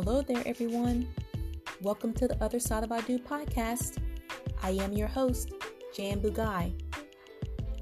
Hello 0.00 0.22
there, 0.22 0.44
everyone. 0.46 1.08
Welcome 1.82 2.12
to 2.12 2.28
the 2.28 2.40
Other 2.40 2.60
Side 2.60 2.84
of 2.84 2.92
I 2.92 3.00
Do 3.00 3.18
podcast. 3.18 3.98
I 4.62 4.70
am 4.70 4.92
your 4.92 5.08
host, 5.08 5.52
Jan 5.92 6.20
Bugaj. 6.20 6.72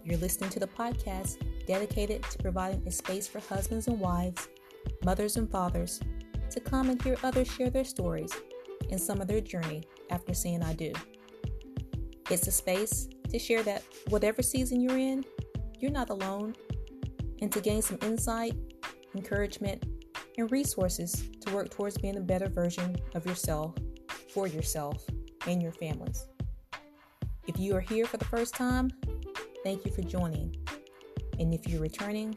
You're 0.02 0.16
listening 0.16 0.48
to 0.48 0.58
the 0.58 0.66
podcast 0.66 1.37
dedicated 1.66 2.22
to 2.22 2.38
providing 2.38 2.82
a 2.88 2.91
space 2.91 3.29
for 3.29 3.41
husbands 3.41 3.87
and 3.87 4.00
wives, 4.00 4.48
mothers 5.05 5.37
and 5.37 5.50
fathers 5.50 6.00
to 6.48 6.59
come 6.59 6.88
and 6.88 7.02
hear 7.02 7.18
others 7.23 7.52
share 7.52 7.68
their 7.68 7.84
stories 7.84 8.33
and 8.91 8.98
some 8.98 9.20
of 9.20 9.28
their 9.28 9.42
journey 9.42 9.83
after 10.09 10.33
saying 10.33 10.62
I 10.62 10.73
do. 10.73 10.95
It's 12.30 12.46
a 12.46 12.51
space 12.51 13.10
to 13.28 13.38
share 13.38 13.62
that 13.64 13.83
whatever 14.09 14.41
season 14.41 14.80
you're 14.80 14.96
in, 14.96 15.23
you're 15.80 15.91
not 15.91 16.09
alone, 16.09 16.56
and 17.42 17.52
to 17.52 17.60
gain 17.60 17.83
some 17.83 17.98
insight, 18.01 18.55
encouragement, 19.14 19.84
and 20.38 20.50
resources 20.52 21.24
to 21.40 21.54
work 21.54 21.70
towards 21.70 21.98
being 21.98 22.16
a 22.16 22.20
better 22.20 22.48
version 22.48 22.96
of 23.14 23.24
yourself 23.26 23.74
for 24.28 24.46
yourself 24.46 25.04
and 25.46 25.62
your 25.62 25.72
families. 25.72 26.26
If 27.46 27.59
you 27.59 27.74
are 27.76 27.80
here 27.80 28.06
for 28.06 28.16
the 28.16 28.24
first 28.24 28.54
time, 28.54 28.90
thank 29.64 29.84
you 29.84 29.90
for 29.90 30.02
joining. 30.02 30.54
And 31.38 31.54
if 31.54 31.66
you're 31.66 31.80
returning, 31.80 32.36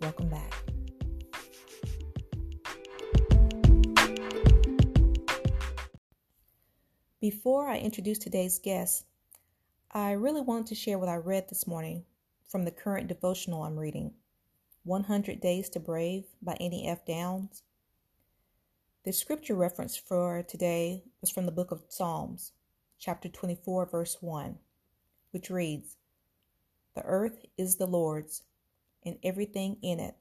welcome 0.00 0.28
back. 0.28 0.52
Before 7.20 7.68
I 7.68 7.78
introduce 7.78 8.18
today's 8.18 8.58
guest, 8.58 9.04
I 9.92 10.12
really 10.12 10.40
want 10.40 10.66
to 10.68 10.74
share 10.74 10.98
what 10.98 11.08
I 11.08 11.16
read 11.16 11.48
this 11.48 11.66
morning 11.66 12.04
from 12.46 12.64
the 12.64 12.70
current 12.70 13.08
devotional 13.08 13.62
I'm 13.62 13.78
reading 13.78 14.12
100 14.88 15.38
Days 15.38 15.68
to 15.68 15.78
Brave 15.78 16.24
by 16.40 16.56
Annie 16.58 16.88
F. 16.88 17.04
Downs. 17.04 17.62
The 19.04 19.12
scripture 19.12 19.54
reference 19.54 19.98
for 19.98 20.42
today 20.48 21.04
was 21.20 21.30
from 21.30 21.44
the 21.44 21.52
book 21.52 21.70
of 21.70 21.82
Psalms, 21.90 22.52
chapter 22.98 23.28
24, 23.28 23.84
verse 23.84 24.16
1, 24.22 24.56
which 25.30 25.50
reads 25.50 25.98
The 26.94 27.02
earth 27.02 27.44
is 27.58 27.76
the 27.76 27.86
Lord's, 27.86 28.44
and 29.04 29.18
everything 29.22 29.76
in 29.82 30.00
it, 30.00 30.14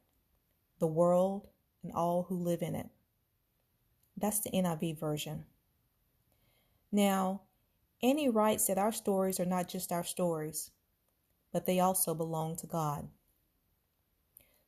the 0.79 0.85
world 0.85 1.47
and 1.81 1.93
all 1.93 2.25
who 2.27 2.35
live 2.35 2.61
in 2.61 2.75
it. 2.75 2.89
That's 4.17 4.41
the 4.41 4.51
NIV 4.51 4.99
version. 4.99 5.45
Now, 6.91 7.43
Annie 8.03 8.27
writes 8.27 8.67
that 8.67 8.77
our 8.77 8.91
stories 8.91 9.39
are 9.39 9.45
not 9.45 9.69
just 9.69 9.93
our 9.93 10.03
stories, 10.03 10.71
but 11.53 11.65
they 11.65 11.79
also 11.79 12.13
belong 12.13 12.57
to 12.57 12.67
God. 12.67 13.07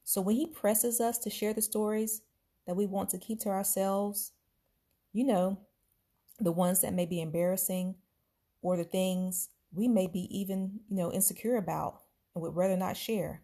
So 0.09 0.21
when 0.21 0.37
He 0.37 0.47
presses 0.47 0.99
us 0.99 1.19
to 1.19 1.29
share 1.29 1.53
the 1.53 1.61
stories 1.61 2.23
that 2.65 2.75
we 2.75 2.87
want 2.87 3.09
to 3.09 3.19
keep 3.19 3.41
to 3.41 3.49
ourselves, 3.49 4.31
you 5.13 5.23
know, 5.23 5.59
the 6.39 6.51
ones 6.51 6.81
that 6.81 6.95
may 6.95 7.05
be 7.05 7.21
embarrassing 7.21 7.93
or 8.63 8.75
the 8.75 8.83
things 8.83 9.49
we 9.71 9.87
may 9.87 10.07
be 10.07 10.21
even, 10.35 10.79
you 10.89 10.95
know, 10.95 11.13
insecure 11.13 11.57
about 11.57 12.01
and 12.33 12.41
would 12.41 12.55
rather 12.55 12.75
not 12.75 12.97
share. 12.97 13.43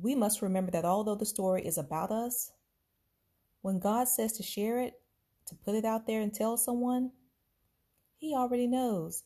We 0.00 0.14
must 0.14 0.40
remember 0.40 0.70
that 0.70 0.86
although 0.86 1.14
the 1.14 1.26
story 1.26 1.60
is 1.60 1.76
about 1.76 2.10
us, 2.10 2.52
when 3.60 3.80
God 3.80 4.08
says 4.08 4.32
to 4.38 4.42
share 4.42 4.80
it, 4.80 4.94
to 5.44 5.54
put 5.54 5.74
it 5.74 5.84
out 5.84 6.06
there 6.06 6.22
and 6.22 6.32
tell 6.32 6.56
someone, 6.56 7.10
he 8.16 8.34
already 8.34 8.66
knows. 8.66 9.24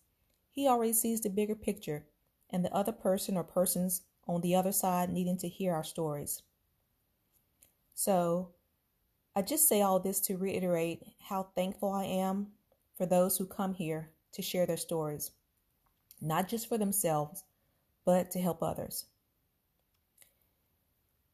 He 0.50 0.66
already 0.66 0.94
sees 0.94 1.20
the 1.20 1.30
bigger 1.30 1.54
picture 1.54 2.06
and 2.50 2.64
the 2.64 2.74
other 2.74 2.90
person 2.90 3.36
or 3.36 3.44
persons 3.44 4.02
on 4.26 4.40
the 4.40 4.54
other 4.54 4.72
side 4.72 5.10
needing 5.10 5.38
to 5.38 5.48
hear 5.48 5.74
our 5.74 5.84
stories. 5.84 6.42
So, 7.94 8.50
I 9.34 9.42
just 9.42 9.68
say 9.68 9.80
all 9.80 9.98
this 9.98 10.20
to 10.20 10.36
reiterate 10.36 11.02
how 11.28 11.48
thankful 11.54 11.90
I 11.90 12.04
am 12.04 12.48
for 12.96 13.06
those 13.06 13.38
who 13.38 13.46
come 13.46 13.74
here 13.74 14.10
to 14.32 14.42
share 14.42 14.66
their 14.66 14.76
stories, 14.76 15.30
not 16.20 16.48
just 16.48 16.68
for 16.68 16.76
themselves, 16.76 17.44
but 18.04 18.30
to 18.32 18.40
help 18.40 18.62
others. 18.62 19.06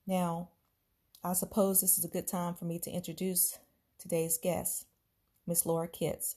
Now, 0.06 0.50
I 1.24 1.32
suppose 1.32 1.80
this 1.80 1.98
is 1.98 2.04
a 2.04 2.08
good 2.08 2.28
time 2.28 2.54
for 2.54 2.64
me 2.64 2.78
to 2.78 2.90
introduce 2.90 3.58
today's 3.98 4.38
guest, 4.38 4.86
Miss 5.46 5.66
Lara 5.66 5.88
Kitts. 5.88 6.36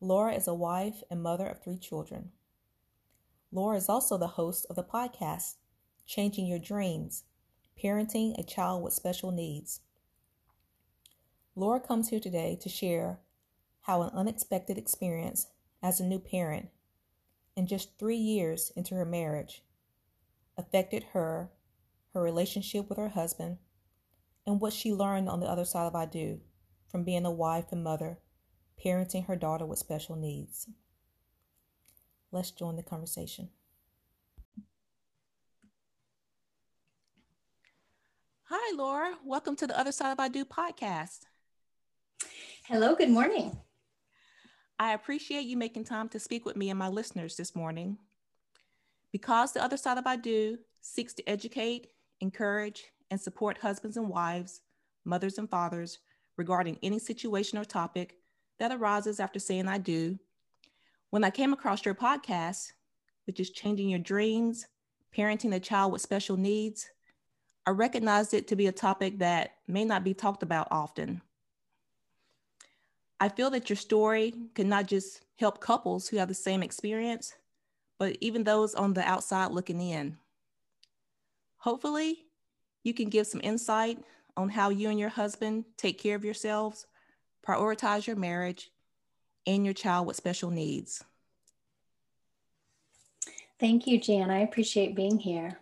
Lara 0.00 0.34
is 0.34 0.46
a 0.46 0.54
wife 0.54 1.02
and 1.10 1.22
mother 1.22 1.46
of 1.46 1.62
three 1.62 1.78
children. 1.78 2.30
Lara 3.54 3.76
is 3.76 3.88
also 3.88 4.18
the 4.18 4.26
host 4.26 4.66
of 4.68 4.74
the 4.74 4.82
podcast, 4.82 5.54
Changing 6.06 6.44
Your 6.44 6.58
Dreams 6.58 7.22
Parenting 7.80 8.36
a 8.36 8.42
Child 8.42 8.82
with 8.82 8.92
Special 8.92 9.30
Needs. 9.30 9.78
Laura 11.54 11.78
comes 11.78 12.08
here 12.08 12.18
today 12.18 12.58
to 12.60 12.68
share 12.68 13.20
how 13.82 14.02
an 14.02 14.10
unexpected 14.12 14.76
experience 14.76 15.46
as 15.80 16.00
a 16.00 16.04
new 16.04 16.18
parent, 16.18 16.70
in 17.54 17.68
just 17.68 17.96
three 17.96 18.16
years 18.16 18.72
into 18.74 18.96
her 18.96 19.04
marriage, 19.04 19.62
affected 20.58 21.04
her, 21.12 21.52
her 22.12 22.20
relationship 22.20 22.88
with 22.88 22.98
her 22.98 23.10
husband, 23.10 23.58
and 24.44 24.60
what 24.60 24.72
she 24.72 24.92
learned 24.92 25.28
on 25.28 25.38
the 25.38 25.46
other 25.46 25.64
side 25.64 25.86
of 25.86 25.94
I 25.94 26.06
Do 26.06 26.40
from 26.90 27.04
being 27.04 27.24
a 27.24 27.30
wife 27.30 27.70
and 27.70 27.84
mother 27.84 28.18
parenting 28.84 29.26
her 29.26 29.36
daughter 29.36 29.64
with 29.64 29.78
special 29.78 30.16
needs. 30.16 30.66
Let's 32.34 32.50
join 32.50 32.74
the 32.74 32.82
conversation. 32.82 33.48
Hi, 38.46 38.76
Lara. 38.76 39.14
Welcome 39.24 39.54
to 39.54 39.68
the 39.68 39.78
Other 39.78 39.92
Side 39.92 40.10
of 40.10 40.18
I 40.18 40.26
Do 40.26 40.44
podcast. 40.44 41.20
Hello, 42.64 42.96
good 42.96 43.10
morning. 43.10 43.56
I 44.80 44.94
appreciate 44.94 45.44
you 45.44 45.56
making 45.56 45.84
time 45.84 46.08
to 46.08 46.18
speak 46.18 46.44
with 46.44 46.56
me 46.56 46.70
and 46.70 46.78
my 46.78 46.88
listeners 46.88 47.36
this 47.36 47.54
morning. 47.54 47.98
Because 49.12 49.52
the 49.52 49.62
Other 49.62 49.76
Side 49.76 49.98
of 49.98 50.06
I 50.08 50.16
Do 50.16 50.58
seeks 50.80 51.14
to 51.14 51.28
educate, 51.28 51.86
encourage, 52.20 52.82
and 53.12 53.20
support 53.20 53.58
husbands 53.58 53.96
and 53.96 54.08
wives, 54.08 54.60
mothers 55.04 55.38
and 55.38 55.48
fathers 55.48 56.00
regarding 56.36 56.80
any 56.82 56.98
situation 56.98 57.58
or 57.58 57.64
topic 57.64 58.16
that 58.58 58.72
arises 58.72 59.20
after 59.20 59.38
saying 59.38 59.68
I 59.68 59.78
do. 59.78 60.18
When 61.14 61.22
I 61.22 61.30
came 61.30 61.52
across 61.52 61.84
your 61.84 61.94
podcast, 61.94 62.72
which 63.28 63.38
is 63.38 63.50
Changing 63.50 63.88
Your 63.88 64.00
Dreams, 64.00 64.66
Parenting 65.16 65.54
a 65.54 65.60
Child 65.60 65.92
with 65.92 66.02
Special 66.02 66.36
Needs, 66.36 66.90
I 67.64 67.70
recognized 67.70 68.34
it 68.34 68.48
to 68.48 68.56
be 68.56 68.66
a 68.66 68.72
topic 68.72 69.20
that 69.20 69.52
may 69.68 69.84
not 69.84 70.02
be 70.02 70.12
talked 70.12 70.42
about 70.42 70.66
often. 70.72 71.22
I 73.20 73.28
feel 73.28 73.48
that 73.50 73.70
your 73.70 73.76
story 73.76 74.34
can 74.56 74.68
not 74.68 74.88
just 74.88 75.20
help 75.38 75.60
couples 75.60 76.08
who 76.08 76.16
have 76.16 76.26
the 76.26 76.34
same 76.34 76.64
experience, 76.64 77.32
but 77.96 78.16
even 78.20 78.42
those 78.42 78.74
on 78.74 78.92
the 78.92 79.08
outside 79.08 79.52
looking 79.52 79.80
in. 79.80 80.18
Hopefully, 81.58 82.24
you 82.82 82.92
can 82.92 83.08
give 83.08 83.28
some 83.28 83.40
insight 83.44 84.00
on 84.36 84.48
how 84.48 84.70
you 84.70 84.90
and 84.90 84.98
your 84.98 85.10
husband 85.10 85.64
take 85.76 86.00
care 86.00 86.16
of 86.16 86.24
yourselves 86.24 86.88
prioritize 87.46 88.06
your 88.06 88.16
marriage 88.16 88.70
and 89.46 89.64
your 89.64 89.74
child 89.74 90.06
with 90.06 90.16
special 90.16 90.50
needs. 90.50 91.04
Thank 93.60 93.86
you, 93.86 94.00
Jan. 94.00 94.30
I 94.30 94.40
appreciate 94.40 94.94
being 94.94 95.18
here. 95.18 95.58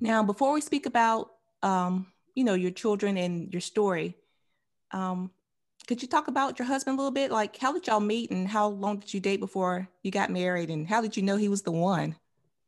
Now, 0.00 0.22
before 0.22 0.52
we 0.52 0.60
speak 0.60 0.86
about, 0.86 1.32
um, 1.62 2.06
you 2.34 2.44
know, 2.44 2.54
your 2.54 2.70
children 2.70 3.16
and 3.16 3.52
your 3.52 3.60
story, 3.60 4.16
um, 4.90 5.30
could 5.86 6.02
you 6.02 6.08
talk 6.08 6.28
about 6.28 6.58
your 6.58 6.66
husband 6.66 6.94
a 6.94 6.96
little 6.98 7.12
bit? 7.12 7.30
Like, 7.30 7.56
how 7.56 7.72
did 7.72 7.86
y'all 7.86 8.00
meet 8.00 8.30
and 8.30 8.48
how 8.48 8.68
long 8.68 8.98
did 8.98 9.14
you 9.14 9.20
date 9.20 9.40
before 9.40 9.88
you 10.02 10.10
got 10.10 10.30
married? 10.30 10.70
And 10.70 10.86
how 10.86 11.00
did 11.00 11.16
you 11.16 11.22
know 11.22 11.36
he 11.36 11.48
was 11.48 11.62
the 11.62 11.72
one? 11.72 12.16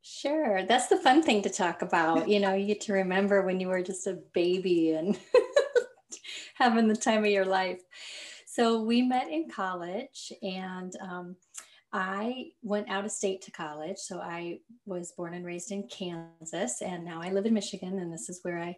Sure. 0.03 0.65
That's 0.65 0.87
the 0.87 0.97
fun 0.97 1.23
thing 1.23 1.43
to 1.43 1.51
talk 1.51 1.83
about. 1.83 2.29
You 2.29 2.41
know, 2.41 2.55
you 2.55 2.67
get 2.67 2.81
to 2.83 2.93
remember 2.93 3.43
when 3.43 3.59
you 3.59 3.69
were 3.69 3.83
just 3.83 4.07
a 4.07 4.15
baby 4.33 4.93
and 4.93 5.19
having 6.55 6.89
the 6.89 6.97
time 6.97 7.25
of 7.25 7.31
your 7.31 7.45
life. 7.45 7.81
So 8.59 8.83
we 8.83 9.03
met 9.03 9.31
in 9.31 9.49
college 9.49 10.33
and 10.43 10.93
um, 11.01 11.37
I 11.93 12.47
went 12.61 12.91
out 12.91 13.05
of 13.05 13.13
state 13.13 13.41
to 13.43 13.53
college. 13.53 13.99
So 13.99 14.19
I 14.19 14.59
was 14.85 15.13
born 15.13 15.35
and 15.35 15.47
raised 15.47 15.71
in 15.71 15.87
Kansas 15.87 16.83
and 16.83 17.05
now 17.05 17.21
I 17.23 17.31
live 17.31 17.47
in 17.47 17.55
Michigan 17.55 18.01
and 18.01 18.13
this 18.13 18.29
is 18.29 18.41
where 18.43 18.59
I 18.59 18.75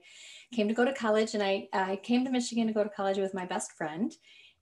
came 0.53 0.69
to 0.69 0.75
go 0.75 0.85
to 0.85 0.93
college. 0.93 1.33
And 1.33 1.43
I, 1.43 1.67
I 1.73 1.97
came 1.97 2.27
to 2.27 2.31
Michigan 2.31 2.67
to 2.67 2.75
go 2.75 2.85
to 2.85 2.91
college 2.91 3.17
with 3.17 3.33
my 3.33 3.47
best 3.47 3.73
friend 3.73 4.13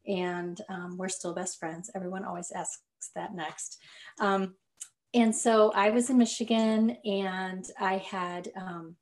and 0.07 0.61
um, 0.69 0.97
we're 0.97 1.09
still 1.09 1.35
best 1.35 1.59
friends. 1.59 1.91
Everyone 1.97 2.25
always 2.25 2.53
asks 2.53 2.85
that 3.17 3.35
next. 3.35 3.79
Um, 4.21 4.55
and 5.15 5.35
so 5.35 5.73
I 5.73 5.91
was 5.91 6.11
in 6.11 6.19
Michigan 6.19 6.97
and 7.05 7.65
I 7.81 7.97
had 7.97 8.53
um, 8.57 8.95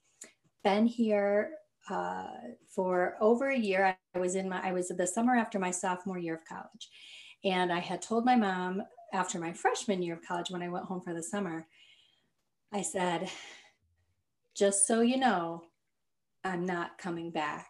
been 0.65 0.87
here 0.87 1.51
uh, 1.91 2.27
for 2.69 3.17
over 3.21 3.51
a 3.51 3.59
year. 3.59 3.97
I 4.15 4.19
was 4.19 4.35
in 4.35 4.49
my, 4.49 4.61
I 4.63 4.73
was 4.73 4.89
the 4.89 5.07
summer 5.07 5.37
after 5.37 5.59
my 5.59 5.71
sophomore 5.71 6.19
year 6.19 6.35
of 6.35 6.45
college. 6.45 6.89
And 7.45 7.73
I 7.73 7.79
had 7.79 8.03
told 8.03 8.25
my 8.25 8.37
mom 8.37 8.83
after 9.13 9.39
my 9.39 9.53
freshman 9.53 10.03
year 10.03 10.15
of 10.15 10.27
college, 10.27 10.51
when 10.51 10.63
I 10.63 10.69
went 10.69 10.87
home 10.87 11.01
for 11.01 11.15
the 11.15 11.23
summer, 11.23 11.67
I 12.73 12.83
said, 12.83 13.31
just 14.55 14.87
so 14.87 15.01
you 15.01 15.17
know, 15.17 15.63
I'm 16.45 16.65
not 16.65 16.99
coming 16.99 17.31
back. 17.31 17.69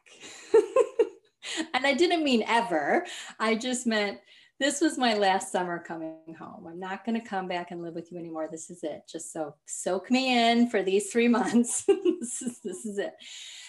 and 1.75 1.87
I 1.87 1.95
didn't 1.95 2.25
mean 2.25 2.45
ever. 2.47 3.05
I 3.39 3.55
just 3.55 3.87
meant 3.87 4.19
this 4.59 4.81
was 4.81 4.97
my 4.97 5.15
last 5.15 5.53
summer 5.53 5.79
coming 5.79 6.35
home. 6.39 6.67
I'm 6.67 6.81
not 6.81 7.05
going 7.05 7.21
to 7.21 7.27
come 7.27 7.47
back 7.47 7.71
and 7.71 7.83
live 7.83 7.95
with 7.95 8.11
you 8.11 8.19
anymore. 8.19 8.49
This 8.51 8.71
is 8.71 8.83
it. 8.83 9.03
Just 9.11 9.33
so 9.33 9.55
soak 9.67 10.11
me 10.11 10.51
in 10.51 10.71
for 10.71 10.83
these 10.83 11.12
three 11.12 11.29
months. 11.29 11.85
this, 11.87 12.43
is, 12.43 12.59
this 12.61 12.87
is 12.87 12.99
it. 12.99 13.12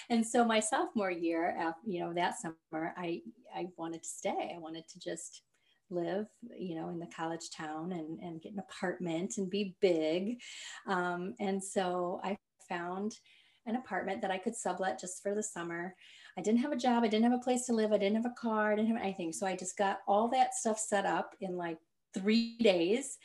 And 0.09 0.25
so 0.25 0.45
my 0.45 0.59
sophomore 0.59 1.12
year, 1.12 1.74
you 1.86 2.00
know, 2.00 2.13
that 2.13 2.36
summer, 2.39 2.94
I 2.98 3.21
I 3.56 3.68
wanted 3.77 4.04
to 4.04 4.09
stay. 4.09 4.54
I 4.56 4.59
wanted 4.59 4.88
to 4.89 5.00
just 5.00 5.42
live, 5.89 6.27
you 6.57 6.75
know, 6.75 6.89
in 6.89 7.00
the 7.00 7.07
college 7.07 7.50
town 7.56 7.92
and 7.92 8.19
and 8.19 8.42
get 8.42 8.54
an 8.54 8.59
apartment 8.59 9.38
and 9.38 9.50
be 9.50 9.75
big. 9.81 10.39
Um, 10.88 11.33
and 11.39 11.63
so 11.63 12.21
I 12.24 12.38
found 12.69 13.18
an 13.65 13.75
apartment 13.75 14.21
that 14.21 14.31
I 14.31 14.38
could 14.38 14.56
sublet 14.56 15.00
just 15.00 15.21
for 15.21 15.36
the 15.36 15.44
summer. 15.44 15.94
I 16.38 16.42
didn't 16.42 16.62
have 16.62 16.71
a 16.71 16.77
job. 16.77 17.04
I 17.04 17.07
didn't 17.07 17.30
have 17.30 17.39
a 17.39 17.44
place 17.44 17.65
to 17.65 17.74
live. 17.74 17.92
I 17.92 17.98
didn't 17.98 18.15
have 18.15 18.31
a 18.31 18.42
car. 18.42 18.71
I 18.71 18.75
didn't 18.75 18.89
have 18.89 19.01
anything. 19.01 19.33
So 19.33 19.45
I 19.45 19.56
just 19.56 19.77
got 19.77 20.00
all 20.07 20.30
that 20.30 20.56
stuff 20.56 20.80
set 20.80 21.06
up 21.06 21.36
in 21.42 21.57
like 21.57 21.77
three 22.13 22.57
days. 22.59 23.18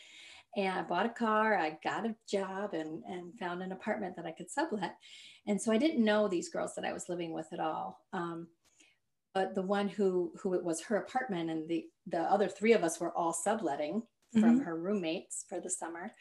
And 0.57 0.79
I 0.79 0.83
bought 0.83 1.07
a 1.07 1.11
car, 1.11 1.57
I 1.57 1.79
got 1.83 2.05
a 2.05 2.15
job 2.29 2.75
and, 2.75 3.03
and 3.05 3.39
found 3.39 3.63
an 3.63 3.73
apartment 3.73 4.17
that 4.17 4.27
I 4.27 4.33
could 4.33 4.51
sublet. 4.51 4.97
And 5.47 5.61
so 5.61 5.73
I 5.73 5.79
didn't 5.79 6.05
know 6.05 6.29
these 6.29 6.51
girls 6.51 6.75
that 6.75 6.85
I 6.85 6.93
was 6.93 7.09
living 7.09 7.33
with 7.33 7.47
at 7.53 7.61
all. 7.61 8.01
Um, 8.13 8.49
but 9.35 9.55
the 9.55 9.63
one 9.63 9.89
who 9.89 10.33
who 10.41 10.55
it 10.55 10.63
was 10.63 10.83
her 10.83 10.97
apartment 10.97 11.51
and 11.51 11.69
the 11.69 11.87
the 12.07 12.21
other 12.21 12.49
three 12.49 12.75
of 12.75 12.85
us 12.85 13.01
were 13.01 13.17
all 13.17 13.33
subletting 13.33 14.03
from 14.33 14.43
mm-hmm. 14.43 14.59
her 14.61 14.79
roommates 14.79 15.45
for 15.49 15.61
the 15.61 15.71
summer. 15.71 16.13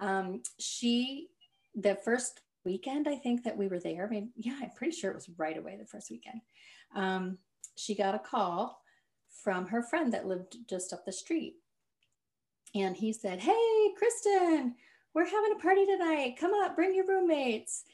Um, 0.00 0.42
she 0.58 1.28
the 1.74 1.98
first 2.04 2.40
weekend 2.64 3.08
I 3.08 3.16
think 3.16 3.44
that 3.44 3.56
we 3.56 3.68
were 3.68 3.80
there. 3.80 4.08
Maybe, 4.08 4.28
yeah, 4.36 4.58
I'm 4.62 4.70
pretty 4.70 4.96
sure 4.96 5.10
it 5.10 5.16
was 5.16 5.30
right 5.36 5.56
away 5.56 5.76
the 5.76 5.86
first 5.86 6.10
weekend. 6.10 6.40
Um, 6.94 7.38
she 7.76 7.94
got 7.94 8.14
a 8.14 8.18
call 8.18 8.80
from 9.42 9.66
her 9.66 9.82
friend 9.82 10.12
that 10.12 10.26
lived 10.26 10.56
just 10.68 10.92
up 10.92 11.04
the 11.04 11.12
street. 11.12 11.54
And 12.74 12.96
he 12.96 13.12
said, 13.12 13.40
Hey, 13.40 13.92
Kristen, 13.96 14.74
we're 15.14 15.26
having 15.26 15.52
a 15.52 15.62
party 15.62 15.86
tonight. 15.86 16.36
Come 16.38 16.52
up, 16.54 16.74
bring 16.74 16.94
your 16.94 17.06
roommates. 17.06 17.84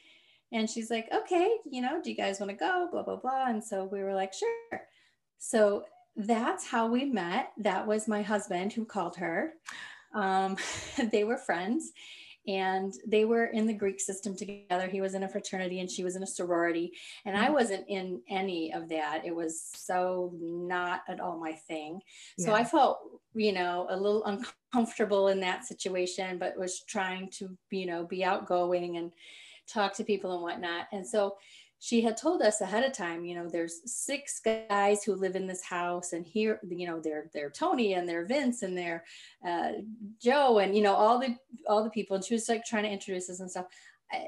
And 0.51 0.69
she's 0.69 0.89
like, 0.89 1.07
Okay, 1.13 1.51
you 1.69 1.81
know, 1.81 2.01
do 2.01 2.09
you 2.09 2.15
guys 2.15 2.39
want 2.39 2.49
to 2.51 2.55
go? 2.55 2.87
Blah, 2.91 3.03
blah, 3.03 3.17
blah. 3.17 3.47
And 3.47 3.63
so 3.63 3.85
we 3.85 4.03
were 4.03 4.15
like, 4.15 4.33
Sure. 4.33 4.81
So 5.37 5.85
that's 6.15 6.67
how 6.67 6.87
we 6.87 7.05
met. 7.05 7.51
That 7.57 7.87
was 7.87 8.07
my 8.07 8.21
husband 8.21 8.73
who 8.73 8.85
called 8.85 9.15
her. 9.17 9.53
Um, 10.13 10.57
they 11.11 11.23
were 11.23 11.37
friends 11.37 11.91
and 12.47 12.93
they 13.05 13.25
were 13.25 13.45
in 13.45 13.67
the 13.67 13.73
Greek 13.73 13.99
system 13.99 14.35
together. 14.35 14.87
He 14.87 15.01
was 15.01 15.13
in 15.13 15.23
a 15.23 15.29
fraternity 15.29 15.79
and 15.81 15.89
she 15.89 16.03
was 16.03 16.15
in 16.15 16.23
a 16.23 16.27
sorority. 16.27 16.91
And 17.25 17.37
I 17.37 17.45
mm-hmm. 17.45 17.53
wasn't 17.53 17.85
in 17.87 18.21
any 18.29 18.73
of 18.73 18.89
that. 18.89 19.21
It 19.25 19.35
was 19.35 19.69
so 19.75 20.33
not 20.39 21.01
at 21.07 21.19
all 21.19 21.39
my 21.39 21.53
thing. 21.53 21.99
So 22.39 22.51
yeah. 22.51 22.57
I 22.57 22.63
felt, 22.63 22.99
you 23.35 23.51
know, 23.51 23.87
a 23.89 23.97
little 23.97 24.23
uncomfortable 24.25 25.27
in 25.27 25.39
that 25.41 25.65
situation, 25.65 26.39
but 26.39 26.57
was 26.57 26.81
trying 26.87 27.29
to, 27.37 27.55
you 27.71 27.85
know, 27.85 28.05
be 28.05 28.23
outgoing 28.23 28.97
and 28.97 29.11
talk 29.67 29.93
to 29.95 30.03
people 30.03 30.33
and 30.33 30.41
whatnot. 30.41 30.87
And 30.91 31.05
so 31.05 31.35
she 31.79 32.01
had 32.01 32.17
told 32.17 32.41
us 32.41 32.59
ahead 32.59 32.83
of 32.83 32.91
time, 32.91 33.23
you 33.23 33.35
know, 33.35 33.47
there's 33.47 33.81
six 33.85 34.41
guys 34.41 35.03
who 35.03 35.15
live 35.15 35.35
in 35.35 35.47
this 35.47 35.63
house, 35.63 36.11
and 36.11 36.25
here, 36.25 36.59
you 36.69 36.85
know, 36.85 36.99
they're 36.99 37.29
they're 37.33 37.49
Tony 37.49 37.93
and 37.93 38.07
they're 38.07 38.25
Vince 38.25 38.63
and 38.63 38.77
they're 38.77 39.05
uh, 39.47 39.71
Joe 40.21 40.59
and 40.59 40.75
you 40.75 40.83
know 40.83 40.93
all 40.93 41.19
the 41.19 41.37
all 41.67 41.83
the 41.83 41.89
people. 41.89 42.17
And 42.17 42.25
she 42.25 42.33
was 42.33 42.49
like 42.49 42.65
trying 42.65 42.83
to 42.83 42.91
introduce 42.91 43.29
us 43.29 43.39
and 43.39 43.49
stuff. 43.49 43.67
I, 44.11 44.27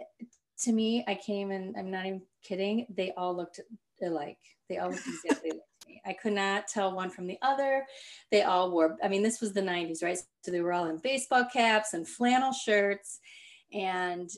to 0.63 0.71
me, 0.71 1.03
I 1.07 1.15
came 1.15 1.51
and 1.51 1.75
I'm 1.77 1.91
not 1.91 2.05
even 2.05 2.21
kidding. 2.41 2.85
They 2.89 3.11
all 3.17 3.35
looked 3.35 3.59
alike. 4.01 4.37
They 4.69 4.77
all 4.77 4.91
looked 4.91 5.07
exactly 5.25 5.51
like 5.51 5.87
me. 5.87 6.01
I 6.05 6.13
could 6.13 6.33
not 6.33 6.69
tell 6.69 6.95
one 6.95 7.09
from 7.09 7.27
the 7.27 7.37
other. 7.41 7.85
They 8.31 8.43
all 8.43 8.71
wore. 8.71 8.97
I 9.03 9.09
mean, 9.09 9.23
this 9.23 9.41
was 9.41 9.51
the 9.51 9.61
'90s, 9.61 10.01
right? 10.01 10.17
So 10.43 10.51
they 10.51 10.61
were 10.61 10.71
all 10.71 10.87
in 10.87 10.99
baseball 10.99 11.45
caps 11.51 11.93
and 11.93 12.07
flannel 12.07 12.53
shirts, 12.53 13.19
and 13.73 14.29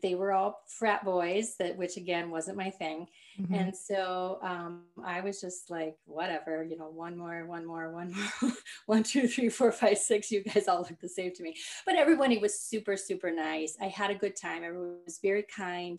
they 0.00 0.14
were 0.14 0.32
all 0.32 0.60
frat 0.66 1.04
boys 1.04 1.56
that 1.58 1.76
which 1.76 1.96
again 1.96 2.30
wasn't 2.30 2.56
my 2.56 2.70
thing. 2.70 3.06
Mm-hmm. 3.40 3.54
and 3.54 3.74
so 3.74 4.38
um, 4.42 4.82
i 5.02 5.22
was 5.22 5.40
just 5.40 5.70
like 5.70 5.96
whatever 6.04 6.62
you 6.62 6.76
know 6.76 6.90
one 6.90 7.16
more 7.16 7.46
one 7.46 7.64
more 7.64 7.90
one 7.90 8.12
more 8.12 8.52
one 8.86 9.02
two 9.02 9.26
three 9.26 9.48
four 9.48 9.72
five 9.72 9.96
six 9.96 10.30
you 10.30 10.42
guys 10.42 10.68
all 10.68 10.80
look 10.80 11.00
the 11.00 11.08
same 11.08 11.32
to 11.32 11.42
me. 11.42 11.56
But 11.86 11.96
everybody 11.96 12.38
was 12.38 12.60
super 12.60 12.96
super 12.96 13.30
nice. 13.30 13.76
I 13.80 13.86
had 13.86 14.10
a 14.10 14.14
good 14.14 14.36
time. 14.36 14.62
Everyone 14.64 14.98
was 15.04 15.18
very 15.22 15.44
kind. 15.44 15.98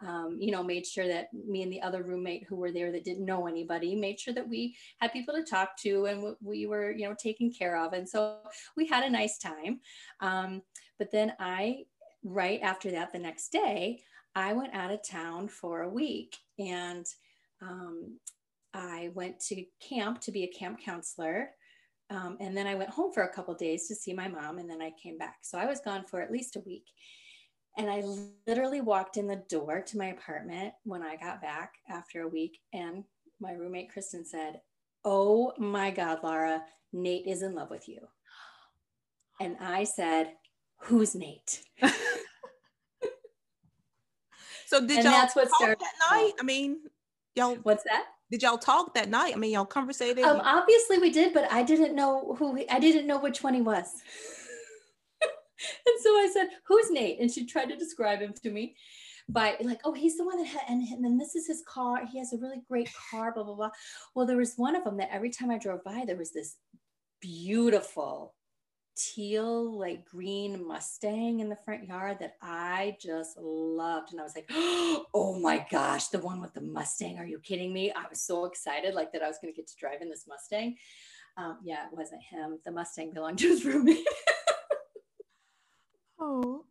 Um, 0.00 0.38
you 0.40 0.50
know 0.50 0.62
made 0.62 0.86
sure 0.86 1.06
that 1.06 1.28
me 1.34 1.62
and 1.62 1.72
the 1.72 1.82
other 1.82 2.02
roommate 2.02 2.46
who 2.48 2.56
were 2.56 2.72
there 2.72 2.90
that 2.92 3.04
didn't 3.04 3.26
know 3.26 3.46
anybody 3.46 3.94
made 3.94 4.18
sure 4.18 4.34
that 4.34 4.48
we 4.48 4.74
had 4.98 5.12
people 5.12 5.34
to 5.34 5.42
talk 5.42 5.76
to 5.80 6.06
and 6.06 6.34
we 6.42 6.66
were 6.66 6.90
you 6.90 7.08
know 7.08 7.14
taken 7.18 7.52
care 7.52 7.76
of. 7.78 7.92
And 7.92 8.08
so 8.08 8.38
we 8.76 8.86
had 8.86 9.04
a 9.04 9.10
nice 9.10 9.38
time. 9.38 9.80
Um, 10.20 10.62
but 11.00 11.10
then 11.10 11.32
i 11.40 11.78
right 12.24 12.60
after 12.62 12.90
that, 12.92 13.12
the 13.12 13.18
next 13.18 13.50
day, 13.50 14.00
I 14.34 14.52
went 14.52 14.74
out 14.74 14.92
of 14.92 15.06
town 15.08 15.48
for 15.48 15.82
a 15.82 15.88
week 15.88 16.36
and 16.58 17.06
um, 17.62 18.18
I 18.72 19.10
went 19.14 19.40
to 19.48 19.64
camp 19.86 20.20
to 20.22 20.32
be 20.32 20.44
a 20.44 20.58
camp 20.58 20.80
counselor. 20.84 21.50
Um, 22.10 22.36
and 22.40 22.56
then 22.56 22.66
I 22.66 22.74
went 22.74 22.90
home 22.90 23.12
for 23.12 23.22
a 23.22 23.32
couple 23.32 23.54
days 23.54 23.86
to 23.86 23.94
see 23.94 24.12
my 24.12 24.26
mom, 24.26 24.58
and 24.58 24.68
then 24.68 24.82
I 24.82 24.92
came 25.00 25.16
back. 25.16 25.38
So 25.42 25.58
I 25.58 25.66
was 25.66 25.80
gone 25.80 26.04
for 26.04 26.20
at 26.20 26.32
least 26.32 26.56
a 26.56 26.60
week. 26.60 26.86
And 27.78 27.88
I 27.88 28.02
literally 28.48 28.80
walked 28.80 29.16
in 29.16 29.28
the 29.28 29.44
door 29.48 29.80
to 29.80 29.98
my 29.98 30.06
apartment 30.06 30.74
when 30.82 31.02
I 31.02 31.16
got 31.16 31.40
back 31.40 31.74
after 31.88 32.22
a 32.22 32.28
week. 32.28 32.58
And 32.72 33.04
my 33.40 33.52
roommate, 33.52 33.92
Kristen, 33.92 34.24
said, 34.24 34.60
Oh 35.04 35.52
my 35.56 35.92
God, 35.92 36.18
Lara, 36.24 36.62
Nate 36.92 37.28
is 37.28 37.42
in 37.42 37.54
love 37.54 37.70
with 37.70 37.88
you. 37.88 38.00
And 39.40 39.56
I 39.60 39.84
said, 39.84 40.32
Who's 40.82 41.14
Nate? 41.14 41.62
so 44.70 44.80
did 44.80 44.98
and 44.98 45.04
y'all 45.04 45.12
that's 45.12 45.34
what 45.34 45.48
started 45.50 45.80
that 45.80 45.94
night? 46.12 46.32
I 46.38 46.44
mean, 46.44 46.78
y'all 47.34 47.56
what's 47.64 47.82
that? 47.82 48.04
Did 48.30 48.44
y'all 48.44 48.56
talk 48.56 48.94
that 48.94 49.08
night? 49.08 49.32
I 49.34 49.36
mean, 49.36 49.50
y'all 49.50 49.64
conversated. 49.64 50.22
Um, 50.22 50.40
obviously 50.44 50.98
we 50.98 51.10
did, 51.10 51.34
but 51.34 51.50
I 51.50 51.64
didn't 51.64 51.96
know 51.96 52.36
who 52.38 52.54
he, 52.54 52.68
I 52.70 52.78
didn't 52.78 53.08
know 53.08 53.18
which 53.18 53.42
one 53.42 53.54
he 53.54 53.62
was. 53.62 53.88
and 55.22 55.96
so 56.00 56.10
I 56.10 56.30
said, 56.32 56.50
"Who's 56.68 56.88
Nate?" 56.92 57.18
And 57.20 57.28
she 57.28 57.46
tried 57.46 57.68
to 57.70 57.76
describe 57.76 58.20
him 58.20 58.32
to 58.44 58.50
me 58.52 58.76
by 59.28 59.56
like, 59.60 59.80
"Oh, 59.84 59.92
he's 59.92 60.16
the 60.16 60.24
one 60.24 60.38
that 60.38 60.46
had, 60.46 60.62
and, 60.68 60.86
and 60.86 61.04
then 61.04 61.18
this 61.18 61.34
is 61.34 61.48
his 61.48 61.64
car. 61.66 62.06
He 62.06 62.20
has 62.20 62.32
a 62.32 62.38
really 62.38 62.62
great 62.68 62.90
car." 63.10 63.34
Blah 63.34 63.42
blah 63.42 63.56
blah. 63.56 63.70
Well, 64.14 64.26
there 64.26 64.36
was 64.36 64.54
one 64.54 64.76
of 64.76 64.84
them 64.84 64.98
that 64.98 65.12
every 65.12 65.30
time 65.30 65.50
I 65.50 65.58
drove 65.58 65.82
by, 65.82 66.04
there 66.06 66.16
was 66.16 66.32
this 66.32 66.58
beautiful 67.20 68.34
teal 69.00 69.78
like 69.78 70.04
green 70.04 70.66
mustang 70.66 71.40
in 71.40 71.48
the 71.48 71.56
front 71.56 71.86
yard 71.86 72.18
that 72.20 72.36
i 72.42 72.96
just 73.00 73.38
loved 73.38 74.12
and 74.12 74.20
i 74.20 74.24
was 74.24 74.34
like 74.34 74.48
oh 75.14 75.38
my 75.40 75.64
gosh 75.70 76.08
the 76.08 76.18
one 76.18 76.40
with 76.40 76.52
the 76.54 76.60
mustang 76.60 77.18
are 77.18 77.26
you 77.26 77.38
kidding 77.38 77.72
me? 77.72 77.92
I 77.92 78.04
was 78.08 78.20
so 78.20 78.44
excited 78.44 78.94
like 78.94 79.12
that 79.12 79.22
i 79.22 79.28
was 79.28 79.38
going 79.40 79.52
to 79.52 79.56
get 79.56 79.68
to 79.68 79.76
drive 79.76 80.02
in 80.02 80.08
this 80.08 80.26
mustang. 80.28 80.76
Um, 81.36 81.58
yeah 81.62 81.86
it 81.90 81.96
wasn't 81.96 82.22
him 82.22 82.58
the 82.64 82.72
mustang 82.72 83.12
belonged 83.12 83.38
to 83.38 83.48
his 83.48 83.64
roommate. 83.66 84.06
Oh. 86.18 86.64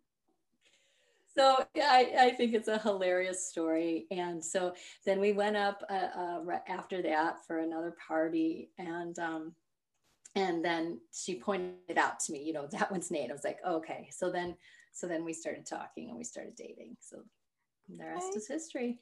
So 1.36 1.66
I, 1.76 2.12
I 2.20 2.30
think 2.32 2.54
it's 2.54 2.68
a 2.68 2.80
hilarious 2.80 3.48
story 3.50 4.08
and 4.12 4.44
so 4.44 4.74
then 5.06 5.20
we 5.20 5.32
went 5.32 5.56
up 5.56 5.84
uh, 5.90 6.20
uh, 6.20 6.60
after 6.68 7.02
that 7.04 7.46
for 7.46 7.60
another 7.60 7.96
party 8.08 8.72
and 8.78 9.18
um, 9.20 9.54
and 10.36 10.64
then 10.64 11.00
she 11.14 11.36
pointed 11.36 11.98
out 11.98 12.20
to 12.22 12.32
me 12.32 12.44
you 12.44 12.54
know 12.54 12.68
that 12.72 12.92
one's 12.92 13.12
nate. 13.12 13.30
I 13.30 13.34
was 13.34 13.44
like 13.44 13.60
okay. 13.66 14.10
So 14.12 14.32
then 14.32 14.56
so 14.92 15.08
then 15.08 15.24
we 15.24 15.34
started 15.34 15.66
talking 15.66 16.10
and 16.10 16.18
we 16.18 16.24
started 16.24 16.56
dating. 16.56 16.98
So 17.00 17.18
the 17.88 18.06
rest 18.06 18.28
okay. 18.30 18.38
is 18.38 18.48
history. 18.48 19.00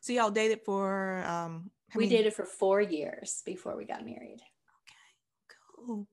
So 0.00 0.12
y'all 0.12 0.30
dated 0.30 0.60
for 0.64 1.24
um 1.24 1.70
we 1.94 2.04
many... 2.04 2.16
dated 2.16 2.34
for 2.34 2.44
four 2.44 2.80
years 2.80 3.42
before 3.46 3.76
we 3.76 3.84
got 3.84 4.04
married. 4.04 4.40
Okay 4.40 5.86
cool. 5.86 6.06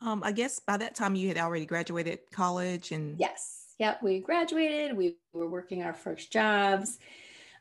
Um 0.00 0.22
i 0.24 0.32
guess 0.32 0.60
by 0.60 0.76
that 0.76 0.94
time 0.94 1.14
you 1.14 1.28
had 1.28 1.38
already 1.38 1.66
graduated 1.66 2.20
college 2.32 2.92
and 2.92 3.18
yes. 3.18 3.56
Yep 3.78 4.02
we 4.02 4.20
graduated. 4.20 4.96
We 4.96 5.16
were 5.32 5.48
working 5.48 5.82
our 5.82 5.94
first 5.94 6.32
jobs 6.32 6.98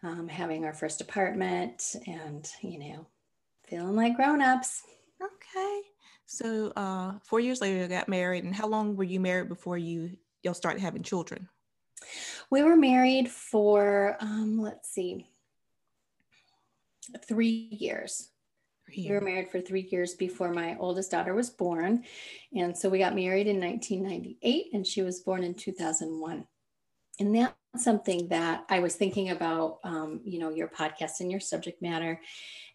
um, 0.04 0.28
having 0.28 0.66
our 0.66 0.74
first 0.74 1.02
apartment 1.02 1.96
and 2.08 2.50
you 2.62 2.80
know 2.80 3.06
feeling 3.68 3.96
like 3.96 4.16
grown-ups 4.16 4.84
so 6.32 6.72
uh, 6.76 7.14
four 7.24 7.40
years 7.40 7.60
later, 7.60 7.80
you 7.80 7.88
got 7.88 8.08
married. 8.08 8.44
And 8.44 8.54
how 8.54 8.68
long 8.68 8.96
were 8.96 9.04
you 9.04 9.20
married 9.20 9.50
before 9.50 9.80
you 9.80 10.12
y'all 10.44 10.54
started 10.54 10.80
having 10.80 11.02
children? 11.02 11.50
We 12.52 12.62
were 12.62 12.76
married 12.76 13.32
for 13.32 14.16
um, 14.20 14.60
let's 14.62 14.92
see, 14.92 15.26
three 17.28 17.68
years. 17.72 18.30
We 18.96 19.10
were 19.10 19.22
married 19.22 19.50
for 19.50 19.60
three 19.60 19.88
years 19.92 20.14
before 20.14 20.54
my 20.54 20.78
oldest 20.80 21.10
daughter 21.10 21.34
was 21.34 21.50
born. 21.50 22.04
And 22.56 22.78
so 22.78 22.90
we 22.90 23.00
got 23.00 23.16
married 23.16 23.48
in 23.48 23.60
1998 23.60 24.68
and 24.74 24.86
she 24.86 25.02
was 25.02 25.22
born 25.22 25.44
in 25.44 25.56
2001. 25.56 26.46
And 27.20 27.36
that's 27.36 27.84
something 27.84 28.28
that 28.30 28.66
I 28.70 28.80
was 28.80 28.96
thinking 28.96 29.30
about, 29.30 29.80
um, 29.84 30.22
you 30.24 30.40
know, 30.40 30.50
your 30.50 30.68
podcast 30.68 31.20
and 31.20 31.30
your 31.30 31.40
subject 31.40 31.82
matter. 31.82 32.20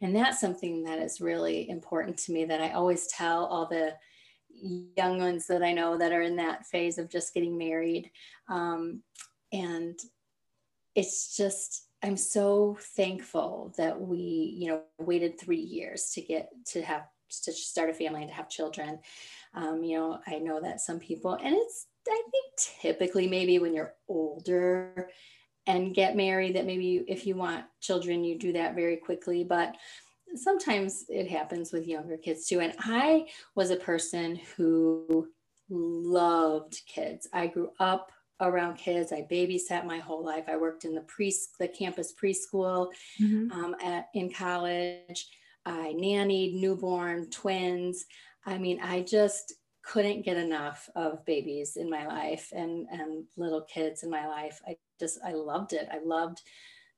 And 0.01 0.15
that's 0.15 0.41
something 0.41 0.85
that 0.85 0.99
is 0.99 1.21
really 1.21 1.69
important 1.69 2.19
to 2.19 2.33
me 2.33 2.45
that 2.45 2.61
I 2.61 2.71
always 2.71 3.07
tell 3.09 3.47
all 3.47 3.67
the 3.67 3.95
young 4.97 5.19
ones 5.19 5.47
that 5.49 5.63
I 5.63 5.73
know 5.73 5.99
that 5.99 6.13
are 6.13 6.23
in 6.23 6.37
that 6.37 6.67
phase 6.67 6.99
of 6.99 7.11
just 7.11 7.35
getting 7.35 7.59
married. 7.59 8.11
Um, 8.49 9.03
and 9.53 9.99
it's 10.95 11.37
just, 11.37 11.89
I'm 12.03 12.17
so 12.17 12.77
thankful 12.81 13.75
that 13.79 14.01
we, 14.01 14.19
you 14.19 14.69
know, 14.69 14.83
waited 14.99 15.41
three 15.41 15.61
years 15.61 16.11
to 16.15 16.21
get 16.21 16.51
to 16.67 16.83
have 16.83 17.07
to 17.43 17.53
start 17.53 17.91
a 17.91 17.95
family 17.95 18.21
and 18.21 18.31
to 18.31 18.37
have 18.37 18.49
children. 18.49 19.01
Um, 19.55 19.83
you 19.83 19.97
know, 19.97 20.21
I 20.27 20.39
know 20.39 20.61
that 20.61 20.81
some 20.81 21.01
people, 21.01 21.33
and 21.33 21.55
it's 21.55 21.87
I 22.09 22.23
think 22.31 22.45
typically 22.83 23.27
maybe 23.27 23.59
when 23.59 23.75
you're 23.75 23.95
older 24.09 25.11
and 25.67 25.95
get 25.95 26.17
married, 26.17 26.57
that 26.57 26.67
maybe 26.67 26.85
you, 26.85 27.05
if 27.09 27.27
you 27.27 27.37
want 27.37 27.65
children, 27.81 28.25
you 28.25 28.39
do 28.39 28.53
that 28.53 28.75
very 28.75 28.97
quickly. 28.97 29.45
But 29.45 29.75
sometimes 30.37 31.07
it 31.09 31.29
happens 31.29 31.73
with 31.73 31.87
younger 31.87 32.17
kids 32.17 32.47
too. 32.47 32.61
And 32.61 32.75
I 32.81 33.27
was 33.55 33.71
a 33.71 33.77
person 33.77 34.41
who 34.57 35.29
loved 35.71 36.81
kids. 36.87 37.29
I 37.33 37.47
grew 37.47 37.71
up 37.81 38.11
around 38.41 38.77
kids. 38.77 39.13
I 39.13 39.27
babysat 39.31 39.87
my 39.87 39.99
whole 39.99 40.25
life. 40.25 40.45
I 40.49 40.57
worked 40.57 40.85
in 40.85 40.95
the 40.95 41.03
pre 41.03 41.35
the 41.59 41.69
campus 41.69 42.13
preschool 42.13 42.89
mm-hmm. 43.21 43.51
um, 43.53 43.77
at, 43.83 44.09
in 44.15 44.33
college. 44.33 45.29
I 45.65 45.95
nannied 45.97 46.61
newborn 46.61 47.31
twins. 47.31 48.05
I 48.45 48.59
mean, 48.59 48.81
I 48.81 49.01
just 49.01 49.55
couldn't 49.85 50.25
get 50.25 50.37
enough 50.37 50.89
of 50.97 51.25
babies 51.25 51.77
in 51.77 51.91
my 51.91 52.07
life 52.07 52.49
and 52.53 52.87
and 52.91 53.25
little 53.37 53.63
kids 53.63 54.03
in 54.03 54.11
my 54.11 54.27
life. 54.27 54.61
I 54.67 54.77
just 54.99 55.19
I 55.25 55.33
loved 55.33 55.73
it. 55.73 55.89
I 55.93 55.99
loved 56.05 56.41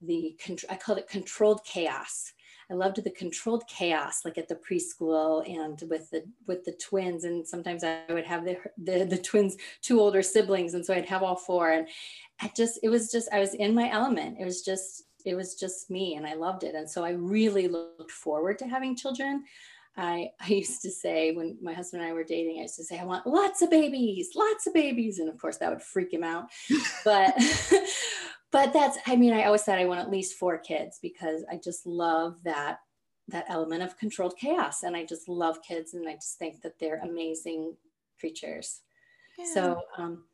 the 0.02 0.36
I 0.70 0.76
called 0.76 0.98
it 0.98 1.08
controlled 1.08 1.64
chaos. 1.64 2.32
I 2.70 2.74
loved 2.74 3.02
the 3.02 3.10
controlled 3.10 3.62
chaos, 3.68 4.24
like 4.24 4.38
at 4.38 4.48
the 4.48 4.56
preschool 4.56 5.48
and 5.48 5.80
with 5.88 6.10
the 6.10 6.24
with 6.46 6.64
the 6.64 6.72
twins. 6.72 7.24
And 7.24 7.46
sometimes 7.46 7.84
I 7.84 8.00
would 8.08 8.26
have 8.26 8.44
the 8.44 8.58
the, 8.78 9.04
the 9.04 9.18
twins, 9.18 9.56
two 9.82 10.00
older 10.00 10.22
siblings, 10.22 10.74
and 10.74 10.84
so 10.84 10.94
I'd 10.94 11.06
have 11.06 11.22
all 11.22 11.36
four. 11.36 11.70
And 11.70 11.88
I 12.40 12.50
just 12.56 12.80
it 12.82 12.88
was 12.88 13.10
just 13.10 13.28
I 13.32 13.40
was 13.40 13.54
in 13.54 13.74
my 13.74 13.90
element. 13.90 14.38
It 14.40 14.44
was 14.44 14.62
just 14.62 15.04
it 15.24 15.34
was 15.34 15.54
just 15.54 15.90
me, 15.90 16.14
and 16.14 16.26
I 16.26 16.34
loved 16.34 16.64
it. 16.64 16.74
And 16.74 16.88
so 16.88 17.04
I 17.04 17.10
really 17.10 17.68
looked 17.68 18.10
forward 18.10 18.58
to 18.58 18.66
having 18.66 18.96
children. 18.96 19.44
I, 19.96 20.30
I 20.40 20.48
used 20.48 20.82
to 20.82 20.90
say 20.90 21.32
when 21.32 21.56
my 21.62 21.72
husband 21.72 22.02
and 22.02 22.10
I 22.10 22.14
were 22.14 22.24
dating, 22.24 22.58
I 22.58 22.62
used 22.62 22.76
to 22.76 22.84
say, 22.84 22.98
I 22.98 23.04
want 23.04 23.26
lots 23.26 23.62
of 23.62 23.70
babies, 23.70 24.30
lots 24.34 24.66
of 24.66 24.74
babies. 24.74 25.18
And 25.18 25.28
of 25.28 25.38
course 25.38 25.56
that 25.58 25.70
would 25.70 25.82
freak 25.82 26.12
him 26.12 26.24
out. 26.24 26.46
But 27.04 27.34
but 28.52 28.72
that's, 28.72 28.98
I 29.06 29.16
mean, 29.16 29.32
I 29.32 29.44
always 29.44 29.64
said 29.64 29.78
I 29.78 29.84
want 29.84 30.00
at 30.00 30.10
least 30.10 30.38
four 30.38 30.58
kids 30.58 30.98
because 31.00 31.44
I 31.50 31.58
just 31.62 31.86
love 31.86 32.36
that 32.44 32.80
that 33.28 33.46
element 33.48 33.82
of 33.82 33.98
controlled 33.98 34.36
chaos. 34.36 34.82
And 34.82 34.96
I 34.96 35.04
just 35.04 35.28
love 35.28 35.60
kids 35.62 35.94
and 35.94 36.08
I 36.08 36.14
just 36.14 36.38
think 36.38 36.62
that 36.62 36.78
they're 36.78 37.00
amazing 37.00 37.74
creatures. 38.20 38.82
Yeah. 39.38 39.46
So 39.52 39.82
um 39.96 40.24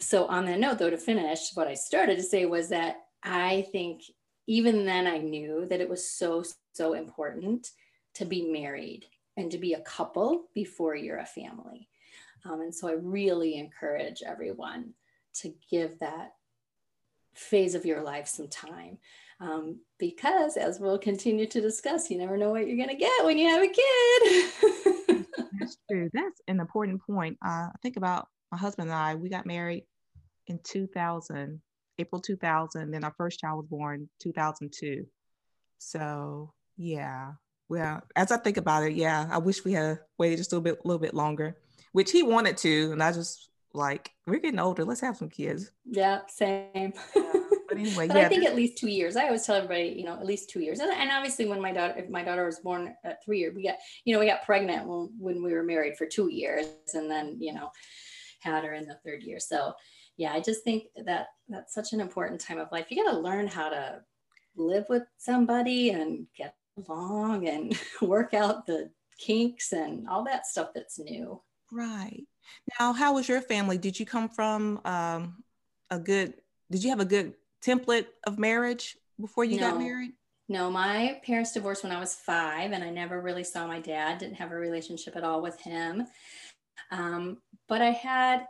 so 0.00 0.26
on 0.26 0.46
that 0.46 0.58
note 0.58 0.78
though, 0.78 0.90
to 0.90 0.96
finish, 0.96 1.50
what 1.54 1.68
I 1.68 1.74
started 1.74 2.16
to 2.16 2.22
say 2.22 2.46
was 2.46 2.70
that 2.70 2.96
I 3.22 3.66
think 3.72 4.02
even 4.46 4.84
then 4.84 5.06
I 5.06 5.18
knew 5.18 5.66
that 5.66 5.80
it 5.80 5.88
was 5.88 6.10
so, 6.10 6.42
so 6.72 6.94
important 6.94 7.70
to 8.14 8.24
be 8.24 8.42
married 8.42 9.06
and 9.36 9.50
to 9.50 9.58
be 9.58 9.74
a 9.74 9.80
couple 9.80 10.44
before 10.54 10.94
you're 10.94 11.18
a 11.18 11.26
family. 11.26 11.88
Um, 12.44 12.60
and 12.60 12.74
so 12.74 12.88
I 12.88 12.92
really 12.92 13.56
encourage 13.56 14.22
everyone 14.22 14.94
to 15.34 15.54
give 15.70 15.98
that 16.00 16.34
phase 17.34 17.74
of 17.74 17.86
your 17.86 18.02
life 18.02 18.28
some 18.28 18.48
time. 18.48 18.98
Um, 19.40 19.80
because 19.98 20.56
as 20.56 20.78
we'll 20.78 20.98
continue 20.98 21.46
to 21.46 21.60
discuss, 21.60 22.10
you 22.10 22.18
never 22.18 22.36
know 22.36 22.50
what 22.50 22.66
you're 22.66 22.76
going 22.76 22.88
to 22.88 22.94
get 22.94 23.24
when 23.24 23.38
you 23.38 23.48
have 23.48 23.62
a 23.62 23.68
kid. 23.68 25.26
That's 25.58 25.76
true. 25.90 26.10
That's 26.12 26.40
an 26.48 26.60
important 26.60 27.00
point. 27.04 27.38
Uh, 27.44 27.68
I 27.68 27.74
think 27.82 27.96
about 27.96 28.28
my 28.52 28.58
husband 28.58 28.90
and 28.90 28.98
I, 28.98 29.14
we 29.14 29.28
got 29.28 29.46
married 29.46 29.84
in 30.46 30.60
2000, 30.62 31.60
April 31.98 32.20
2000. 32.20 32.90
Then 32.90 33.04
our 33.04 33.14
first 33.16 33.40
child 33.40 33.58
was 33.58 33.66
born 33.66 34.08
2002. 34.20 35.06
So 35.78 36.52
yeah, 36.76 37.32
well, 37.72 38.02
as 38.14 38.30
I 38.30 38.36
think 38.36 38.58
about 38.58 38.82
it, 38.82 38.92
yeah, 38.92 39.26
I 39.30 39.38
wish 39.38 39.64
we 39.64 39.72
had 39.72 40.00
waited 40.18 40.36
just 40.36 40.52
a 40.52 40.56
little 40.56 40.74
bit, 40.74 40.84
little 40.84 41.00
bit 41.00 41.14
longer, 41.14 41.56
which 41.92 42.10
he 42.10 42.22
wanted 42.22 42.58
to, 42.58 42.92
and 42.92 43.02
I 43.02 43.12
just 43.12 43.48
like 43.72 44.10
we're 44.26 44.40
getting 44.40 44.60
older. 44.60 44.84
Let's 44.84 45.00
have 45.00 45.16
some 45.16 45.30
kids. 45.30 45.70
Yeah, 45.86 46.20
same. 46.28 46.92
But 47.68 47.80
anyway, 47.80 48.06
but 48.06 48.18
yeah, 48.18 48.26
I 48.26 48.28
think 48.28 48.44
at 48.44 48.54
least 48.54 48.76
two 48.76 48.90
years. 48.90 49.16
I 49.16 49.24
always 49.24 49.46
tell 49.46 49.54
everybody, 49.54 49.94
you 49.96 50.04
know, 50.04 50.12
at 50.12 50.26
least 50.26 50.50
two 50.50 50.60
years. 50.60 50.80
And, 50.80 50.92
and 50.92 51.10
obviously, 51.10 51.46
when 51.46 51.62
my 51.62 51.72
daughter, 51.72 51.94
if 51.96 52.10
my 52.10 52.22
daughter 52.22 52.44
was 52.44 52.58
born 52.58 52.94
at 53.02 53.24
three 53.24 53.38
years, 53.38 53.54
we 53.56 53.62
got, 53.62 53.76
you 54.04 54.12
know, 54.12 54.20
we 54.20 54.26
got 54.26 54.42
pregnant 54.42 54.86
when 54.86 55.08
when 55.18 55.42
we 55.42 55.54
were 55.54 55.62
married 55.62 55.96
for 55.96 56.04
two 56.04 56.28
years, 56.30 56.66
and 56.92 57.10
then 57.10 57.38
you 57.40 57.54
know, 57.54 57.70
had 58.40 58.64
her 58.64 58.74
in 58.74 58.86
the 58.86 58.98
third 59.06 59.22
year. 59.22 59.40
So, 59.40 59.72
yeah, 60.18 60.34
I 60.34 60.40
just 60.40 60.64
think 60.64 60.82
that 61.06 61.28
that's 61.48 61.72
such 61.72 61.94
an 61.94 62.00
important 62.02 62.42
time 62.42 62.58
of 62.58 62.70
life. 62.72 62.88
You 62.90 63.02
got 63.02 63.12
to 63.12 63.18
learn 63.18 63.46
how 63.46 63.70
to 63.70 64.02
live 64.54 64.84
with 64.90 65.04
somebody 65.16 65.88
and 65.90 66.26
get 66.36 66.54
along 66.76 67.48
and 67.48 67.78
work 68.00 68.34
out 68.34 68.66
the 68.66 68.90
kinks 69.18 69.72
and 69.72 70.08
all 70.08 70.24
that 70.24 70.46
stuff 70.46 70.70
that's 70.74 70.98
new. 70.98 71.40
Right. 71.70 72.24
Now, 72.78 72.92
how 72.92 73.14
was 73.14 73.28
your 73.28 73.40
family? 73.40 73.78
Did 73.78 73.98
you 73.98 74.06
come 74.06 74.28
from 74.28 74.80
um, 74.84 75.42
a 75.90 75.98
good, 75.98 76.34
did 76.70 76.82
you 76.82 76.90
have 76.90 77.00
a 77.00 77.04
good 77.04 77.34
template 77.64 78.06
of 78.26 78.38
marriage 78.38 78.96
before 79.20 79.44
you 79.44 79.60
no. 79.60 79.70
got 79.70 79.78
married? 79.78 80.12
No, 80.48 80.70
my 80.70 81.20
parents 81.24 81.52
divorced 81.52 81.82
when 81.82 81.92
I 81.92 82.00
was 82.00 82.14
five, 82.14 82.72
and 82.72 82.84
I 82.84 82.90
never 82.90 83.20
really 83.22 83.44
saw 83.44 83.66
my 83.66 83.80
dad, 83.80 84.18
didn't 84.18 84.36
have 84.36 84.52
a 84.52 84.56
relationship 84.56 85.16
at 85.16 85.24
all 85.24 85.40
with 85.40 85.58
him. 85.60 86.06
Um, 86.90 87.38
but 87.68 87.80
I 87.80 87.90
had 87.90 88.46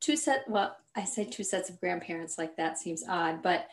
two 0.00 0.16
set, 0.16 0.48
well, 0.48 0.76
I 0.96 1.04
say 1.04 1.24
two 1.24 1.44
sets 1.44 1.68
of 1.68 1.80
grandparents, 1.80 2.38
like 2.38 2.56
that 2.56 2.78
seems 2.78 3.04
odd, 3.06 3.42
but 3.42 3.66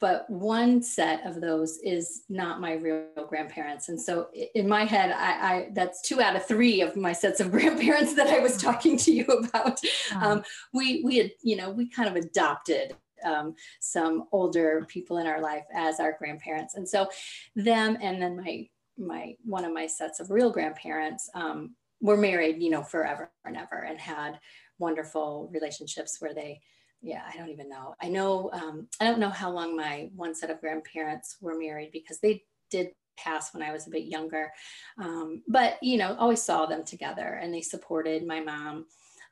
but 0.00 0.28
one 0.30 0.82
set 0.82 1.26
of 1.26 1.40
those 1.40 1.78
is 1.84 2.22
not 2.28 2.60
my 2.60 2.74
real 2.74 3.06
grandparents. 3.28 3.88
And 3.88 4.00
so 4.00 4.28
in 4.54 4.68
my 4.68 4.84
head 4.84 5.12
I, 5.12 5.54
I, 5.54 5.68
that's 5.72 6.00
two 6.02 6.20
out 6.20 6.36
of 6.36 6.46
three 6.46 6.80
of 6.80 6.96
my 6.96 7.12
sets 7.12 7.40
of 7.40 7.50
grandparents 7.52 8.14
that 8.14 8.28
i 8.28 8.38
was 8.38 8.56
talking 8.56 8.96
to 8.98 9.12
you 9.12 9.24
about. 9.24 9.78
Um, 10.20 10.42
we 10.72 11.02
we 11.04 11.18
had 11.18 11.32
you 11.42 11.56
know 11.56 11.70
we 11.70 11.88
kind 11.88 12.08
of 12.08 12.16
adopted 12.16 12.96
um, 13.24 13.54
some 13.80 14.24
older 14.32 14.84
people 14.88 15.18
in 15.18 15.26
our 15.26 15.40
life 15.40 15.64
as 15.74 16.00
our 16.00 16.16
grandparents. 16.18 16.74
And 16.74 16.88
so 16.88 17.08
them 17.54 17.96
and 18.00 18.20
then 18.20 18.36
my 18.36 18.68
my 18.98 19.34
one 19.44 19.64
of 19.64 19.72
my 19.72 19.86
sets 19.86 20.20
of 20.20 20.30
real 20.30 20.50
grandparents 20.50 21.28
um, 21.34 21.74
were 22.00 22.16
married 22.16 22.62
you 22.62 22.70
know 22.70 22.82
forever 22.82 23.30
and 23.44 23.56
ever 23.56 23.84
and 23.88 23.98
had 23.98 24.38
wonderful 24.78 25.50
relationships 25.52 26.16
where 26.18 26.34
they 26.34 26.60
yeah, 27.02 27.22
I 27.28 27.36
don't 27.36 27.50
even 27.50 27.68
know. 27.68 27.94
I 28.00 28.08
know, 28.08 28.50
um, 28.52 28.86
I 29.00 29.04
don't 29.04 29.18
know 29.18 29.28
how 29.28 29.50
long 29.50 29.76
my 29.76 30.08
one 30.14 30.34
set 30.34 30.50
of 30.50 30.60
grandparents 30.60 31.36
were 31.40 31.58
married 31.58 31.90
because 31.92 32.20
they 32.20 32.44
did 32.70 32.90
pass 33.18 33.52
when 33.52 33.62
I 33.62 33.72
was 33.72 33.86
a 33.86 33.90
bit 33.90 34.04
younger. 34.04 34.52
Um, 34.98 35.42
but, 35.48 35.82
you 35.82 35.98
know, 35.98 36.16
always 36.18 36.42
saw 36.42 36.66
them 36.66 36.84
together 36.84 37.40
and 37.42 37.52
they 37.52 37.60
supported 37.60 38.26
my 38.26 38.40
mom, 38.40 38.86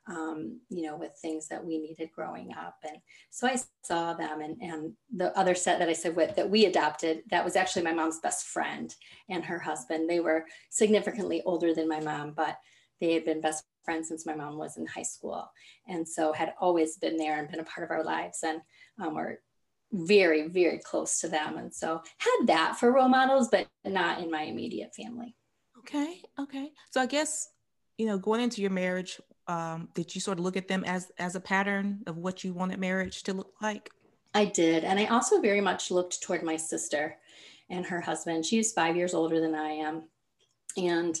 um, 0.07 0.59
you 0.69 0.83
know, 0.83 0.97
with 0.97 1.13
things 1.21 1.47
that 1.47 1.63
we 1.63 1.77
needed 1.77 2.11
growing 2.13 2.53
up. 2.53 2.75
And 2.83 2.97
so 3.29 3.47
I 3.47 3.57
saw 3.83 4.13
them 4.13 4.41
and, 4.41 4.61
and 4.61 4.93
the 5.15 5.35
other 5.37 5.55
set 5.55 5.79
that 5.79 5.89
I 5.89 5.93
said 5.93 6.15
with 6.15 6.35
that 6.35 6.49
we 6.49 6.65
adopted, 6.65 7.23
that 7.29 7.45
was 7.45 7.55
actually 7.55 7.83
my 7.83 7.93
mom's 7.93 8.19
best 8.19 8.47
friend 8.47 8.93
and 9.29 9.45
her 9.45 9.59
husband. 9.59 10.09
They 10.09 10.19
were 10.19 10.45
significantly 10.69 11.41
older 11.45 11.73
than 11.73 11.87
my 11.87 12.01
mom, 12.01 12.33
but 12.35 12.57
they 13.01 13.13
had 13.13 13.25
been 13.25 13.41
best 13.41 13.65
friends 13.83 14.07
since 14.07 14.25
my 14.25 14.35
mom 14.35 14.57
was 14.57 14.77
in 14.77 14.85
high 14.85 15.01
school. 15.03 15.51
And 15.87 16.07
so 16.07 16.31
had 16.31 16.53
always 16.59 16.97
been 16.97 17.17
there 17.17 17.39
and 17.39 17.49
been 17.49 17.59
a 17.59 17.65
part 17.65 17.83
of 17.83 17.91
our 17.91 18.03
lives 18.03 18.39
and 18.43 18.61
um, 19.01 19.15
were 19.15 19.39
very, 19.91 20.47
very 20.47 20.77
close 20.77 21.19
to 21.19 21.27
them. 21.27 21.57
And 21.57 21.73
so 21.73 22.01
had 22.19 22.47
that 22.47 22.77
for 22.77 22.93
role 22.93 23.09
models, 23.09 23.49
but 23.49 23.67
not 23.83 24.21
in 24.21 24.31
my 24.31 24.43
immediate 24.43 24.95
family. 24.95 25.35
Okay. 25.79 26.21
Okay. 26.39 26.71
So 26.91 27.01
I 27.01 27.07
guess, 27.07 27.49
you 27.97 28.05
know, 28.05 28.17
going 28.17 28.41
into 28.41 28.61
your 28.61 28.71
marriage, 28.71 29.19
um, 29.47 29.89
did 29.95 30.13
you 30.13 30.21
sort 30.21 30.37
of 30.37 30.45
look 30.45 30.55
at 30.55 30.67
them 30.67 30.83
as 30.85 31.11
as 31.17 31.35
a 31.35 31.39
pattern 31.39 32.03
of 32.07 32.17
what 32.17 32.43
you 32.43 32.53
wanted 32.53 32.79
marriage 32.79 33.23
to 33.23 33.33
look 33.33 33.53
like? 33.61 33.89
I 34.33 34.45
did. 34.45 34.83
And 34.83 34.97
I 34.99 35.07
also 35.07 35.41
very 35.41 35.59
much 35.59 35.91
looked 35.91 36.21
toward 36.21 36.43
my 36.43 36.55
sister 36.55 37.17
and 37.69 37.85
her 37.85 37.99
husband. 37.99 38.45
She's 38.45 38.71
five 38.71 38.95
years 38.95 39.13
older 39.13 39.41
than 39.41 39.55
I 39.55 39.71
am. 39.71 40.03
And 40.77 41.17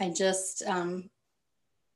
I 0.00 0.08
just 0.08 0.62
um, 0.66 1.10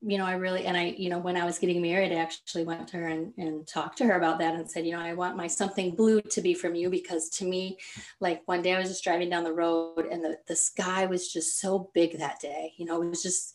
you 0.06 0.18
know, 0.18 0.26
I 0.26 0.34
really, 0.34 0.66
and 0.66 0.76
I, 0.76 0.94
you 0.98 1.08
know, 1.08 1.18
when 1.18 1.36
I 1.36 1.46
was 1.46 1.58
getting 1.58 1.80
married, 1.80 2.12
I 2.12 2.16
actually 2.16 2.64
went 2.64 2.88
to 2.88 2.98
her 2.98 3.08
and, 3.08 3.32
and 3.38 3.66
talked 3.66 3.98
to 3.98 4.04
her 4.04 4.16
about 4.16 4.38
that 4.38 4.54
and 4.54 4.70
said, 4.70 4.84
you 4.84 4.92
know, 4.92 5.00
I 5.00 5.14
want 5.14 5.36
my 5.36 5.46
something 5.46 5.94
blue 5.94 6.20
to 6.20 6.42
be 6.42 6.52
from 6.52 6.74
you 6.74 6.90
because 6.90 7.30
to 7.30 7.46
me, 7.46 7.78
like 8.20 8.42
one 8.46 8.60
day 8.60 8.74
I 8.74 8.78
was 8.78 8.88
just 8.88 9.02
driving 9.02 9.30
down 9.30 9.44
the 9.44 9.52
road 9.52 10.06
and 10.10 10.22
the, 10.22 10.36
the 10.46 10.56
sky 10.56 11.06
was 11.06 11.32
just 11.32 11.58
so 11.58 11.90
big 11.94 12.18
that 12.18 12.38
day. 12.40 12.74
You 12.76 12.84
know, 12.84 13.00
it 13.02 13.08
was 13.08 13.22
just, 13.22 13.54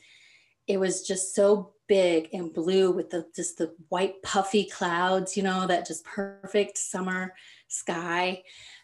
it 0.66 0.80
was 0.80 1.06
just 1.06 1.36
so 1.36 1.74
big 1.88 2.30
and 2.34 2.54
blue 2.54 2.92
with 2.92 3.12
the 3.12 3.28
just 3.36 3.58
the 3.58 3.76
white 3.90 4.22
puffy 4.24 4.66
clouds, 4.66 5.38
you 5.38 5.44
know, 5.44 5.68
that 5.68 5.86
just 5.86 6.06
perfect 6.06 6.80
summer 6.80 7.34
sky. 7.68 8.42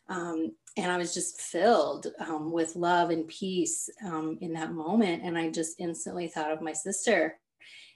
Um, 0.08 0.54
and 0.78 0.92
I 0.92 0.98
was 0.98 1.14
just 1.14 1.40
filled 1.40 2.08
um, 2.20 2.52
with 2.52 2.76
love 2.76 3.10
and 3.10 3.28
peace 3.28 3.90
um, 4.06 4.38
in 4.42 4.54
that 4.54 4.74
moment. 4.74 5.24
And 5.24 5.38
I 5.38 5.50
just 5.50 5.80
instantly 5.80 6.28
thought 6.28 6.52
of 6.52 6.62
my 6.62 6.74
sister 6.74 7.38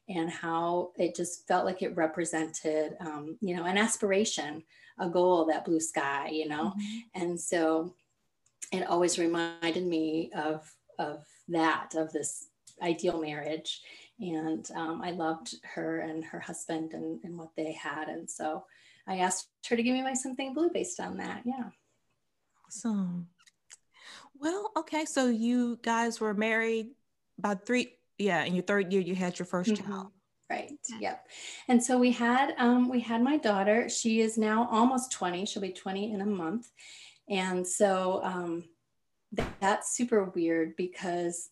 and 0.07 0.29
how 0.29 0.91
it 0.97 1.15
just 1.15 1.47
felt 1.47 1.65
like 1.65 1.81
it 1.81 1.95
represented, 1.95 2.95
um, 2.99 3.37
you 3.41 3.55
know, 3.55 3.65
an 3.65 3.77
aspiration, 3.77 4.63
a 4.97 5.09
goal, 5.09 5.45
that 5.45 5.65
blue 5.65 5.79
sky, 5.79 6.29
you 6.31 6.47
know. 6.47 6.73
Mm-hmm. 6.75 7.21
And 7.21 7.39
so 7.39 7.93
it 8.71 8.87
always 8.87 9.19
reminded 9.19 9.85
me 9.85 10.31
of 10.35 10.69
of 10.97 11.25
that, 11.47 11.95
of 11.95 12.11
this 12.11 12.47
ideal 12.81 13.21
marriage. 13.21 13.81
And 14.19 14.69
um, 14.75 15.01
I 15.01 15.11
loved 15.11 15.55
her 15.63 15.99
and 15.99 16.23
her 16.25 16.39
husband 16.39 16.93
and, 16.93 17.23
and 17.23 17.37
what 17.37 17.55
they 17.55 17.71
had. 17.71 18.09
And 18.09 18.29
so 18.29 18.65
I 19.07 19.19
asked 19.19 19.47
her 19.69 19.77
to 19.77 19.83
give 19.83 19.93
me 19.93 20.03
my 20.03 20.13
something 20.13 20.53
blue 20.53 20.69
based 20.73 20.99
on 20.99 21.17
that. 21.17 21.41
Yeah. 21.45 21.69
Awesome. 22.69 23.27
Well, 24.39 24.71
okay. 24.77 25.05
So 25.05 25.27
you 25.27 25.79
guys 25.81 26.19
were 26.19 26.35
married 26.35 26.91
about 27.39 27.65
three, 27.65 27.93
yeah, 28.19 28.43
in 28.43 28.53
your 28.53 28.63
third 28.63 28.93
year 28.93 29.01
you 29.01 29.15
had 29.15 29.39
your 29.39 29.47
1st 29.47 29.73
mm-hmm. 29.73 29.91
child. 29.91 30.07
Right. 30.51 30.71
Yep. 30.99 31.27
And 31.67 31.83
so 31.83 31.97
we 31.97 32.11
had 32.11 32.53
um, 32.57 32.89
we 32.89 32.99
had 32.99 33.21
my 33.21 33.37
daughter. 33.37 33.87
She 33.89 34.21
is 34.21 34.37
now 34.37 34.67
almost 34.71 35.11
20. 35.11 35.45
She'll 35.45 35.61
be 35.61 35.71
20 35.71 36.11
in 36.11 36.21
a 36.21 36.25
month. 36.25 36.69
And 37.27 37.67
so 37.67 38.21
um, 38.23 38.63
that's 39.59 39.95
super 39.95 40.25
weird 40.25 40.75
because 40.75 41.49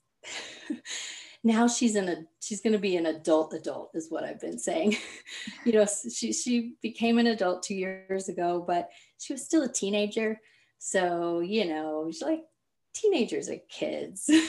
now 1.44 1.68
she's 1.68 1.96
in 1.96 2.10
a 2.10 2.16
she's 2.40 2.62
going 2.62 2.74
to 2.74 2.80
be 2.80 2.96
an 2.96 3.06
adult 3.06 3.54
adult 3.54 3.92
is 3.94 4.10
what 4.10 4.24
i've 4.24 4.40
been 4.40 4.58
saying 4.58 4.96
you 5.66 5.72
know 5.72 5.86
she 5.86 6.34
she 6.34 6.74
became 6.82 7.20
an 7.20 7.28
adult 7.28 7.64
two 7.64 7.76
years 7.76 8.28
ago 8.28 8.64
but 8.66 8.90
she 9.20 9.34
was 9.34 9.46
still 9.46 9.64
a 9.64 9.72
teenager 9.72 10.40
so 10.80 11.40
you 11.40 11.66
know 11.66 12.08
she's 12.12 12.22
like 12.22 12.44
teenagers 12.94 13.50
are 13.50 13.62
kids. 13.70 14.30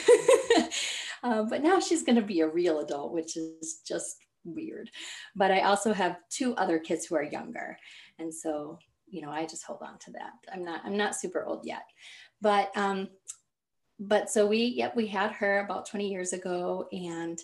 Uh, 1.21 1.43
but 1.43 1.61
now 1.61 1.81
she's 1.81 2.03
going 2.03 2.15
to 2.15 2.21
be 2.21 2.39
a 2.39 2.47
real 2.47 2.79
adult 2.79 3.11
which 3.11 3.35
is 3.35 3.81
just 3.85 4.23
weird. 4.45 4.89
But 5.35 5.51
i 5.51 5.59
also 5.63 5.91
have 5.91 6.15
two 6.29 6.55
other 6.55 6.79
kids 6.79 7.05
who 7.05 7.15
are 7.15 7.23
younger. 7.23 7.77
And 8.19 8.33
so 8.33 8.79
you 9.09 9.21
know 9.21 9.29
i 9.29 9.45
just 9.45 9.65
hold 9.65 9.81
on 9.81 9.97
to 9.99 10.11
that. 10.11 10.31
I'm 10.53 10.63
not 10.63 10.79
i'm 10.85 10.95
not 10.95 11.17
super 11.17 11.43
old 11.43 11.65
yet. 11.65 11.83
But 12.41 12.71
um 12.77 13.09
but 13.99 14.29
so 14.29 14.47
we, 14.47 14.63
yep, 14.63 14.95
we 14.95 15.07
had 15.07 15.31
her 15.33 15.59
about 15.59 15.85
20 15.85 16.09
years 16.09 16.31
ago, 16.31 16.87
and 16.91 17.37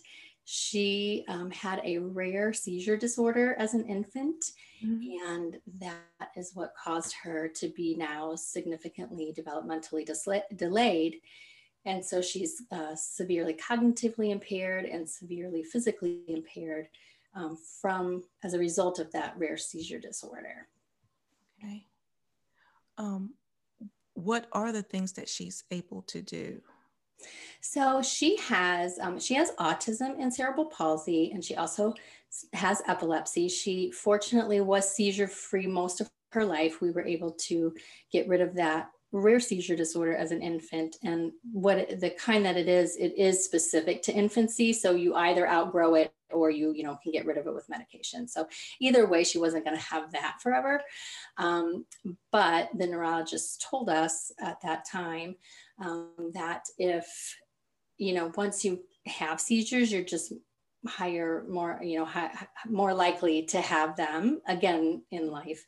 she 0.46 1.26
um, 1.28 1.50
had 1.50 1.82
a 1.84 1.98
rare 1.98 2.54
seizure 2.54 2.96
disorder 2.96 3.56
as 3.58 3.74
an 3.74 3.84
infant. 3.86 4.52
Mm-hmm. 4.84 5.28
And 5.28 5.58
that 5.80 6.30
is 6.38 6.52
what 6.54 6.74
caused 6.82 7.16
her 7.24 7.48
to 7.56 7.68
be 7.70 7.96
now 7.96 8.36
significantly 8.36 9.34
developmentally 9.36 10.08
disla- 10.08 10.44
delayed. 10.56 11.20
And 11.86 12.06
so 12.06 12.22
she's 12.22 12.62
uh, 12.72 12.96
severely 12.96 13.56
cognitively 13.56 14.32
impaired 14.32 14.86
and 14.86 15.10
severely 15.10 15.64
physically 15.64 16.22
impaired 16.28 16.90
um, 17.36 17.58
from 17.82 18.24
as 18.44 18.54
a 18.54 18.60
result 18.60 19.00
of 19.00 19.12
that 19.14 19.34
rare 19.38 19.58
seizure 19.58 20.00
disorder. 20.00 20.68
Okay. 21.60 21.86
Um, 22.98 23.34
what 24.14 24.48
are 24.52 24.72
the 24.72 24.84
things 24.84 25.14
that 25.14 25.28
she's 25.28 25.64
able 25.72 26.04
to 26.04 26.22
do? 26.22 26.62
So 27.62 28.02
she 28.02 28.38
has 28.38 29.00
um, 29.00 29.20
she 29.20 29.34
has 29.36 29.52
autism 29.60 30.16
and 30.20 30.34
cerebral 30.34 30.68
palsy, 30.68 31.32
and 31.34 31.44
she 31.44 31.56
also 31.56 31.94
has 32.54 32.82
epilepsy. 32.88 33.48
She 33.48 33.92
fortunately 33.92 34.62
was 34.62 34.94
seizure 34.94 35.28
free 35.28 35.68
most 35.68 36.02
of 36.02 36.10
her 36.34 36.46
life. 36.46 36.82
We 36.82 36.92
were 36.92 37.06
able 37.06 37.32
to 37.32 37.74
get 38.12 38.28
rid 38.28 38.42
of 38.42 38.56
that 38.56 38.90
rare 39.12 39.40
seizure 39.40 39.76
disorder 39.76 40.14
as 40.14 40.32
an 40.32 40.42
infant 40.42 40.98
and 41.04 41.32
what 41.54 41.78
it, 41.78 42.00
the 42.02 42.10
kind 42.10 42.46
that 42.46 42.58
it 42.58 42.68
is 42.68 42.98
it 42.98 43.14
is 43.18 43.46
specific 43.46 44.02
to 44.02 44.12
infancy 44.12 44.74
so 44.74 44.92
you 44.92 45.16
either 45.16 45.48
outgrow 45.48 45.96
it 45.96 46.14
or 46.32 46.50
you 46.50 46.74
you 46.76 46.84
know 46.84 46.98
can 47.02 47.14
get 47.14 47.26
rid 47.26 47.38
of 47.38 47.48
it 47.48 47.54
with 47.54 47.70
medication 47.70 48.28
so 48.28 48.46
either 48.82 49.08
way 49.08 49.24
she 49.24 49.38
wasn't 49.38 49.64
going 49.64 49.78
to 49.78 49.82
have 49.82 50.12
that 50.12 50.36
forever 50.42 50.82
um, 51.38 51.86
but 52.32 52.70
the 52.76 52.86
neurologist 52.86 53.66
told 53.70 53.90
us 53.90 54.34
at 54.42 54.60
that 54.62 54.84
time 54.86 55.34
um, 55.80 56.32
that 56.34 56.66
if 56.78 57.38
you 57.98 58.14
know 58.14 58.32
once 58.36 58.66
you 58.66 58.80
have 59.06 59.40
seizures 59.40 59.92
you're 59.92 60.04
just 60.04 60.34
higher 60.88 61.46
more 61.50 61.80
you 61.82 61.98
know 61.98 62.06
high, 62.06 62.32
more 62.68 62.94
likely 62.94 63.44
to 63.44 63.62
have 63.62 63.96
them 63.96 64.42
again 64.48 65.02
in 65.12 65.30
life. 65.32 65.66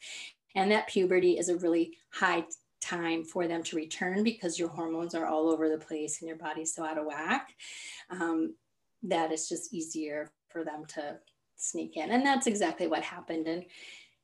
And 0.56 0.72
that 0.72 0.88
puberty 0.88 1.38
is 1.38 1.50
a 1.50 1.58
really 1.58 1.98
high 2.12 2.46
time 2.82 3.24
for 3.24 3.48
them 3.48 3.64
to 3.64 3.76
return 3.76 4.24
because 4.24 4.58
your 4.58 4.70
hormones 4.70 5.14
are 5.14 5.26
all 5.26 5.50
over 5.50 5.70
the 5.70 5.78
place 5.78 6.22
and 6.22 6.28
your 6.28 6.38
body's 6.38 6.74
so 6.74 6.86
out 6.86 6.98
of 6.98 7.06
whack. 7.06 7.54
Um, 8.10 8.56
that 9.04 9.32
it's 9.32 9.50
just 9.50 9.74
easier 9.74 10.32
for 10.50 10.64
them 10.64 10.86
to 10.86 11.18
sneak 11.56 11.98
in. 11.98 12.12
And 12.12 12.26
that's 12.26 12.48
exactly 12.48 12.88
what 12.88 13.04
happened. 13.04 13.48
And 13.48 13.66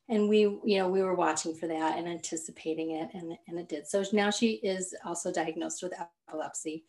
and 0.10 0.28
we 0.28 0.39
you 0.42 0.78
know 0.78 0.88
we 0.88 1.02
were 1.02 1.16
watching 1.16 1.56
for 1.56 1.68
that 1.68 1.98
and 1.98 2.08
anticipating 2.08 2.92
it 2.92 3.10
and, 3.13 3.38
and 3.48 3.60
it 3.60 3.70
did. 3.70 3.88
So 3.88 4.04
now 4.12 4.30
she 4.30 4.54
is 4.54 4.94
also 5.06 5.32
diagnosed 5.32 5.84
with 5.84 5.94
epilepsy. 6.28 6.86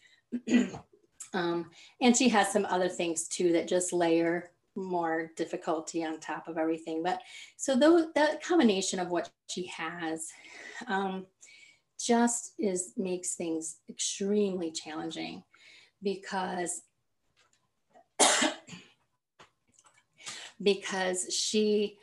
Um, 1.32 1.70
and 2.00 2.16
she 2.16 2.28
has 2.28 2.52
some 2.52 2.64
other 2.66 2.88
things 2.88 3.26
too 3.26 3.52
that 3.52 3.66
just 3.68 3.92
layer 3.92 4.50
more 4.76 5.30
difficulty 5.36 6.04
on 6.04 6.18
top 6.20 6.48
of 6.48 6.58
everything. 6.58 7.02
But 7.02 7.20
so 7.56 7.76
though 7.76 8.10
that 8.14 8.42
combination 8.42 9.00
of 9.00 9.08
what 9.08 9.30
she 9.50 9.66
has 9.66 10.28
um, 10.86 11.26
just 12.00 12.52
is 12.58 12.92
makes 12.96 13.34
things 13.34 13.78
extremely 13.88 14.70
challenging 14.70 15.42
because 16.02 16.82
because 20.62 21.34
she 21.34 21.98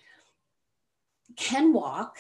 can 1.38 1.74
walk. 1.74 2.18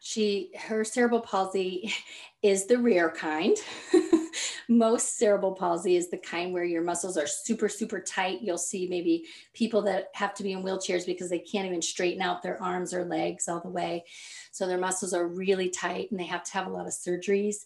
She 0.00 0.52
her 0.56 0.84
cerebral 0.84 1.20
palsy 1.20 1.92
is 2.42 2.66
the 2.66 2.78
rare 2.78 3.10
kind. 3.10 3.56
Most 4.68 5.16
cerebral 5.16 5.52
palsy 5.52 5.96
is 5.96 6.10
the 6.10 6.18
kind 6.18 6.52
where 6.52 6.64
your 6.64 6.82
muscles 6.82 7.16
are 7.16 7.26
super 7.26 7.68
super 7.68 8.00
tight. 8.00 8.42
You'll 8.42 8.58
see 8.58 8.88
maybe 8.88 9.24
people 9.52 9.82
that 9.82 10.08
have 10.14 10.34
to 10.34 10.42
be 10.42 10.52
in 10.52 10.62
wheelchairs 10.62 11.06
because 11.06 11.30
they 11.30 11.38
can't 11.38 11.66
even 11.66 11.82
straighten 11.82 12.22
out 12.22 12.42
their 12.42 12.62
arms 12.62 12.92
or 12.92 13.04
legs 13.04 13.48
all 13.48 13.60
the 13.60 13.68
way. 13.68 14.04
So 14.52 14.66
their 14.66 14.78
muscles 14.78 15.12
are 15.12 15.26
really 15.26 15.70
tight 15.70 16.10
and 16.10 16.20
they 16.20 16.24
have 16.24 16.44
to 16.44 16.52
have 16.52 16.66
a 16.66 16.70
lot 16.70 16.86
of 16.86 16.92
surgeries 16.92 17.64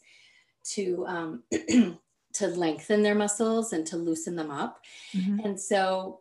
to 0.72 1.04
um, 1.06 1.42
to 2.32 2.46
lengthen 2.46 3.02
their 3.02 3.14
muscles 3.14 3.72
and 3.72 3.86
to 3.86 3.96
loosen 3.96 4.36
them 4.36 4.50
up. 4.50 4.78
Mm-hmm. 5.14 5.40
and 5.40 5.60
so 5.60 6.19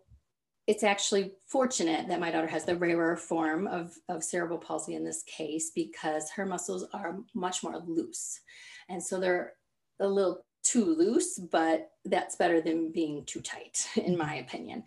it's 0.70 0.84
actually 0.84 1.32
fortunate 1.48 2.08
that 2.08 2.20
my 2.20 2.30
daughter 2.30 2.46
has 2.46 2.64
the 2.64 2.76
rarer 2.76 3.18
form 3.18 3.66
of, 3.66 3.92
of 4.08 4.24
cerebral 4.24 4.60
palsy 4.60 4.94
in 4.94 5.04
this 5.04 5.24
case 5.24 5.72
because 5.74 6.30
her 6.30 6.46
muscles 6.46 6.86
are 6.94 7.18
much 7.34 7.64
more 7.64 7.82
loose. 7.88 8.40
And 8.88 9.02
so 9.02 9.20
they're 9.20 9.54
a 10.00 10.08
little 10.08 10.46
too 10.64 10.86
loose, 10.94 11.40
but 11.40 11.90
that's 12.06 12.36
better 12.36 12.62
than 12.62 12.92
being 12.92 13.26
too 13.26 13.42
tight, 13.42 13.88
in 13.96 14.16
my 14.16 14.36
opinion. 14.36 14.84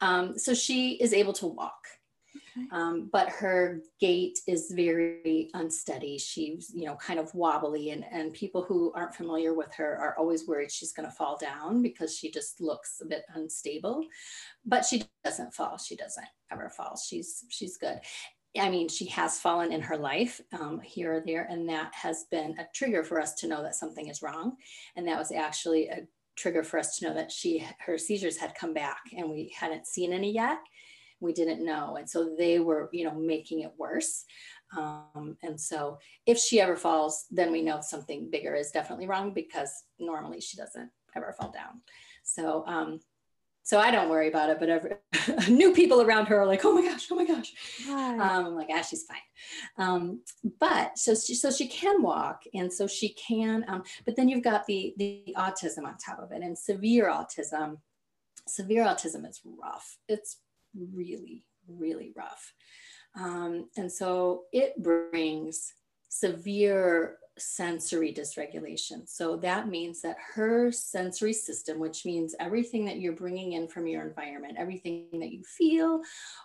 Um, 0.00 0.36
so 0.36 0.52
she 0.52 0.94
is 0.94 1.12
able 1.12 1.34
to 1.34 1.46
walk. 1.46 1.86
Okay. 2.56 2.66
Um, 2.72 3.08
but 3.12 3.28
her 3.28 3.80
gait 4.00 4.38
is 4.46 4.72
very 4.74 5.50
unsteady. 5.54 6.18
She's, 6.18 6.72
you 6.74 6.84
know, 6.84 6.96
kind 6.96 7.20
of 7.20 7.32
wobbly, 7.34 7.90
and, 7.90 8.04
and 8.10 8.32
people 8.32 8.62
who 8.62 8.92
aren't 8.94 9.14
familiar 9.14 9.54
with 9.54 9.72
her 9.74 9.96
are 9.96 10.16
always 10.18 10.46
worried 10.46 10.70
she's 10.70 10.92
going 10.92 11.08
to 11.08 11.14
fall 11.14 11.38
down 11.38 11.82
because 11.82 12.16
she 12.16 12.30
just 12.30 12.60
looks 12.60 13.00
a 13.02 13.06
bit 13.06 13.22
unstable. 13.34 14.04
But 14.64 14.84
she 14.84 15.04
doesn't 15.24 15.54
fall. 15.54 15.78
She 15.78 15.96
doesn't 15.96 16.26
ever 16.50 16.70
fall. 16.70 16.96
She's 16.96 17.44
she's 17.48 17.76
good. 17.76 18.00
I 18.58 18.68
mean, 18.68 18.88
she 18.88 19.06
has 19.06 19.38
fallen 19.38 19.70
in 19.70 19.80
her 19.80 19.96
life 19.96 20.40
um, 20.58 20.80
here 20.80 21.14
or 21.14 21.20
there, 21.20 21.46
and 21.48 21.68
that 21.68 21.94
has 21.94 22.24
been 22.32 22.58
a 22.58 22.66
trigger 22.74 23.04
for 23.04 23.20
us 23.20 23.34
to 23.34 23.46
know 23.46 23.62
that 23.62 23.76
something 23.76 24.08
is 24.08 24.22
wrong. 24.22 24.56
And 24.96 25.06
that 25.06 25.18
was 25.18 25.30
actually 25.30 25.86
a 25.86 26.08
trigger 26.36 26.64
for 26.64 26.78
us 26.78 26.98
to 26.98 27.06
know 27.06 27.14
that 27.14 27.30
she 27.30 27.64
her 27.78 27.96
seizures 27.96 28.38
had 28.38 28.56
come 28.56 28.74
back, 28.74 29.02
and 29.16 29.30
we 29.30 29.54
hadn't 29.56 29.86
seen 29.86 30.12
any 30.12 30.32
yet 30.32 30.58
we 31.20 31.32
didn't 31.32 31.64
know 31.64 31.96
and 31.96 32.08
so 32.08 32.34
they 32.38 32.58
were 32.58 32.88
you 32.92 33.04
know 33.04 33.14
making 33.14 33.60
it 33.60 33.72
worse 33.78 34.24
um, 34.76 35.36
and 35.42 35.60
so 35.60 35.98
if 36.26 36.38
she 36.38 36.60
ever 36.60 36.76
falls 36.76 37.26
then 37.30 37.50
we 37.52 37.62
know 37.62 37.80
something 37.80 38.30
bigger 38.30 38.54
is 38.54 38.70
definitely 38.70 39.06
wrong 39.06 39.32
because 39.32 39.84
normally 39.98 40.40
she 40.40 40.56
doesn't 40.56 40.90
ever 41.16 41.34
fall 41.38 41.50
down 41.50 41.80
so 42.22 42.64
um, 42.66 43.00
so 43.62 43.78
I 43.78 43.90
don't 43.90 44.08
worry 44.08 44.26
about 44.26 44.50
it, 44.50 44.58
but 44.58 44.68
every, 44.68 44.96
new 45.48 45.72
people 45.72 46.02
around 46.02 46.26
her 46.26 46.40
are 46.40 46.46
like, 46.46 46.64
"Oh 46.64 46.72
my 46.74 46.82
gosh, 46.82 47.06
oh 47.10 47.14
my 47.14 47.24
gosh!" 47.24 47.52
Um, 47.88 48.20
I'm 48.20 48.54
like, 48.56 48.68
"Ah, 48.68 48.82
she's 48.82 49.04
fine." 49.04 49.18
Um, 49.76 50.22
but 50.58 50.98
so 50.98 51.14
she, 51.14 51.34
so 51.34 51.50
she 51.50 51.68
can 51.68 52.02
walk, 52.02 52.42
and 52.54 52.72
so 52.72 52.86
she 52.86 53.10
can. 53.10 53.64
Um, 53.68 53.84
but 54.04 54.16
then 54.16 54.28
you've 54.28 54.42
got 54.42 54.66
the 54.66 54.94
the 54.96 55.34
autism 55.36 55.84
on 55.84 55.96
top 56.04 56.18
of 56.18 56.32
it, 56.32 56.42
and 56.42 56.58
severe 56.58 57.08
autism. 57.08 57.78
Severe 58.48 58.84
autism 58.84 59.28
is 59.28 59.40
rough. 59.44 59.98
It's 60.08 60.38
really, 60.74 61.44
really 61.68 62.12
rough. 62.16 62.52
Um, 63.18 63.68
and 63.76 63.90
so 63.90 64.44
it 64.52 64.82
brings 64.82 65.74
severe 66.08 67.16
sensory 67.38 68.12
dysregulation. 68.12 69.08
So 69.08 69.36
that 69.38 69.68
means 69.68 70.02
that 70.02 70.16
her 70.34 70.70
sensory 70.70 71.32
system, 71.32 71.78
which 71.78 72.04
means 72.04 72.34
everything 72.38 72.84
that 72.84 72.98
you're 72.98 73.12
bringing 73.14 73.52
in 73.52 73.66
from 73.66 73.86
your 73.86 74.06
environment, 74.06 74.56
everything 74.58 75.06
that 75.14 75.32
you 75.32 75.42
feel 75.44 76.02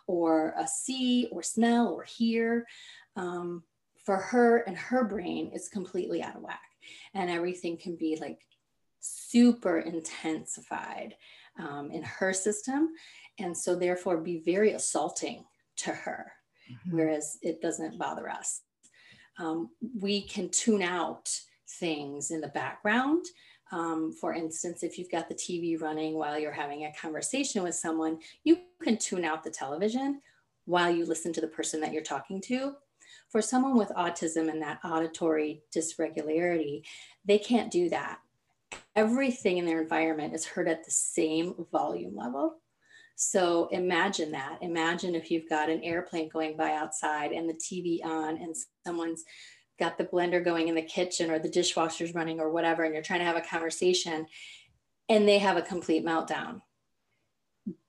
or 0.07 0.57
uh, 0.57 0.65
see 0.65 1.27
or 1.31 1.43
smell 1.43 1.89
or 1.89 2.03
hear, 2.03 2.65
um, 3.15 3.63
for 4.05 4.17
her 4.17 4.57
and 4.59 4.77
her 4.77 5.03
brain 5.03 5.51
is 5.53 5.67
completely 5.67 6.21
out 6.21 6.35
of 6.35 6.43
whack. 6.43 6.59
And 7.13 7.29
everything 7.29 7.77
can 7.77 7.95
be 7.95 8.17
like 8.21 8.39
super 8.99 9.79
intensified 9.79 11.15
um, 11.59 11.91
in 11.91 12.03
her 12.03 12.33
system. 12.33 12.89
And 13.39 13.55
so, 13.57 13.75
therefore, 13.75 14.17
be 14.17 14.39
very 14.39 14.71
assaulting 14.71 15.45
to 15.77 15.91
her, 15.91 16.31
mm-hmm. 16.71 16.97
whereas 16.97 17.37
it 17.41 17.61
doesn't 17.61 17.97
bother 17.97 18.29
us. 18.29 18.61
Um, 19.37 19.69
we 19.99 20.21
can 20.21 20.49
tune 20.49 20.81
out 20.81 21.29
things 21.79 22.31
in 22.31 22.41
the 22.41 22.47
background. 22.47 23.25
Um, 23.71 24.13
for 24.13 24.33
instance, 24.33 24.83
if 24.83 24.97
you've 24.97 25.11
got 25.11 25.27
the 25.27 25.35
TV 25.35 25.79
running 25.81 26.13
while 26.13 26.39
you're 26.39 26.51
having 26.51 26.85
a 26.85 26.93
conversation 26.93 27.63
with 27.63 27.75
someone, 27.75 28.19
you 28.43 28.59
can 28.81 28.97
tune 28.97 29.25
out 29.25 29.43
the 29.43 29.49
television 29.49 30.21
while 30.65 30.89
you 30.89 31.05
listen 31.05 31.33
to 31.33 31.41
the 31.41 31.47
person 31.47 31.81
that 31.81 31.91
you're 31.91 32.03
talking 32.03 32.39
to. 32.41 32.73
For 33.29 33.41
someone 33.41 33.75
with 33.77 33.89
autism 33.89 34.49
and 34.49 34.61
that 34.61 34.79
auditory 34.85 35.63
dysregularity, 35.75 36.83
they 37.25 37.39
can't 37.39 37.71
do 37.71 37.89
that 37.89 38.19
everything 38.95 39.57
in 39.57 39.65
their 39.65 39.81
environment 39.81 40.33
is 40.33 40.45
heard 40.45 40.67
at 40.67 40.85
the 40.85 40.91
same 40.91 41.53
volume 41.71 42.15
level. 42.15 42.55
So 43.15 43.69
imagine 43.71 44.32
that. 44.32 44.60
Imagine 44.62 45.15
if 45.15 45.32
you've 45.32 45.49
got 45.49 45.69
an 45.69 45.82
airplane 45.84 46.30
going 46.30 46.58
by 46.58 46.73
outside 46.73 47.32
and 47.32 47.49
the 47.49 47.54
TV 47.54 48.04
on 48.04 48.38
and 48.38 48.54
someone's 48.86 49.23
got 49.80 49.97
the 49.97 50.06
blender 50.06 50.43
going 50.43 50.67
in 50.67 50.75
the 50.75 50.82
kitchen 50.82 51.32
or 51.32 51.39
the 51.39 51.49
dishwasher's 51.49 52.13
running 52.13 52.39
or 52.39 52.51
whatever, 52.51 52.84
and 52.84 52.93
you're 52.93 53.04
trying 53.04 53.19
to 53.19 53.25
have 53.25 53.36
a 53.36 53.41
conversation 53.41 54.25
and 55.10 55.28
they 55.28 55.38
have 55.38 55.58
a 55.58 55.62
complete 55.62 56.06
meltdown 56.06 56.62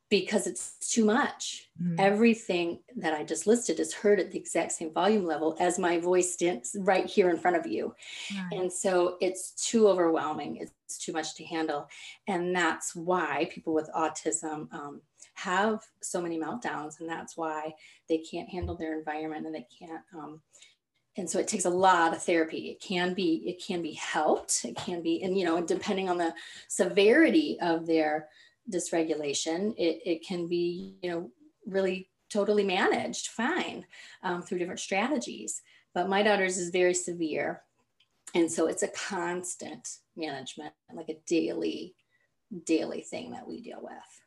because 0.08 0.46
it's 0.46 0.76
too 0.92 1.04
much. 1.04 1.68
Mm. 1.82 1.96
Everything 1.98 2.78
that 2.96 3.12
I 3.12 3.24
just 3.24 3.46
listed 3.46 3.80
is 3.80 3.92
heard 3.92 4.20
at 4.20 4.30
the 4.30 4.38
exact 4.38 4.72
same 4.72 4.92
volume 4.92 5.24
level 5.26 5.56
as 5.58 5.78
my 5.78 5.98
voice 5.98 6.32
stands 6.32 6.76
right 6.78 7.06
here 7.06 7.28
in 7.28 7.38
front 7.38 7.56
of 7.56 7.66
you. 7.66 7.92
Right. 8.32 8.60
And 8.60 8.72
so 8.72 9.16
it's 9.20 9.52
too 9.52 9.88
overwhelming. 9.88 10.58
It's 10.58 10.98
too 10.98 11.12
much 11.12 11.34
to 11.36 11.44
handle. 11.44 11.88
And 12.28 12.54
that's 12.54 12.94
why 12.94 13.48
people 13.50 13.74
with 13.74 13.90
autism 13.96 14.72
um, 14.72 15.00
have 15.36 15.80
so 16.02 16.20
many 16.20 16.38
meltdowns. 16.38 17.00
And 17.00 17.08
that's 17.08 17.36
why 17.36 17.74
they 18.08 18.18
can't 18.18 18.48
handle 18.48 18.76
their 18.76 18.98
environment 18.98 19.46
and 19.46 19.54
they 19.54 19.66
can't. 19.78 20.02
Um, 20.14 20.40
and 21.16 21.30
so 21.30 21.38
it 21.38 21.48
takes 21.48 21.64
a 21.64 21.70
lot 21.70 22.14
of 22.14 22.22
therapy 22.22 22.68
it 22.68 22.78
can 22.78 23.14
be 23.14 23.42
it 23.46 23.58
can 23.66 23.80
be 23.80 23.94
helped 23.94 24.66
it 24.66 24.76
can 24.76 25.02
be 25.02 25.22
and 25.22 25.38
you 25.38 25.46
know 25.46 25.62
depending 25.62 26.10
on 26.10 26.18
the 26.18 26.34
severity 26.68 27.56
of 27.62 27.86
their 27.86 28.28
dysregulation, 28.70 29.74
it, 29.76 30.00
it 30.04 30.26
can 30.26 30.48
be, 30.48 30.96
you 31.02 31.10
know, 31.10 31.30
really 31.66 32.10
totally 32.30 32.64
managed 32.64 33.28
fine 33.28 33.84
um, 34.22 34.42
through 34.42 34.58
different 34.58 34.80
strategies. 34.80 35.62
But 35.94 36.08
my 36.08 36.22
daughter's 36.22 36.58
is 36.58 36.70
very 36.70 36.94
severe. 36.94 37.62
And 38.34 38.50
so 38.50 38.66
it's 38.66 38.82
a 38.82 38.88
constant 38.88 39.88
management, 40.16 40.72
like 40.92 41.08
a 41.08 41.18
daily, 41.26 41.94
daily 42.64 43.02
thing 43.02 43.30
that 43.30 43.46
we 43.46 43.62
deal 43.62 43.80
with. 43.80 44.25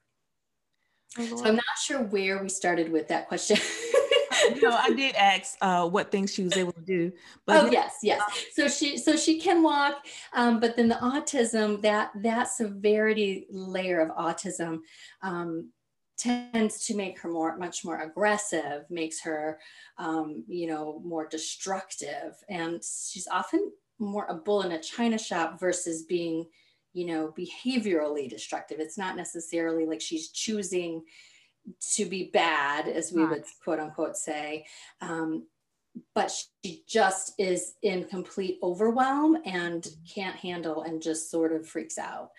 So 1.16 1.44
I'm 1.44 1.56
not 1.56 1.66
sure 1.84 2.04
where 2.04 2.42
we 2.42 2.50
started 2.50 2.92
with 2.92 3.08
that 3.08 3.28
question. 3.28 3.58
no, 4.62 4.72
I 4.72 4.92
did 4.92 5.16
ask 5.18 5.58
uh, 5.62 5.88
what 5.88 6.12
things 6.12 6.34
she 6.34 6.44
was 6.44 6.56
able 6.56 6.74
to 6.74 6.82
do. 6.82 7.12
But 7.46 7.64
oh 7.64 7.72
yes, 7.72 7.98
yes. 8.04 8.22
So 8.54 8.68
she 8.68 8.98
so 8.98 9.16
she 9.16 9.40
can 9.40 9.64
walk, 9.64 10.06
um, 10.34 10.60
but 10.60 10.76
then 10.76 10.88
the 10.88 10.96
autism 10.96 11.82
that 11.82 12.12
that 12.22 12.50
severity 12.50 13.48
layer 13.50 14.02
of 14.02 14.10
autism 14.16 14.80
um, 15.24 15.72
tends 16.18 16.86
to 16.88 16.96
make 16.96 17.20
her 17.20 17.30
more 17.30 17.58
much 17.58 17.84
more 17.84 18.02
aggressive, 18.02 18.86
makes 18.90 19.20
her 19.22 19.60
um, 19.98 20.44
you 20.48 20.68
know 20.68 21.02
more 21.04 21.28
destructive, 21.28 22.36
and 22.50 22.84
she's 22.84 23.28
often 23.32 23.72
more 23.98 24.28
a 24.30 24.36
bull 24.36 24.62
in 24.62 24.72
a 24.74 24.82
china 24.82 25.18
shop 25.18 25.60
versus 25.60 26.04
being 26.04 26.46
you 26.94 27.06
know 27.06 27.34
behaviorally 27.38 28.30
destructive. 28.30 28.80
It's 28.80 28.98
not 28.98 29.16
necessarily 29.16 29.86
like 29.86 30.02
she's 30.02 30.30
choosing 30.30 31.04
to 31.96 32.06
be 32.06 32.30
bad, 32.34 32.88
as 32.88 33.12
we 33.12 33.26
would 33.26 33.44
quote 33.64 33.80
unquote 33.80 34.18
say. 34.18 34.66
Um, 35.02 35.46
but 36.16 36.32
she 36.64 36.84
just 36.88 37.34
is 37.38 37.74
in 37.84 38.04
complete 38.06 38.60
overwhelm 38.62 39.38
and 39.46 39.88
can't 40.14 40.36
handle 40.36 40.84
and 40.84 41.02
just 41.02 41.32
sort 41.32 41.54
of 41.54 41.68
freaks 41.68 41.98
out 41.98 42.30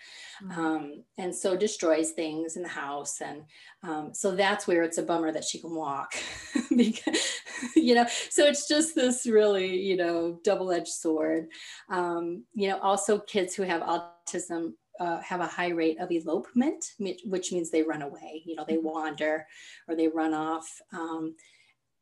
mm-hmm. 0.43 0.59
um, 0.59 1.03
and 1.17 1.33
so 1.33 1.55
destroys 1.55 2.11
things 2.11 2.55
in 2.55 2.63
the 2.63 2.69
house 2.69 3.21
and 3.21 3.43
um, 3.83 4.13
so 4.13 4.35
that's 4.35 4.67
where 4.67 4.83
it's 4.83 4.97
a 4.97 5.03
bummer 5.03 5.31
that 5.31 5.43
she 5.43 5.59
can 5.59 5.73
walk 5.73 6.13
because 6.75 7.39
you 7.75 7.95
know 7.95 8.05
so 8.29 8.45
it's 8.45 8.67
just 8.67 8.95
this 8.95 9.25
really 9.25 9.79
you 9.79 9.97
know 9.97 10.39
double-edged 10.43 10.87
sword 10.87 11.47
um, 11.89 12.43
you 12.53 12.69
know 12.69 12.79
also 12.79 13.19
kids 13.19 13.55
who 13.55 13.63
have 13.63 13.81
autism 13.81 14.73
uh, 14.99 15.19
have 15.21 15.39
a 15.39 15.47
high 15.47 15.69
rate 15.69 15.99
of 15.99 16.11
elopement, 16.11 16.85
which 17.25 17.51
means 17.51 17.71
they 17.71 17.81
run 17.81 18.03
away. 18.03 18.43
You 18.45 18.55
know, 18.55 18.65
they 18.67 18.75
mm-hmm. 18.75 18.87
wander 18.87 19.47
or 19.87 19.95
they 19.95 20.07
run 20.07 20.35
off, 20.35 20.69
um, 20.93 21.33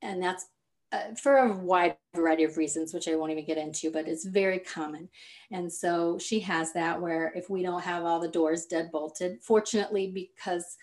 and 0.01 0.21
that's 0.21 0.47
uh, 0.91 1.13
for 1.21 1.38
a 1.38 1.54
wide 1.54 1.97
variety 2.15 2.43
of 2.43 2.58
reasons, 2.58 2.93
which 2.93 3.08
I 3.08 3.15
won't 3.15 3.32
even 3.32 3.45
get 3.45 3.58
into. 3.58 3.91
But 3.91 4.08
it's 4.08 4.25
very 4.25 4.60
common, 4.60 5.10
and 5.52 5.71
so 5.71 6.17
she 6.17 6.39
has 6.41 6.73
that 6.73 7.02
where 7.02 7.32
if 7.36 7.49
we 7.49 7.63
don't 7.63 7.84
have 7.84 8.04
all 8.04 8.19
the 8.19 8.28
doors 8.28 8.65
dead 8.65 8.91
bolted, 8.91 9.41
fortunately 9.41 10.12
because 10.13 10.78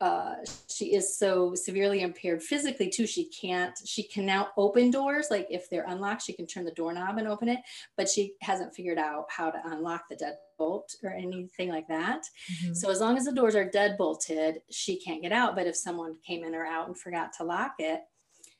uh, 0.00 0.34
she 0.68 0.94
is 0.94 1.16
so 1.18 1.54
severely 1.54 2.02
impaired 2.02 2.42
physically 2.42 2.90
too. 2.90 3.06
She 3.06 3.24
can't, 3.30 3.76
she 3.84 4.02
can 4.02 4.26
now 4.26 4.48
open 4.56 4.90
doors. 4.90 5.28
Like 5.30 5.46
if 5.50 5.70
they're 5.70 5.86
unlocked, 5.88 6.22
she 6.22 6.34
can 6.34 6.46
turn 6.46 6.64
the 6.64 6.70
doorknob 6.72 7.16
and 7.16 7.26
open 7.26 7.48
it, 7.48 7.60
but 7.96 8.08
she 8.08 8.34
hasn't 8.42 8.74
figured 8.74 8.98
out 8.98 9.24
how 9.30 9.50
to 9.50 9.60
unlock 9.64 10.04
the 10.10 10.16
deadbolt 10.16 10.96
or 11.02 11.10
anything 11.10 11.70
like 11.70 11.88
that. 11.88 12.22
Mm-hmm. 12.52 12.74
So 12.74 12.90
as 12.90 13.00
long 13.00 13.16
as 13.16 13.24
the 13.24 13.32
doors 13.32 13.56
are 13.56 13.68
dead 13.68 13.96
bolted, 13.96 14.60
she 14.70 15.00
can't 15.00 15.22
get 15.22 15.32
out. 15.32 15.56
But 15.56 15.66
if 15.66 15.76
someone 15.76 16.16
came 16.26 16.44
in 16.44 16.54
or 16.54 16.66
out 16.66 16.88
and 16.88 16.98
forgot 16.98 17.32
to 17.38 17.44
lock 17.44 17.74
it, 17.78 18.00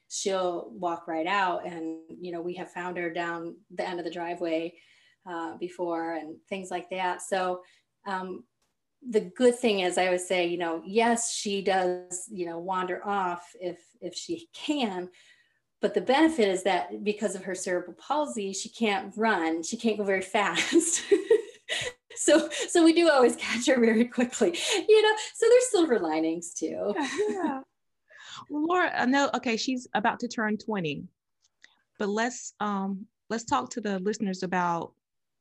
she'll 0.09 0.71
walk 0.73 1.09
right 1.09 1.27
out. 1.27 1.67
And, 1.67 2.01
you 2.21 2.33
know, 2.33 2.41
we 2.41 2.55
have 2.55 2.71
found 2.71 2.97
her 2.99 3.13
down 3.13 3.57
the 3.75 3.87
end 3.87 3.99
of 3.99 4.05
the 4.05 4.11
driveway 4.11 4.75
uh, 5.29 5.57
before 5.59 6.15
and 6.15 6.37
things 6.49 6.71
like 6.71 6.89
that. 6.91 7.23
So, 7.23 7.63
um, 8.07 8.45
the 9.09 9.21
good 9.21 9.57
thing 9.59 9.81
is 9.81 9.99
i 9.99 10.07
always 10.07 10.27
say 10.27 10.47
you 10.47 10.59
know 10.59 10.83
yes 10.85 11.33
she 11.33 11.63
does 11.63 12.29
you 12.31 12.47
know 12.47 12.59
wander 12.59 13.07
off 13.07 13.51
if 13.61 13.79
if 14.01 14.15
she 14.15 14.49
can 14.53 15.09
but 15.81 15.95
the 15.95 16.01
benefit 16.01 16.49
is 16.49 16.63
that 16.63 17.05
because 17.05 17.35
of 17.35 17.45
her 17.45 17.55
cerebral 17.55 17.95
palsy 17.95 18.53
she 18.53 18.69
can't 18.69 19.13
run 19.17 19.63
she 19.63 19.77
can't 19.77 19.99
go 19.99 20.05
very 20.05 20.23
fast 20.37 21.03
so 22.17 22.49
so 22.69 22.83
we 22.83 22.93
do 22.93 23.11
always 23.11 23.37
catch 23.37 23.67
her 23.67 23.79
very 23.79 24.07
quickly 24.07 24.57
you 24.89 25.03
know 25.03 25.17
so 25.35 25.47
there's 25.49 25.71
silver 25.71 25.99
linings 25.99 26.53
too 26.53 26.95
yeah 27.29 27.61
lara 28.51 28.93
i 28.97 29.07
know 29.07 29.31
okay 29.35 29.57
she's 29.57 29.87
about 29.95 30.21
to 30.21 30.29
turn 30.29 30.57
20 30.57 31.05
but 31.99 32.09
let's 32.09 32.55
um 32.61 33.07
let's 33.31 33.45
talk 33.45 33.71
to 33.71 33.81
the 33.81 33.99
listeners 34.01 34.43
about 34.43 34.93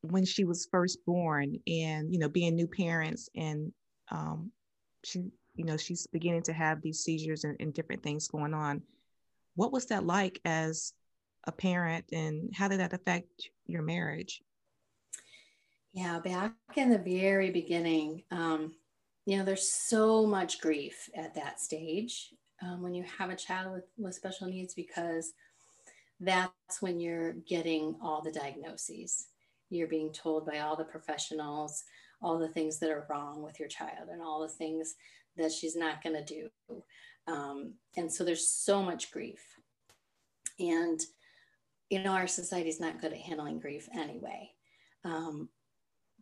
when 0.02 0.24
she 0.24 0.44
was 0.44 0.68
first 0.70 1.04
born 1.04 1.58
and 1.66 2.12
you 2.12 2.18
know 2.18 2.28
being 2.28 2.54
new 2.54 2.66
parents 2.66 3.28
and 3.34 3.72
um, 4.10 4.50
she 5.04 5.30
you 5.54 5.64
know 5.64 5.76
she's 5.76 6.06
beginning 6.06 6.42
to 6.42 6.52
have 6.52 6.82
these 6.82 7.00
seizures 7.00 7.44
and, 7.44 7.56
and 7.60 7.74
different 7.74 8.02
things 8.02 8.28
going 8.28 8.54
on. 8.54 8.82
What 9.54 9.72
was 9.72 9.86
that 9.86 10.04
like 10.04 10.40
as 10.44 10.92
a 11.44 11.52
parent 11.52 12.04
and 12.12 12.50
how 12.54 12.68
did 12.68 12.80
that 12.80 12.92
affect 12.92 13.50
your 13.66 13.82
marriage? 13.82 14.42
Yeah 15.92 16.20
back 16.20 16.52
in 16.76 16.90
the 16.90 16.98
very 16.98 17.50
beginning 17.50 18.22
um, 18.30 18.74
you 19.24 19.38
know 19.38 19.44
there's 19.44 19.68
so 19.68 20.26
much 20.26 20.60
grief 20.60 21.08
at 21.16 21.34
that 21.34 21.60
stage 21.60 22.34
um, 22.62 22.82
when 22.82 22.94
you 22.94 23.04
have 23.18 23.30
a 23.30 23.36
child 23.36 23.72
with, 23.72 23.84
with 23.98 24.14
special 24.14 24.46
needs 24.46 24.74
because 24.74 25.32
that's 26.20 26.80
when 26.80 26.98
you're 26.98 27.34
getting 27.48 27.96
all 28.02 28.22
the 28.22 28.32
diagnoses. 28.32 29.26
You're 29.68 29.88
being 29.88 30.12
told 30.12 30.46
by 30.46 30.60
all 30.60 30.76
the 30.76 30.84
professionals 30.84 31.84
all 32.22 32.38
the 32.38 32.48
things 32.48 32.78
that 32.78 32.90
are 32.90 33.06
wrong 33.10 33.42
with 33.42 33.60
your 33.60 33.68
child 33.68 34.08
and 34.10 34.22
all 34.22 34.40
the 34.40 34.48
things 34.48 34.94
that 35.36 35.52
she's 35.52 35.76
not 35.76 36.02
going 36.02 36.16
to 36.16 36.24
do. 36.24 36.48
Um, 37.26 37.74
and 37.96 38.10
so 38.10 38.24
there's 38.24 38.48
so 38.48 38.82
much 38.82 39.10
grief. 39.10 39.42
And 40.58 40.98
you 41.90 42.02
know 42.02 42.12
our 42.12 42.26
society 42.26 42.68
is 42.68 42.80
not 42.80 43.00
good 43.00 43.12
at 43.12 43.18
handling 43.18 43.60
grief 43.60 43.88
anyway. 43.94 44.50
Um, 45.04 45.48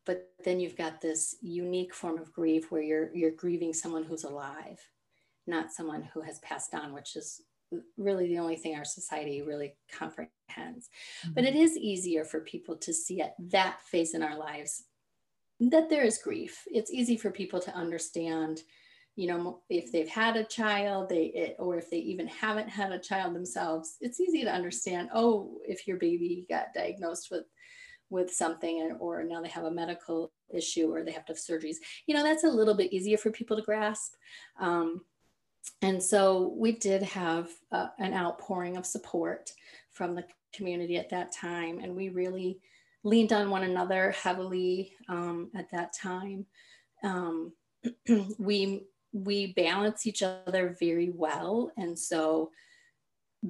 but 0.04 0.30
then 0.44 0.60
you've 0.60 0.76
got 0.76 1.00
this 1.00 1.36
unique 1.40 1.94
form 1.94 2.18
of 2.18 2.32
grief 2.32 2.70
where 2.70 2.82
you're 2.82 3.10
you're 3.14 3.30
grieving 3.30 3.72
someone 3.72 4.04
who's 4.04 4.24
alive 4.24 4.80
not 5.46 5.72
someone 5.72 6.08
who 6.14 6.20
has 6.22 6.38
passed 6.40 6.74
on, 6.74 6.92
which 6.92 7.16
is 7.16 7.40
really 7.96 8.28
the 8.28 8.38
only 8.38 8.56
thing 8.56 8.76
our 8.76 8.84
society 8.84 9.42
really 9.42 9.76
comprehends. 9.92 10.30
Mm-hmm. 10.58 11.32
But 11.34 11.44
it 11.44 11.56
is 11.56 11.76
easier 11.76 12.24
for 12.24 12.40
people 12.40 12.76
to 12.76 12.92
see 12.92 13.20
at 13.20 13.34
that 13.50 13.80
phase 13.82 14.14
in 14.14 14.22
our 14.22 14.36
lives 14.38 14.84
that 15.60 15.88
there 15.88 16.04
is 16.04 16.18
grief. 16.18 16.62
It's 16.66 16.92
easy 16.92 17.16
for 17.16 17.30
people 17.30 17.60
to 17.60 17.74
understand, 17.74 18.60
you 19.16 19.28
know, 19.28 19.60
if 19.68 19.92
they've 19.92 20.08
had 20.08 20.36
a 20.36 20.44
child, 20.44 21.08
they 21.08 21.26
it, 21.26 21.56
or 21.58 21.76
if 21.76 21.90
they 21.90 21.98
even 21.98 22.26
haven't 22.26 22.68
had 22.68 22.92
a 22.92 22.98
child 22.98 23.34
themselves. 23.34 23.96
It's 24.00 24.20
easy 24.20 24.42
to 24.44 24.52
understand. 24.52 25.10
Oh, 25.14 25.58
if 25.66 25.86
your 25.86 25.96
baby 25.96 26.46
got 26.48 26.74
diagnosed 26.74 27.28
with 27.30 27.44
with 28.10 28.30
something 28.30 28.80
and, 28.82 29.00
or 29.00 29.24
now 29.24 29.40
they 29.40 29.48
have 29.48 29.64
a 29.64 29.70
medical 29.70 30.30
issue 30.52 30.92
or 30.92 31.02
they 31.02 31.10
have 31.10 31.24
to 31.24 31.32
have 31.32 31.38
surgeries 31.38 31.76
you 32.06 32.14
know 32.14 32.22
that's 32.22 32.44
a 32.44 32.48
little 32.48 32.74
bit 32.74 32.92
easier 32.92 33.16
for 33.16 33.30
people 33.30 33.56
to 33.56 33.62
grasp 33.62 34.12
um, 34.60 35.00
and 35.82 36.02
so 36.02 36.54
we 36.56 36.72
did 36.72 37.02
have 37.02 37.50
uh, 37.72 37.88
an 37.98 38.14
outpouring 38.14 38.76
of 38.76 38.86
support 38.86 39.52
from 39.92 40.14
the 40.14 40.24
community 40.52 40.96
at 40.96 41.10
that 41.10 41.32
time 41.32 41.78
and 41.80 41.94
we 41.94 42.08
really 42.08 42.60
leaned 43.04 43.32
on 43.32 43.50
one 43.50 43.62
another 43.62 44.12
heavily 44.12 44.92
um, 45.08 45.50
at 45.54 45.70
that 45.70 45.92
time. 45.92 46.46
Um, 47.02 47.52
we 48.38 48.86
we 49.12 49.52
balance 49.52 50.06
each 50.06 50.22
other 50.22 50.74
very 50.80 51.10
well 51.14 51.70
and 51.76 51.96
so 51.96 52.50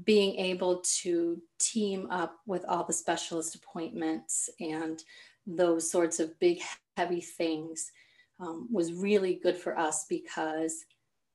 being 0.04 0.36
able 0.36 0.82
to 1.00 1.40
team 1.58 2.06
up 2.10 2.36
with 2.46 2.64
all 2.68 2.84
the 2.84 2.92
specialist 2.92 3.54
appointments 3.54 4.50
and 4.60 5.02
those 5.46 5.90
sorts 5.90 6.20
of 6.20 6.38
big 6.38 6.60
heavy 6.96 7.20
things 7.20 7.92
um, 8.40 8.68
was 8.70 8.92
really 8.92 9.36
good 9.42 9.56
for 9.56 9.78
us 9.78 10.04
because 10.08 10.84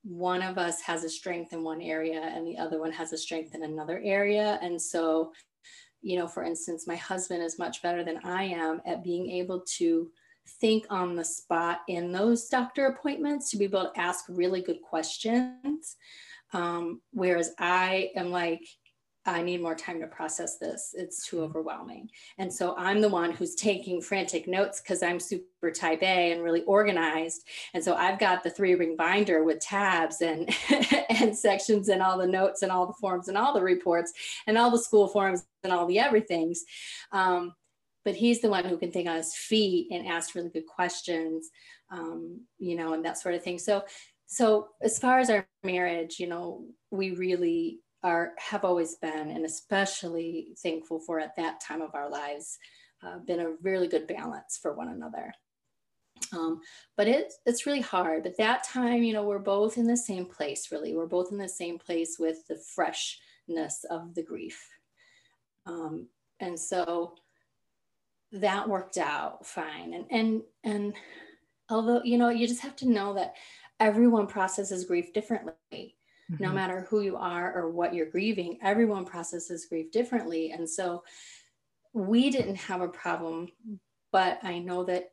one 0.03 0.41
of 0.41 0.57
us 0.57 0.81
has 0.81 1.03
a 1.03 1.09
strength 1.09 1.53
in 1.53 1.63
one 1.63 1.81
area 1.81 2.21
and 2.21 2.47
the 2.47 2.57
other 2.57 2.79
one 2.79 2.91
has 2.91 3.13
a 3.13 3.17
strength 3.17 3.55
in 3.55 3.63
another 3.63 4.01
area. 4.03 4.59
And 4.61 4.81
so 4.81 5.33
you 6.01 6.17
know 6.17 6.29
for 6.29 6.43
instance 6.43 6.87
my 6.87 6.95
husband 6.95 7.43
is 7.43 7.59
much 7.59 7.81
better 7.81 8.05
than 8.05 8.21
i 8.23 8.41
am 8.41 8.81
at 8.85 9.03
being 9.03 9.29
able 9.29 9.59
to 9.67 10.09
think 10.59 10.85
on 10.89 11.15
the 11.15 11.23
spot 11.23 11.81
in 11.87 12.11
those 12.11 12.47
doctor 12.47 12.87
appointments 12.87 13.49
to 13.51 13.57
be 13.57 13.65
able 13.65 13.83
to 13.83 13.99
ask 13.99 14.25
really 14.29 14.61
good 14.61 14.81
questions. 14.81 15.95
Um, 16.51 17.01
whereas 17.11 17.51
I 17.59 18.09
am 18.15 18.31
like, 18.31 18.67
I 19.35 19.41
need 19.41 19.61
more 19.61 19.75
time 19.75 19.99
to 20.01 20.07
process 20.07 20.57
this. 20.57 20.93
It's 20.97 21.25
too 21.25 21.37
mm-hmm. 21.37 21.45
overwhelming. 21.45 22.09
And 22.37 22.51
so 22.51 22.75
I'm 22.77 23.01
the 23.01 23.09
one 23.09 23.31
who's 23.31 23.55
taking 23.55 24.01
frantic 24.01 24.47
notes 24.47 24.81
because 24.81 25.03
I'm 25.03 25.19
super 25.19 25.71
type 25.71 26.01
A 26.01 26.31
and 26.31 26.43
really 26.43 26.63
organized. 26.63 27.47
And 27.73 27.83
so 27.83 27.95
I've 27.95 28.19
got 28.19 28.43
the 28.43 28.49
three 28.49 28.75
ring 28.75 28.95
binder 28.95 29.43
with 29.43 29.59
tabs 29.59 30.21
and, 30.21 30.49
and 31.09 31.37
sections 31.37 31.89
and 31.89 32.01
all 32.01 32.17
the 32.17 32.27
notes 32.27 32.61
and 32.61 32.71
all 32.71 32.85
the 32.85 32.93
forms 32.93 33.27
and 33.27 33.37
all 33.37 33.53
the 33.53 33.61
reports 33.61 34.13
and 34.47 34.57
all 34.57 34.71
the 34.71 34.79
school 34.79 35.07
forms 35.07 35.45
and 35.63 35.73
all 35.73 35.85
the 35.85 35.99
everythings. 35.99 36.63
Um, 37.11 37.53
but 38.05 38.15
he's 38.15 38.41
the 38.41 38.49
one 38.49 38.65
who 38.65 38.77
can 38.77 38.91
think 38.91 39.07
on 39.07 39.17
his 39.17 39.35
feet 39.35 39.89
and 39.91 40.07
ask 40.07 40.33
really 40.33 40.49
good 40.49 40.65
questions, 40.65 41.49
um, 41.91 42.41
you 42.57 42.75
know, 42.75 42.93
and 42.93 43.03
that 43.05 43.17
sort 43.17 43.35
of 43.35 43.43
thing. 43.43 43.59
So 43.59 43.83
so 44.31 44.67
as 44.81 44.99
far 44.99 45.19
as 45.19 45.31
our 45.31 45.47
marriage 45.63 46.19
you 46.19 46.27
know 46.27 46.63
we 46.91 47.11
really 47.11 47.79
are 48.03 48.33
have 48.37 48.63
always 48.63 48.95
been 48.95 49.31
and 49.31 49.45
especially 49.45 50.55
thankful 50.61 50.99
for 50.99 51.19
at 51.19 51.35
that 51.35 51.59
time 51.59 51.81
of 51.81 51.93
our 51.95 52.09
lives 52.09 52.57
uh, 53.03 53.17
been 53.19 53.39
a 53.39 53.53
really 53.61 53.87
good 53.87 54.07
balance 54.07 54.57
for 54.61 54.73
one 54.73 54.89
another. 54.89 55.33
Um, 56.33 56.59
but 56.97 57.07
it's 57.07 57.39
it's 57.45 57.65
really 57.65 57.81
hard 57.81 58.23
but 58.23 58.37
that 58.37 58.65
time 58.65 59.03
you 59.03 59.13
know 59.13 59.23
we're 59.23 59.39
both 59.39 59.77
in 59.77 59.87
the 59.87 59.97
same 59.97 60.25
place 60.25 60.69
really. 60.71 60.93
We're 60.93 61.07
both 61.07 61.31
in 61.31 61.37
the 61.37 61.49
same 61.49 61.77
place 61.77 62.17
with 62.19 62.45
the 62.47 62.57
freshness 62.57 63.85
of 63.89 64.13
the 64.15 64.23
grief. 64.23 64.67
Um, 65.65 66.07
and 66.39 66.59
so 66.59 67.15
that 68.31 68.67
worked 68.67 68.97
out 68.97 69.45
fine. 69.45 69.93
And 69.93 70.05
and 70.11 70.41
and 70.63 70.93
although 71.69 72.01
you 72.03 72.17
know 72.17 72.29
you 72.29 72.47
just 72.47 72.61
have 72.61 72.75
to 72.77 72.89
know 72.89 73.13
that 73.13 73.35
everyone 73.79 74.27
processes 74.27 74.85
grief 74.85 75.13
differently. 75.13 75.95
Mm-hmm. 76.31 76.43
No 76.43 76.51
matter 76.51 76.85
who 76.89 77.01
you 77.01 77.17
are 77.17 77.53
or 77.53 77.69
what 77.69 77.93
you're 77.93 78.05
grieving, 78.05 78.59
everyone 78.61 79.05
processes 79.05 79.65
grief 79.65 79.91
differently. 79.91 80.51
And 80.51 80.69
so 80.69 81.03
we 81.93 82.29
didn't 82.29 82.55
have 82.55 82.81
a 82.81 82.87
problem, 82.87 83.49
but 84.11 84.39
I 84.43 84.59
know 84.59 84.83
that 84.85 85.11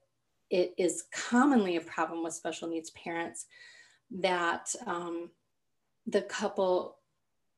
it 0.50 0.74
is 0.79 1.05
commonly 1.12 1.76
a 1.76 1.81
problem 1.81 2.22
with 2.22 2.35
special 2.35 2.68
needs 2.68 2.90
parents 2.90 3.46
that 4.11 4.74
um, 4.87 5.31
the 6.07 6.22
couple 6.22 6.98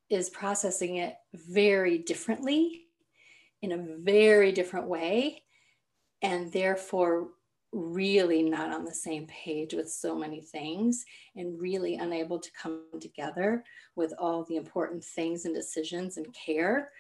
is 0.09 0.31
processing 0.31 0.97
it 0.97 1.17
very 1.35 1.99
differently 1.99 2.87
in 3.61 3.73
a 3.73 3.87
very 3.99 4.53
different 4.53 4.87
way 4.87 5.43
and 6.23 6.51
therefore 6.53 7.29
really 7.73 8.43
not 8.43 8.73
on 8.73 8.85
the 8.85 8.95
same 8.95 9.27
page 9.27 9.75
with 9.75 9.91
so 9.91 10.15
many 10.15 10.41
things 10.41 11.05
and 11.37 11.61
really 11.61 11.97
unable 11.97 12.39
to 12.39 12.51
come 12.53 12.83
together 13.01 13.63
with 13.95 14.13
all 14.19 14.45
the 14.45 14.57
important 14.57 15.05
things 15.05 15.45
and 15.45 15.55
decisions 15.55 16.17
and 16.17 16.35
care 16.35 16.91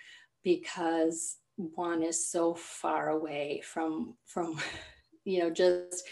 because 0.44 1.38
one 1.56 2.02
is 2.02 2.28
so 2.28 2.54
far 2.54 3.10
away 3.10 3.62
from 3.64 4.14
from 4.26 4.58
you 5.24 5.40
know 5.40 5.50
just 5.50 6.04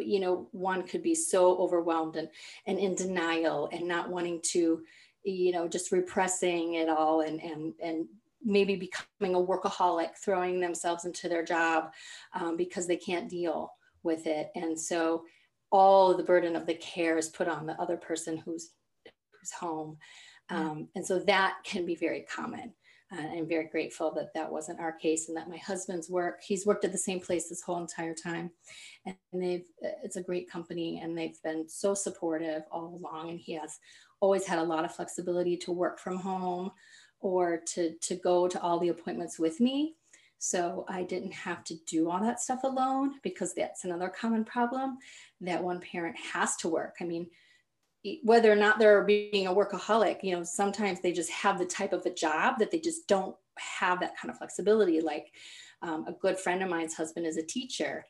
you 0.00 0.20
know 0.20 0.48
one 0.52 0.82
could 0.82 1.02
be 1.02 1.14
so 1.14 1.56
overwhelmed 1.58 2.16
and 2.16 2.28
and 2.66 2.78
in 2.78 2.94
denial 2.94 3.68
and 3.72 3.86
not 3.86 4.10
wanting 4.10 4.40
to 4.42 4.82
you 5.24 5.52
know 5.52 5.68
just 5.68 5.92
repressing 5.92 6.74
it 6.74 6.88
all 6.88 7.20
and 7.20 7.42
and 7.42 7.74
and 7.82 8.06
maybe 8.44 8.76
becoming 8.76 9.34
a 9.34 9.38
workaholic 9.38 10.16
throwing 10.16 10.60
themselves 10.60 11.04
into 11.04 11.28
their 11.28 11.44
job 11.44 11.90
um, 12.34 12.56
because 12.56 12.86
they 12.86 12.96
can't 12.96 13.28
deal 13.28 13.72
with 14.02 14.26
it. 14.26 14.50
And 14.54 14.78
so 14.78 15.24
all 15.70 16.14
the 16.14 16.22
burden 16.22 16.56
of 16.56 16.66
the 16.66 16.74
care 16.74 17.18
is 17.18 17.28
put 17.28 17.48
on 17.48 17.66
the 17.66 17.80
other 17.80 17.96
person 17.96 18.38
who's 18.38 18.70
who's 19.04 19.52
home. 19.52 19.98
Um, 20.50 20.88
and 20.94 21.06
so 21.06 21.18
that 21.20 21.58
can 21.64 21.84
be 21.84 21.94
very 21.94 22.22
common. 22.22 22.72
Uh, 23.10 23.22
I'm 23.22 23.48
very 23.48 23.66
grateful 23.68 24.12
that 24.14 24.34
that 24.34 24.50
wasn't 24.50 24.80
our 24.80 24.92
case 24.92 25.28
and 25.28 25.36
that 25.36 25.48
my 25.48 25.56
husband's 25.56 26.10
work, 26.10 26.40
he's 26.42 26.66
worked 26.66 26.84
at 26.84 26.92
the 26.92 26.98
same 26.98 27.20
place 27.20 27.48
this 27.48 27.62
whole 27.62 27.78
entire 27.78 28.14
time. 28.14 28.50
And 29.06 29.16
they've, 29.32 29.64
it's 30.04 30.16
a 30.16 30.22
great 30.22 30.50
company 30.50 31.00
and 31.02 31.16
they've 31.16 31.40
been 31.42 31.68
so 31.68 31.94
supportive 31.94 32.62
all 32.70 33.00
along. 33.00 33.30
And 33.30 33.40
he 33.40 33.54
has 33.54 33.78
always 34.20 34.46
had 34.46 34.58
a 34.58 34.64
lot 34.64 34.84
of 34.84 34.94
flexibility 34.94 35.56
to 35.58 35.72
work 35.72 35.98
from 35.98 36.18
home 36.18 36.72
or 37.20 37.62
to, 37.68 37.94
to 38.02 38.16
go 38.16 38.46
to 38.46 38.60
all 38.60 38.78
the 38.78 38.90
appointments 38.90 39.38
with 39.38 39.58
me. 39.58 39.94
So 40.38 40.84
I 40.88 41.02
didn't 41.02 41.32
have 41.32 41.64
to 41.64 41.74
do 41.86 42.08
all 42.08 42.20
that 42.20 42.40
stuff 42.40 42.62
alone 42.62 43.14
because 43.22 43.54
that's 43.54 43.84
another 43.84 44.08
common 44.08 44.44
problem 44.44 44.98
that 45.40 45.62
one 45.62 45.80
parent 45.80 46.16
has 46.32 46.56
to 46.56 46.68
work. 46.68 46.96
I 47.00 47.04
mean, 47.04 47.28
whether 48.22 48.50
or 48.50 48.56
not 48.56 48.78
they're 48.78 49.04
being 49.04 49.48
a 49.48 49.54
workaholic, 49.54 50.22
you 50.22 50.34
know, 50.34 50.44
sometimes 50.44 51.00
they 51.00 51.12
just 51.12 51.30
have 51.30 51.58
the 51.58 51.66
type 51.66 51.92
of 51.92 52.06
a 52.06 52.14
job 52.14 52.58
that 52.58 52.70
they 52.70 52.78
just 52.78 53.08
don't 53.08 53.34
have 53.58 54.00
that 54.00 54.16
kind 54.16 54.30
of 54.30 54.38
flexibility. 54.38 55.00
Like 55.00 55.32
um, 55.82 56.06
a 56.06 56.12
good 56.12 56.38
friend 56.38 56.62
of 56.62 56.70
mine's 56.70 56.94
husband 56.94 57.26
is 57.26 57.36
a 57.36 57.42
teacher. 57.42 58.06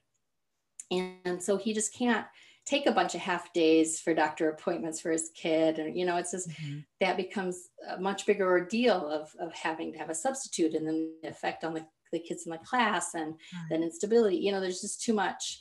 And 0.90 1.42
so 1.42 1.56
he 1.56 1.72
just 1.72 1.94
can't 1.94 2.26
take 2.66 2.86
a 2.86 2.92
bunch 2.92 3.14
of 3.14 3.22
half 3.22 3.50
days 3.54 3.98
for 3.98 4.12
doctor 4.12 4.50
appointments 4.50 5.00
for 5.00 5.10
his 5.10 5.30
kid. 5.34 5.78
And, 5.78 5.96
you 5.96 6.04
know, 6.04 6.16
it's 6.16 6.32
just 6.32 6.50
mm-hmm. 6.50 6.80
that 7.00 7.16
becomes 7.16 7.70
a 7.88 7.98
much 7.98 8.26
bigger 8.26 8.46
ordeal 8.46 9.08
of, 9.08 9.34
of 9.40 9.54
having 9.54 9.92
to 9.92 9.98
have 9.98 10.10
a 10.10 10.14
substitute 10.14 10.74
and 10.74 10.86
then 10.86 11.10
the 11.22 11.30
effect 11.30 11.64
on 11.64 11.72
the 11.72 11.86
the 12.12 12.18
kids 12.18 12.46
in 12.46 12.52
the 12.52 12.58
class 12.58 13.14
and 13.14 13.32
right. 13.32 13.66
then 13.70 13.82
instability 13.82 14.36
you 14.36 14.52
know 14.52 14.60
there's 14.60 14.80
just 14.80 15.02
too 15.02 15.12
much 15.12 15.60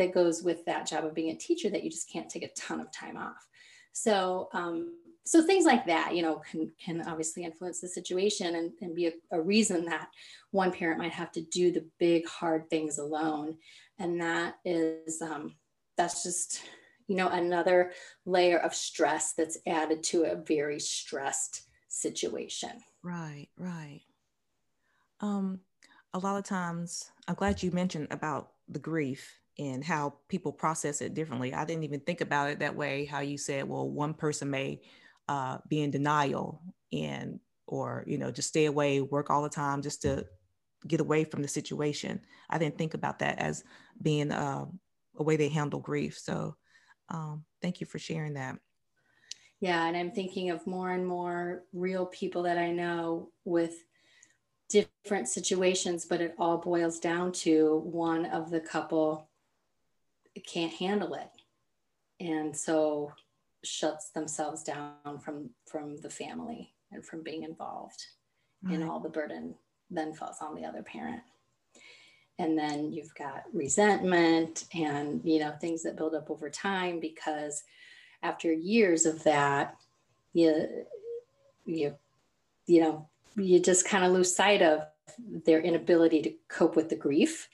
that 0.00 0.14
goes 0.14 0.42
with 0.42 0.64
that 0.64 0.86
job 0.86 1.04
of 1.04 1.14
being 1.14 1.30
a 1.30 1.36
teacher 1.36 1.68
that 1.70 1.84
you 1.84 1.90
just 1.90 2.10
can't 2.10 2.28
take 2.28 2.42
a 2.42 2.52
ton 2.56 2.80
of 2.80 2.90
time 2.90 3.16
off. 3.16 3.46
So 3.92 4.48
um, 4.52 4.96
so 5.26 5.42
things 5.42 5.66
like 5.66 5.84
that 5.86 6.16
you 6.16 6.22
know 6.22 6.42
can 6.50 6.72
can 6.82 7.02
obviously 7.06 7.44
influence 7.44 7.80
the 7.80 7.88
situation 7.88 8.56
and, 8.56 8.72
and 8.80 8.94
be 8.94 9.08
a, 9.08 9.12
a 9.32 9.40
reason 9.40 9.84
that 9.84 10.08
one 10.50 10.72
parent 10.72 10.98
might 10.98 11.12
have 11.12 11.30
to 11.32 11.42
do 11.42 11.70
the 11.70 11.84
big 11.98 12.26
hard 12.26 12.68
things 12.70 12.98
alone. 12.98 13.56
And 13.98 14.20
that 14.20 14.54
is 14.64 15.20
um, 15.20 15.54
that's 15.96 16.22
just 16.22 16.62
you 17.06 17.16
know 17.16 17.28
another 17.28 17.92
layer 18.24 18.58
of 18.58 18.74
stress 18.74 19.34
that's 19.34 19.58
added 19.66 20.02
to 20.04 20.24
a 20.24 20.36
very 20.36 20.80
stressed 20.80 21.62
situation. 21.88 22.70
Right 23.02 23.48
right. 23.58 24.00
Um 25.20 25.60
a 26.12 26.18
lot 26.18 26.38
of 26.38 26.44
times, 26.44 27.10
I'm 27.28 27.34
glad 27.34 27.62
you 27.62 27.70
mentioned 27.70 28.08
about 28.10 28.52
the 28.68 28.78
grief 28.78 29.38
and 29.58 29.84
how 29.84 30.14
people 30.28 30.52
process 30.52 31.00
it 31.00 31.14
differently. 31.14 31.54
I 31.54 31.64
didn't 31.64 31.84
even 31.84 32.00
think 32.00 32.20
about 32.20 32.50
it 32.50 32.60
that 32.60 32.74
way. 32.74 33.04
How 33.04 33.20
you 33.20 33.38
said, 33.38 33.68
well, 33.68 33.88
one 33.88 34.14
person 34.14 34.50
may 34.50 34.80
uh, 35.28 35.58
be 35.68 35.80
in 35.80 35.90
denial 35.90 36.62
and 36.92 37.38
or 37.66 38.02
you 38.06 38.18
know 38.18 38.32
just 38.32 38.48
stay 38.48 38.66
away, 38.66 39.00
work 39.00 39.30
all 39.30 39.42
the 39.42 39.48
time 39.48 39.80
just 39.82 40.02
to 40.02 40.26
get 40.86 41.00
away 41.00 41.24
from 41.24 41.42
the 41.42 41.48
situation. 41.48 42.20
I 42.48 42.58
didn't 42.58 42.78
think 42.78 42.94
about 42.94 43.20
that 43.20 43.38
as 43.38 43.62
being 44.02 44.32
uh, 44.32 44.64
a 45.16 45.22
way 45.22 45.36
they 45.36 45.48
handle 45.48 45.78
grief. 45.78 46.18
So 46.18 46.56
um, 47.08 47.44
thank 47.62 47.80
you 47.80 47.86
for 47.86 47.98
sharing 47.98 48.34
that. 48.34 48.56
Yeah. 49.60 49.86
And 49.86 49.96
I'm 49.96 50.10
thinking 50.10 50.50
of 50.50 50.66
more 50.66 50.90
and 50.90 51.06
more 51.06 51.64
real 51.72 52.06
people 52.06 52.42
that 52.44 52.56
I 52.56 52.70
know 52.70 53.30
with 53.44 53.74
different 54.70 55.28
situations, 55.28 56.04
but 56.04 56.20
it 56.20 56.34
all 56.38 56.58
boils 56.58 56.98
down 56.98 57.32
to 57.32 57.78
one 57.84 58.26
of 58.26 58.50
the 58.50 58.60
couple 58.60 59.28
can't 60.46 60.72
handle 60.72 61.14
it. 61.14 61.28
And 62.20 62.56
so 62.56 63.12
shuts 63.64 64.10
themselves 64.10 64.62
down 64.62 65.18
from 65.22 65.50
from 65.66 65.96
the 65.98 66.10
family 66.10 66.72
and 66.92 67.04
from 67.04 67.22
being 67.22 67.42
involved 67.42 68.06
right. 68.62 68.74
and 68.74 68.88
all 68.88 69.00
the 69.00 69.08
burden 69.08 69.54
then 69.90 70.14
falls 70.14 70.38
on 70.40 70.54
the 70.54 70.64
other 70.64 70.82
parent 70.82 71.20
and 72.38 72.58
then 72.58 72.90
you've 72.90 73.14
got 73.14 73.44
resentment 73.52 74.64
and 74.74 75.20
you 75.24 75.38
know 75.38 75.52
things 75.60 75.82
that 75.82 75.96
build 75.96 76.14
up 76.14 76.30
over 76.30 76.48
time 76.48 77.00
because 77.00 77.62
after 78.22 78.50
years 78.50 79.04
of 79.04 79.22
that 79.24 79.76
you 80.32 80.86
you 81.66 81.94
you 82.66 82.80
know 82.80 83.06
you 83.36 83.60
just 83.60 83.86
kind 83.86 84.04
of 84.04 84.12
lose 84.12 84.34
sight 84.34 84.62
of 84.62 84.82
their 85.44 85.60
inability 85.60 86.22
to 86.22 86.32
cope 86.48 86.76
with 86.76 86.88
the 86.88 86.96
grief 86.96 87.48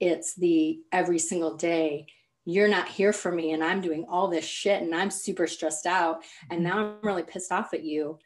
it's 0.00 0.34
the 0.34 0.80
every 0.92 1.18
single 1.18 1.56
day 1.56 2.06
you're 2.44 2.68
not 2.68 2.88
here 2.88 3.12
for 3.12 3.32
me 3.32 3.52
and 3.52 3.64
i'm 3.64 3.80
doing 3.80 4.04
all 4.08 4.28
this 4.28 4.44
shit 4.44 4.82
and 4.82 4.94
i'm 4.94 5.10
super 5.10 5.46
stressed 5.46 5.86
out 5.86 6.22
and 6.50 6.62
now 6.62 6.78
i'm 6.78 6.94
really 7.02 7.22
pissed 7.22 7.52
off 7.52 7.74
at 7.74 7.84
you 7.84 8.18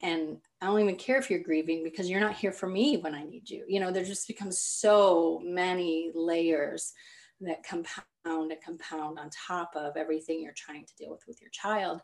and 0.00 0.38
I 0.60 0.66
don't 0.66 0.80
even 0.80 0.96
care 0.96 1.18
if 1.18 1.30
you're 1.30 1.42
grieving 1.42 1.82
because 1.82 2.08
you're 2.08 2.20
not 2.20 2.36
here 2.36 2.52
for 2.52 2.68
me 2.68 2.98
when 2.98 3.14
I 3.14 3.24
need 3.24 3.50
you. 3.50 3.64
You 3.66 3.80
know, 3.80 3.90
there 3.90 4.04
just 4.04 4.28
becomes 4.28 4.60
so 4.60 5.40
many 5.44 6.10
layers 6.14 6.92
that 7.40 7.64
compound 7.64 8.04
and 8.24 8.62
compound 8.64 9.18
on 9.18 9.30
top 9.30 9.72
of 9.74 9.96
everything 9.96 10.42
you're 10.42 10.52
trying 10.56 10.84
to 10.84 10.94
deal 10.96 11.10
with 11.10 11.24
with 11.26 11.40
your 11.40 11.50
child. 11.50 12.00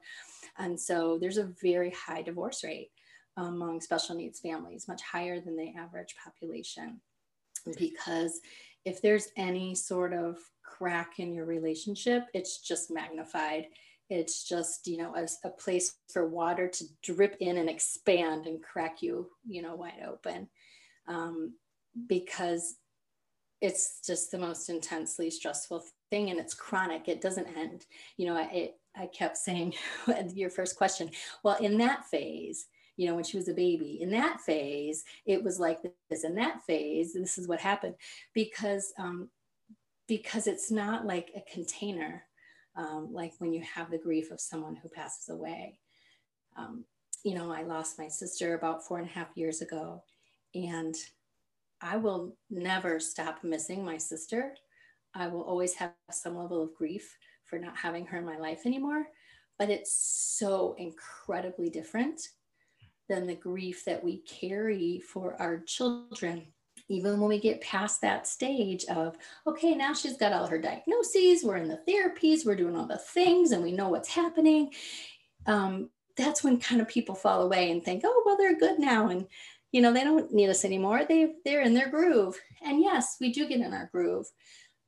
And 0.58 0.78
so 0.78 1.18
there's 1.20 1.38
a 1.38 1.52
very 1.62 1.90
high 1.90 2.22
divorce 2.22 2.64
rate 2.64 2.90
among 3.36 3.80
special 3.80 4.14
needs 4.14 4.40
families, 4.40 4.88
much 4.88 5.02
higher 5.02 5.40
than 5.40 5.56
the 5.56 5.72
average 5.76 6.14
population. 6.22 7.00
Because 7.78 8.40
if 8.84 9.00
there's 9.00 9.28
any 9.36 9.74
sort 9.74 10.12
of 10.12 10.38
crack 10.62 11.18
in 11.18 11.32
your 11.32 11.46
relationship, 11.46 12.24
it's 12.34 12.60
just 12.60 12.90
magnified. 12.90 13.66
It's 14.10 14.44
just 14.46 14.86
you 14.86 14.98
know 14.98 15.14
a, 15.16 15.26
a, 15.46 15.50
place 15.50 15.94
for 16.12 16.28
water 16.28 16.68
to 16.68 16.84
drip 17.02 17.36
in 17.40 17.56
and 17.56 17.70
expand 17.70 18.46
and 18.46 18.62
crack 18.62 19.00
you 19.00 19.30
you 19.46 19.62
know 19.62 19.74
wide 19.74 20.04
open. 20.06 20.48
Um, 21.08 21.54
because 22.06 22.76
it's 23.60 24.00
just 24.04 24.30
the 24.30 24.38
most 24.38 24.68
intensely 24.68 25.30
stressful 25.30 25.82
thing 26.10 26.30
and 26.30 26.38
it's 26.38 26.54
chronic. 26.54 27.08
It 27.08 27.22
doesn't 27.22 27.48
end. 27.56 27.86
You 28.18 28.26
know 28.26 28.36
i, 28.36 28.72
I 28.96 29.06
kept 29.06 29.38
saying 29.38 29.74
your 30.34 30.50
first 30.50 30.76
question 30.76 31.10
well 31.42 31.56
in 31.56 31.78
that 31.78 32.04
phase 32.06 32.66
you 32.96 33.06
know 33.06 33.14
when 33.14 33.24
she 33.24 33.36
was 33.36 33.48
a 33.48 33.54
baby 33.54 33.98
in 34.00 34.10
that 34.10 34.40
phase 34.40 35.04
it 35.26 35.42
was 35.42 35.58
like 35.58 35.80
this 36.10 36.24
in 36.24 36.34
that 36.34 36.62
phase 36.64 37.12
this 37.14 37.38
is 37.38 37.48
what 37.48 37.60
happened 37.60 37.94
because 38.34 38.92
um, 38.98 39.28
because 40.06 40.46
it's 40.46 40.70
not 40.70 41.06
like 41.06 41.30
a 41.34 41.52
container 41.52 42.24
um, 42.76 43.08
like 43.12 43.32
when 43.38 43.52
you 43.52 43.62
have 43.62 43.90
the 43.90 43.98
grief 43.98 44.30
of 44.30 44.40
someone 44.40 44.76
who 44.76 44.88
passes 44.88 45.28
away. 45.28 45.78
Um, 46.56 46.84
you 47.24 47.34
know, 47.34 47.52
I 47.52 47.62
lost 47.62 47.98
my 47.98 48.08
sister 48.08 48.54
about 48.54 48.86
four 48.86 48.98
and 48.98 49.08
a 49.08 49.12
half 49.12 49.28
years 49.36 49.62
ago, 49.62 50.02
and 50.54 50.94
I 51.80 51.96
will 51.96 52.36
never 52.50 53.00
stop 53.00 53.42
missing 53.42 53.84
my 53.84 53.96
sister. 53.96 54.54
I 55.14 55.28
will 55.28 55.42
always 55.42 55.74
have 55.74 55.92
some 56.10 56.36
level 56.36 56.62
of 56.62 56.74
grief 56.74 57.16
for 57.44 57.58
not 57.58 57.76
having 57.76 58.06
her 58.06 58.18
in 58.18 58.26
my 58.26 58.38
life 58.38 58.66
anymore, 58.66 59.06
but 59.58 59.70
it's 59.70 59.94
so 59.94 60.74
incredibly 60.78 61.70
different 61.70 62.20
than 63.08 63.26
the 63.26 63.34
grief 63.34 63.84
that 63.84 64.02
we 64.02 64.18
carry 64.18 65.00
for 65.00 65.40
our 65.40 65.58
children 65.60 66.46
even 66.88 67.18
when 67.18 67.28
we 67.28 67.40
get 67.40 67.60
past 67.60 68.00
that 68.00 68.26
stage 68.26 68.84
of, 68.86 69.16
okay, 69.46 69.74
now 69.74 69.94
she's 69.94 70.16
got 70.16 70.32
all 70.32 70.46
her 70.46 70.58
diagnoses, 70.58 71.42
we're 71.42 71.56
in 71.56 71.68
the 71.68 71.80
therapies, 71.88 72.44
we're 72.44 72.56
doing 72.56 72.76
all 72.76 72.86
the 72.86 72.98
things, 72.98 73.52
and 73.52 73.62
we 73.62 73.72
know 73.72 73.88
what's 73.88 74.08
happening. 74.08 74.70
Um, 75.46 75.90
that's 76.16 76.44
when 76.44 76.60
kind 76.60 76.80
of 76.80 76.88
people 76.88 77.14
fall 77.14 77.42
away 77.42 77.70
and 77.70 77.82
think, 77.82 78.02
oh, 78.04 78.22
well, 78.24 78.36
they're 78.36 78.58
good 78.58 78.78
now. 78.78 79.08
And, 79.08 79.26
you 79.72 79.80
know, 79.80 79.92
they 79.92 80.04
don't 80.04 80.32
need 80.32 80.50
us 80.50 80.64
anymore. 80.64 81.04
They, 81.08 81.32
they're 81.44 81.62
in 81.62 81.74
their 81.74 81.88
groove. 81.88 82.38
And 82.62 82.80
yes, 82.80 83.16
we 83.20 83.32
do 83.32 83.48
get 83.48 83.60
in 83.60 83.72
our 83.72 83.88
groove, 83.90 84.26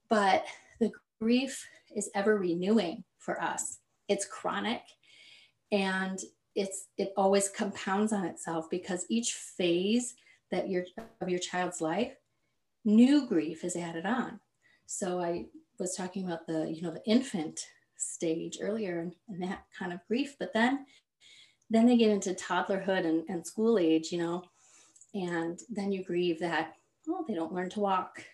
but 0.09 0.45
the 0.81 0.93
grief 1.21 1.67
is 1.97 2.11
ever 2.15 2.37
renewing 2.37 3.05
for 3.19 3.43
us. 3.43 3.79
It's 4.09 4.27
chronic 4.27 4.83
and 5.73 6.21
it's 6.57 6.87
it 6.97 7.13
always 7.17 7.51
compounds 7.51 8.13
on 8.13 8.25
itself 8.25 8.69
because 8.71 9.07
each 9.09 9.35
phase 9.35 10.15
that 10.51 10.69
your 10.69 10.85
of 11.21 11.29
your 11.29 11.39
child's 11.39 11.81
life, 11.81 12.15
new 12.85 13.27
grief 13.27 13.63
is 13.63 13.77
added 13.77 14.07
on. 14.07 14.41
So 14.87 15.21
I 15.21 15.47
was 15.79 15.95
talking 15.95 16.25
about 16.25 16.47
the, 16.47 16.71
you 16.71 16.83
know, 16.83 16.91
the 16.91 17.05
infant 17.05 17.61
stage 17.99 18.59
earlier 18.61 19.01
and, 19.01 19.15
and 19.29 19.43
that 19.43 19.65
kind 19.79 19.93
of 19.93 20.01
grief, 20.09 20.37
but 20.39 20.53
then 20.53 20.87
then 21.69 21.87
they 21.87 21.97
get 21.97 22.11
into 22.11 22.33
toddlerhood 22.33 23.05
and, 23.05 23.25
and 23.29 23.47
school 23.47 23.79
age, 23.79 24.13
you 24.13 24.19
know, 24.19 24.43
and 25.15 25.61
then 25.69 25.91
you 25.91 26.05
grieve 26.05 26.39
that, 26.39 26.75
oh, 27.09 27.25
they 27.27 27.35
don't 27.35 27.53
learn 27.53 27.69
to 27.71 27.81
walk. 27.81 28.25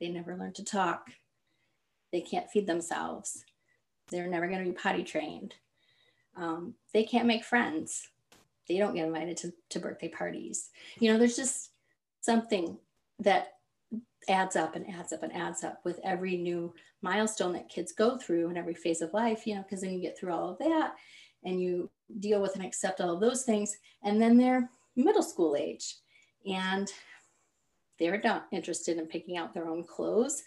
They 0.00 0.08
never 0.08 0.36
learn 0.36 0.52
to 0.54 0.64
talk. 0.64 1.08
They 2.12 2.20
can't 2.20 2.48
feed 2.48 2.68
themselves. 2.68 3.44
They're 4.10 4.28
never 4.28 4.46
going 4.46 4.64
to 4.64 4.70
be 4.70 4.76
potty 4.76 5.02
trained. 5.02 5.54
Um, 6.36 6.74
they 6.92 7.04
can't 7.04 7.26
make 7.26 7.44
friends 7.44 8.08
they 8.68 8.78
don't 8.78 8.94
get 8.94 9.06
invited 9.06 9.36
to, 9.38 9.52
to 9.70 9.78
birthday 9.78 10.08
parties. 10.08 10.70
You 10.98 11.12
know, 11.12 11.18
there's 11.18 11.36
just 11.36 11.70
something 12.20 12.78
that 13.20 13.54
adds 14.28 14.56
up 14.56 14.74
and 14.74 14.88
adds 14.88 15.12
up 15.12 15.22
and 15.22 15.32
adds 15.34 15.62
up 15.62 15.80
with 15.84 16.00
every 16.02 16.36
new 16.36 16.74
milestone 17.02 17.52
that 17.52 17.68
kids 17.68 17.92
go 17.92 18.16
through 18.16 18.48
in 18.48 18.56
every 18.56 18.74
phase 18.74 19.02
of 19.02 19.12
life, 19.12 19.46
you 19.46 19.54
know, 19.54 19.62
because 19.62 19.82
then 19.82 19.92
you 19.92 20.00
get 20.00 20.18
through 20.18 20.32
all 20.32 20.48
of 20.48 20.58
that 20.58 20.94
and 21.44 21.60
you 21.60 21.90
deal 22.20 22.40
with 22.40 22.56
and 22.56 22.64
accept 22.64 23.00
all 23.00 23.14
of 23.14 23.20
those 23.20 23.42
things. 23.42 23.76
And 24.02 24.20
then 24.20 24.38
they're 24.38 24.70
middle 24.96 25.22
school 25.22 25.56
age 25.56 25.96
and 26.46 26.90
they're 27.98 28.20
not 28.24 28.46
interested 28.50 28.96
in 28.96 29.06
picking 29.06 29.36
out 29.36 29.52
their 29.52 29.68
own 29.68 29.84
clothes. 29.84 30.42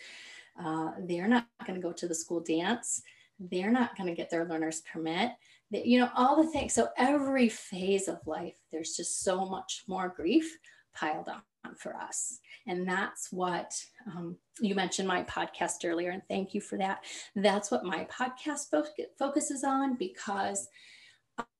Uh, 0.59 0.91
they're 1.01 1.27
not 1.27 1.45
going 1.67 1.79
to 1.79 1.87
go 1.87 1.93
to 1.93 2.07
the 2.07 2.15
school 2.15 2.39
dance. 2.39 3.03
They're 3.39 3.71
not 3.71 3.95
going 3.95 4.07
to 4.07 4.15
get 4.15 4.31
their 4.31 4.45
learner's 4.45 4.81
permit 4.91 5.33
you 5.71 5.99
know, 5.99 6.09
all 6.15 6.41
the 6.41 6.49
things. 6.49 6.73
So 6.73 6.89
every 6.97 7.49
phase 7.49 8.07
of 8.07 8.25
life, 8.25 8.55
there's 8.71 8.95
just 8.95 9.23
so 9.23 9.45
much 9.45 9.83
more 9.87 10.13
grief 10.15 10.57
piled 10.93 11.27
on 11.27 11.41
for 11.75 11.95
us. 11.95 12.39
And 12.67 12.87
that's 12.87 13.31
what 13.31 13.73
um, 14.07 14.37
you 14.59 14.75
mentioned 14.75 15.07
my 15.07 15.23
podcast 15.23 15.85
earlier, 15.85 16.11
and 16.11 16.21
thank 16.29 16.53
you 16.53 16.61
for 16.61 16.77
that. 16.77 17.03
That's 17.35 17.71
what 17.71 17.83
my 17.83 18.07
podcast 18.11 18.69
fo- 18.71 18.85
focuses 19.17 19.63
on 19.63 19.95
because 19.95 20.67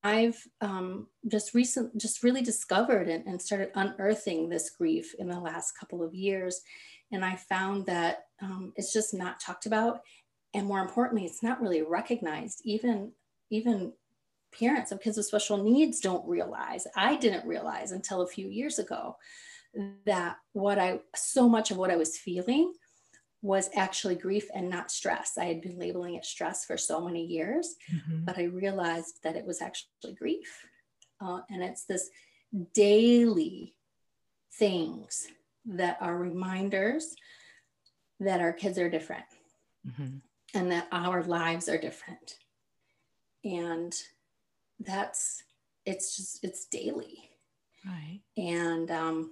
I've 0.04 0.42
um, 0.62 1.08
just 1.28 1.54
recent, 1.54 1.98
just 1.98 2.24
really 2.24 2.42
discovered 2.42 3.08
and, 3.10 3.26
and, 3.28 3.40
started 3.40 3.70
unearthing 3.76 4.50
this 4.50 4.72
grief 4.72 5.14
in 5.20 5.28
the 5.28 5.40
last 5.40 5.74
couple 5.74 6.04
of 6.04 6.16
years, 6.16 6.62
and 7.12 7.24
I 7.24 7.36
found 7.36 7.86
that 7.86 8.26
um, 8.42 8.74
it's 8.76 8.92
just 8.92 9.14
not 9.14 9.40
talked 9.40 9.66
about, 9.66 10.02
and 10.54 10.66
more 10.66 10.80
importantly, 10.80 11.26
it's 11.26 11.44
not 11.44 11.62
really 11.62 11.84
recognized 11.84 12.62
even 12.66 13.12
even 13.50 13.94
parents 14.58 14.92
of 14.92 15.02
kids 15.02 15.18
with 15.18 15.26
special 15.26 15.58
needs 15.64 16.00
don't 16.00 16.28
realize 16.28 16.88
i 16.96 17.16
didn't 17.16 17.48
realize 17.48 17.92
until 17.92 18.22
a 18.22 18.28
few 18.28 18.48
years 18.48 18.80
ago 18.80 19.16
that 20.06 20.38
what 20.54 20.80
i 20.80 21.00
so 21.16 21.48
much 21.48 21.72
of 21.72 21.78
what 21.78 21.92
i 21.92 21.96
was 21.96 22.18
feeling 22.18 22.74
was 23.42 23.70
actually 23.76 24.16
grief 24.16 24.48
and 24.56 24.70
not 24.70 24.90
stress 24.90 25.38
i 25.38 25.46
had 25.46 25.62
been 25.62 25.78
labeling 25.78 26.16
it 26.16 26.26
stress 26.26 26.66
for 26.66 26.78
so 26.78 27.02
many 27.02 27.26
years 27.26 27.76
mm-hmm. 27.94 28.24
but 28.24 28.38
i 28.38 28.44
realized 28.44 29.20
that 29.24 29.36
it 29.36 29.46
was 29.46 29.62
actually 29.62 30.14
grief 30.18 30.66
uh, 31.22 31.42
and 31.50 31.64
it's 31.64 31.86
this 31.86 32.10
daily 32.74 33.76
things 34.54 35.28
that 35.66 35.98
are 36.02 36.18
reminders 36.18 37.16
that 38.20 38.40
our 38.40 38.54
kids 38.54 38.80
are 38.80 38.90
different 38.90 39.26
mm-hmm. 39.88 40.18
and 40.54 40.72
that 40.72 40.88
our 40.92 41.24
lives 41.24 41.70
are 41.70 41.78
different 41.78 42.38
and 43.44 43.94
that's 44.80 45.44
it's 45.86 46.18
just 46.18 46.44
it's 46.44 46.66
daily. 46.66 47.30
Right. 47.86 48.22
And 48.38 48.92
um 48.92 49.32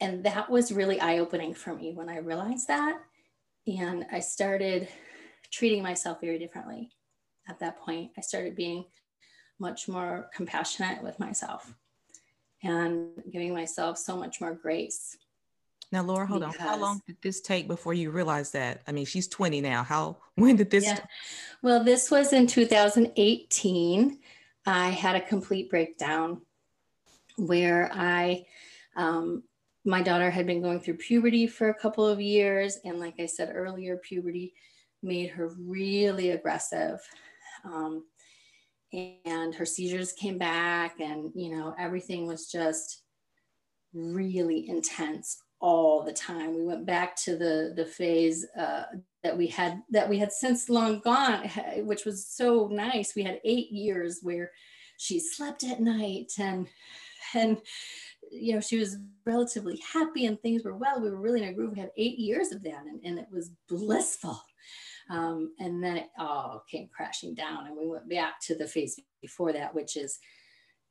and 0.00 0.24
that 0.24 0.50
was 0.50 0.72
really 0.72 1.00
eye-opening 1.00 1.54
for 1.54 1.74
me 1.74 1.92
when 1.94 2.08
i 2.08 2.18
realized 2.18 2.68
that. 2.68 2.98
And 3.66 4.06
i 4.12 4.20
started 4.20 4.88
treating 5.50 5.82
myself 5.82 6.20
very 6.20 6.38
differently 6.38 6.90
at 7.48 7.58
that 7.60 7.78
point. 7.78 8.10
I 8.18 8.20
started 8.20 8.56
being 8.56 8.84
much 9.58 9.88
more 9.88 10.28
compassionate 10.34 11.02
with 11.02 11.18
myself 11.18 11.72
and 12.62 13.10
giving 13.30 13.54
myself 13.54 13.98
so 13.98 14.16
much 14.16 14.40
more 14.40 14.54
grace 14.54 15.16
Now, 15.92 16.02
Lara, 16.02 16.26
hold 16.26 16.40
because, 16.40 16.56
on. 16.56 16.66
How 16.66 16.78
long 16.78 17.02
did 17.06 17.16
this 17.22 17.40
take 17.40 17.68
before 17.68 17.94
you 17.94 18.10
realized 18.10 18.52
that? 18.54 18.82
I 18.88 18.92
mean, 18.92 19.06
she's 19.06 19.28
20 19.28 19.60
now. 19.60 19.82
How, 19.82 20.18
when 20.34 20.56
did 20.56 20.70
this? 20.70 20.84
Yeah. 20.84 21.00
Well, 21.62 21.84
this 21.84 22.10
was 22.10 22.32
in 22.32 22.46
2018. 22.46 24.18
I 24.66 24.88
had 24.88 25.16
a 25.16 25.20
complete 25.20 25.70
breakdown 25.70 26.42
where 27.36 27.90
I, 27.92 28.46
um, 28.96 29.44
my 29.84 30.02
daughter 30.02 30.30
had 30.30 30.46
been 30.46 30.62
going 30.62 30.80
through 30.80 30.96
puberty 30.96 31.46
for 31.46 31.68
a 31.68 31.74
couple 31.74 32.06
of 32.06 32.20
years. 32.20 32.78
And 32.84 32.98
like 32.98 33.14
I 33.20 33.26
said 33.26 33.52
earlier, 33.54 33.96
puberty 33.96 34.54
made 35.02 35.30
her 35.30 35.54
really 35.56 36.30
aggressive. 36.30 36.98
Um, 37.64 38.04
and 38.92 39.54
her 39.54 39.66
seizures 39.66 40.12
came 40.12 40.38
back, 40.38 41.00
and 41.00 41.32
you 41.34 41.56
know, 41.56 41.74
everything 41.78 42.26
was 42.26 42.50
just 42.50 43.02
really 43.92 44.68
intense 44.68 45.42
all 45.60 46.02
the 46.02 46.12
time. 46.12 46.54
We 46.54 46.64
went 46.64 46.86
back 46.86 47.16
to 47.24 47.36
the 47.36 47.72
the 47.74 47.86
phase 47.86 48.46
uh, 48.58 48.84
that 49.22 49.36
we 49.36 49.46
had 49.46 49.82
that 49.90 50.08
we 50.08 50.18
had 50.18 50.32
since 50.32 50.68
long 50.68 51.00
gone, 51.00 51.48
which 51.78 52.04
was 52.04 52.26
so 52.26 52.68
nice. 52.70 53.14
We 53.14 53.22
had 53.22 53.40
eight 53.44 53.70
years 53.70 54.20
where 54.22 54.52
she 54.98 55.20
slept 55.20 55.64
at 55.64 55.80
night 55.80 56.32
and 56.38 56.68
and 57.34 57.58
you 58.30 58.54
know 58.54 58.60
she 58.60 58.78
was 58.78 58.96
relatively 59.24 59.80
happy 59.92 60.26
and 60.26 60.40
things 60.40 60.64
were 60.64 60.76
well. 60.76 61.00
We 61.00 61.10
were 61.10 61.20
really 61.20 61.42
in 61.42 61.48
a 61.48 61.52
groove. 61.52 61.72
We 61.72 61.80
had 61.80 61.90
eight 61.96 62.18
years 62.18 62.52
of 62.52 62.62
that, 62.64 62.84
and, 62.86 63.00
and 63.04 63.18
it 63.18 63.28
was 63.30 63.50
blissful. 63.68 64.40
Um, 65.08 65.52
and 65.60 65.82
then 65.82 65.98
it 65.98 66.08
all 66.18 66.64
came 66.68 66.88
crashing 66.94 67.34
down, 67.34 67.66
and 67.66 67.76
we 67.76 67.86
went 67.86 68.08
back 68.08 68.40
to 68.42 68.56
the 68.56 68.66
phase 68.66 68.98
before 69.22 69.52
that, 69.52 69.72
which 69.72 69.96
is 69.96 70.18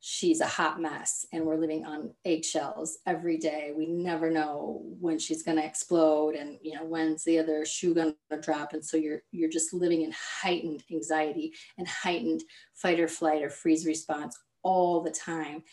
she's 0.07 0.39
a 0.39 0.45
hot 0.45 0.79
mess 0.79 1.25
and 1.33 1.43
we're 1.43 1.57
living 1.57 1.83
on 1.83 2.11
eggshells 2.25 2.99
every 3.07 3.39
day. 3.39 3.73
We 3.75 3.87
never 3.87 4.29
know 4.29 4.83
when 4.99 5.17
she's 5.17 5.41
going 5.41 5.57
to 5.57 5.65
explode 5.65 6.35
and 6.35 6.59
you 6.61 6.75
know 6.75 6.83
when's 6.83 7.23
the 7.23 7.39
other 7.39 7.65
shoe 7.65 7.95
going 7.95 8.13
to 8.29 8.39
drop. 8.39 8.73
And 8.73 8.85
so 8.85 8.97
you're 8.97 9.23
you're 9.31 9.49
just 9.49 9.73
living 9.73 10.03
in 10.03 10.13
heightened 10.13 10.83
anxiety 10.91 11.53
and 11.79 11.87
heightened 11.87 12.43
fight 12.75 12.99
or 12.99 13.07
flight 13.07 13.41
or 13.41 13.49
freeze 13.49 13.87
response 13.87 14.37
all 14.61 15.01
the 15.01 15.09
time. 15.09 15.63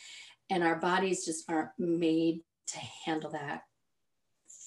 And 0.49 0.65
our 0.65 0.77
bodies 0.77 1.27
just 1.27 1.45
aren't 1.51 1.79
made 1.79 2.41
to 2.69 2.79
handle 3.05 3.33
that 3.33 3.65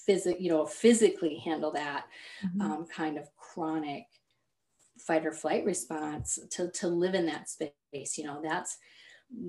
physic 0.05 0.37
you 0.39 0.49
know 0.49 0.67
physically 0.67 1.37
handle 1.43 1.71
that 1.71 2.05
mm-hmm. 2.45 2.61
um, 2.61 2.85
kind 2.85 3.17
of 3.17 3.27
chronic 3.35 4.05
fight 4.99 5.25
or 5.25 5.31
flight 5.31 5.65
response 5.65 6.37
to 6.51 6.69
to 6.69 6.87
live 6.87 7.15
in 7.15 7.25
that 7.25 7.49
space. 7.49 8.15
You 8.15 8.25
know 8.25 8.41
that's 8.43 8.77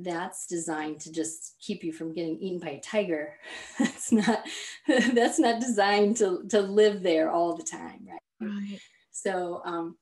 that's 0.03 0.47
designed 0.47 1.01
to 1.01 1.13
just 1.13 1.57
keep 1.61 1.85
you 1.85 1.93
from 1.93 2.15
getting 2.15 2.39
eaten 2.41 2.59
by 2.59 2.71
a 2.71 2.81
tiger. 2.81 3.35
That's 3.79 4.11
not 4.11 4.45
that's 5.15 5.39
not 5.39 5.61
designed 5.61 6.17
to 6.19 6.45
to 6.51 6.61
live 6.61 7.03
there 7.03 7.31
all 7.31 7.57
the 7.57 7.63
time 7.63 8.07
right, 8.09 8.49
right. 8.49 8.81
so 9.11 9.61
um 9.65 9.97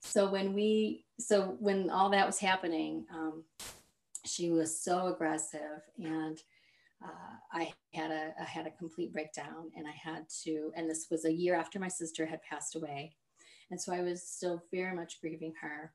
so 0.00 0.30
when 0.30 0.54
we 0.54 1.04
so 1.18 1.56
when 1.58 1.90
all 1.90 2.10
that 2.10 2.26
was 2.26 2.38
happening 2.38 3.04
um 3.12 3.42
she 4.24 4.50
was 4.50 4.80
so 4.80 5.08
aggressive 5.08 5.82
and 5.98 6.38
uh, 7.04 7.36
I 7.52 7.72
had 7.94 8.10
a 8.10 8.34
I 8.40 8.44
had 8.44 8.66
a 8.66 8.72
complete 8.72 9.12
breakdown 9.12 9.70
and 9.76 9.86
I 9.86 9.92
had 9.92 10.28
to 10.44 10.72
and 10.76 10.88
this 10.88 11.06
was 11.10 11.24
a 11.24 11.32
year 11.32 11.54
after 11.54 11.78
my 11.78 11.88
sister 11.88 12.26
had 12.26 12.42
passed 12.42 12.74
away. 12.74 13.14
And 13.70 13.80
so 13.80 13.92
I 13.92 14.00
was 14.00 14.22
still 14.22 14.62
very 14.72 14.96
much 14.96 15.20
grieving 15.20 15.52
her 15.60 15.92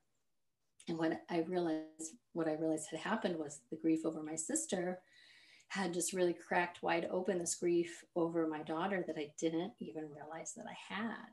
and 0.88 0.98
what 0.98 1.22
I 1.30 1.40
realized, 1.40 2.14
what 2.32 2.48
I 2.48 2.54
realized 2.54 2.88
had 2.90 3.00
happened 3.00 3.38
was 3.38 3.60
the 3.70 3.76
grief 3.76 4.04
over 4.04 4.22
my 4.22 4.36
sister 4.36 5.00
had 5.68 5.94
just 5.94 6.12
really 6.12 6.34
cracked 6.34 6.82
wide 6.82 7.08
open 7.10 7.38
this 7.38 7.54
grief 7.54 8.04
over 8.14 8.46
my 8.46 8.62
daughter 8.62 9.02
that 9.06 9.18
I 9.18 9.32
didn't 9.40 9.72
even 9.80 10.08
realize 10.14 10.52
that 10.54 10.66
I 10.68 10.94
had, 10.94 11.26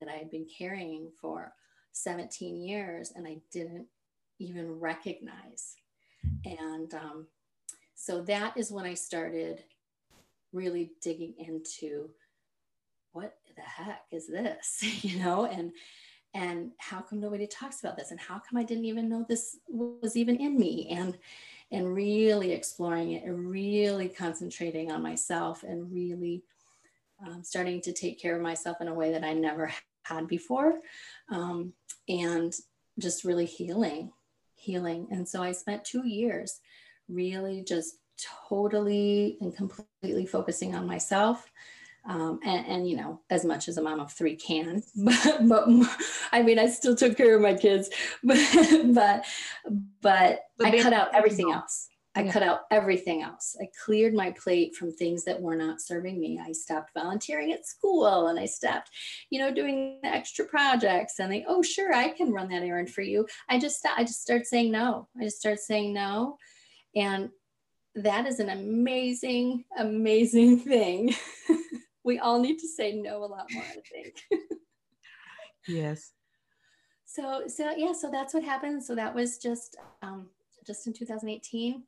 that 0.00 0.08
I 0.08 0.16
had 0.16 0.30
been 0.30 0.46
carrying 0.46 1.10
for 1.20 1.52
17 1.92 2.56
years 2.56 3.12
and 3.16 3.26
I 3.26 3.38
didn't 3.52 3.86
even 4.38 4.78
recognize. 4.78 5.74
And 6.44 6.92
um, 6.94 7.26
so 7.94 8.22
that 8.22 8.56
is 8.56 8.70
when 8.70 8.84
I 8.84 8.94
started 8.94 9.64
really 10.52 10.92
digging 11.02 11.34
into 11.38 12.10
what 13.12 13.36
the 13.56 13.62
heck 13.62 14.02
is 14.12 14.26
this, 14.26 14.82
you 15.02 15.18
know, 15.18 15.46
and 15.46 15.72
and 16.36 16.72
how 16.76 17.00
come 17.00 17.18
nobody 17.18 17.46
talks 17.46 17.80
about 17.80 17.96
this? 17.96 18.10
And 18.10 18.20
how 18.20 18.34
come 18.38 18.58
i 18.58 18.62
didn't 18.62 18.84
even 18.84 19.08
know 19.08 19.24
this 19.26 19.56
was 19.68 20.16
even 20.16 20.36
in 20.36 20.58
me? 20.58 20.88
And 20.90 21.16
and 21.72 21.94
really 21.94 22.52
exploring 22.52 23.12
it 23.12 23.24
and 23.24 23.50
really 23.50 24.08
concentrating 24.08 24.92
on 24.92 25.02
myself 25.02 25.64
and 25.64 25.90
really 25.90 26.44
um, 27.26 27.42
starting 27.42 27.80
to 27.80 27.92
take 27.92 28.20
care 28.20 28.36
of 28.36 28.42
myself 28.42 28.76
in 28.80 28.88
a 28.88 28.94
way 28.94 29.10
that 29.10 29.24
i 29.24 29.32
never 29.32 29.72
had 30.04 30.28
before. 30.28 30.80
Um, 31.30 31.72
and 32.08 32.54
just 32.98 33.24
really 33.24 33.46
healing 33.46 34.12
healing. 34.54 35.08
And 35.10 35.26
so 35.28 35.42
i 35.42 35.52
spent 35.52 35.84
two 35.84 36.06
years 36.06 36.60
really 37.08 37.62
just 37.62 37.98
totally 38.48 39.38
and 39.40 39.54
completely 39.56 40.26
focusing 40.26 40.74
on 40.74 40.86
myself 40.86 41.50
um, 42.08 42.38
and, 42.44 42.66
and, 42.66 42.88
you 42.88 42.96
know 42.96 43.20
as 43.30 43.44
much 43.44 43.68
as 43.68 43.78
a 43.78 43.82
mom 43.82 44.00
of 44.00 44.12
three 44.12 44.36
can 44.36 44.82
but, 44.96 45.48
but 45.48 45.68
i 46.32 46.42
mean 46.42 46.58
i 46.58 46.66
still 46.66 46.94
took 46.94 47.16
care 47.16 47.34
of 47.34 47.42
my 47.42 47.54
kids 47.54 47.90
but 48.24 48.38
but 48.84 49.24
but, 49.64 50.66
i 50.66 50.82
cut 50.82 50.92
out 50.92 51.14
everything 51.14 51.50
else. 51.52 51.88
I 52.14 52.22
yeah. 52.22 52.32
cut 52.32 52.42
out 52.42 52.60
everything 52.70 53.22
else. 53.22 53.56
I 53.60 53.68
cleared 53.84 54.14
my 54.14 54.30
plate 54.42 54.74
from 54.74 54.90
things 54.90 55.22
that 55.24 55.38
were 55.38 55.54
not 55.54 55.82
serving 55.82 56.18
me. 56.18 56.40
I 56.42 56.52
stopped 56.52 56.92
volunteering 56.94 57.52
at 57.52 57.66
school 57.66 58.28
and 58.28 58.38
i 58.38 58.46
stopped 58.46 58.90
you 59.28 59.38
know 59.38 59.52
doing 59.52 59.98
extra 60.02 60.46
projects 60.46 61.18
and 61.18 61.30
they 61.30 61.44
oh 61.46 61.62
sure 61.62 61.92
i 61.92 62.08
can 62.08 62.32
run 62.32 62.48
that 62.48 62.62
errand 62.62 62.90
for 62.90 63.02
you. 63.02 63.26
I 63.50 63.58
just 63.58 63.84
i 63.84 64.02
just 64.02 64.22
started 64.22 64.46
saying 64.46 64.72
no. 64.72 65.08
I 65.20 65.24
just 65.24 65.38
start 65.38 65.58
saying 65.58 65.92
no. 65.92 66.38
And 66.94 67.28
that 67.96 68.26
is 68.26 68.40
an 68.40 68.50
amazing 68.50 69.64
amazing 69.76 70.60
thing 70.70 71.14
we 72.06 72.18
all 72.20 72.40
need 72.40 72.58
to 72.60 72.68
say 72.68 72.92
no 72.94 73.18
a 73.18 73.26
lot 73.26 73.46
more, 73.52 73.64
I 73.64 73.82
think. 73.92 74.22
yes. 75.68 76.12
So, 77.04 77.42
so 77.48 77.72
yeah, 77.76 77.92
so 77.92 78.10
that's 78.10 78.32
what 78.32 78.44
happened. 78.44 78.82
So 78.82 78.94
that 78.94 79.14
was 79.14 79.38
just, 79.38 79.76
um, 80.02 80.28
just 80.66 80.86
in 80.86 80.92
2018. 80.92 81.82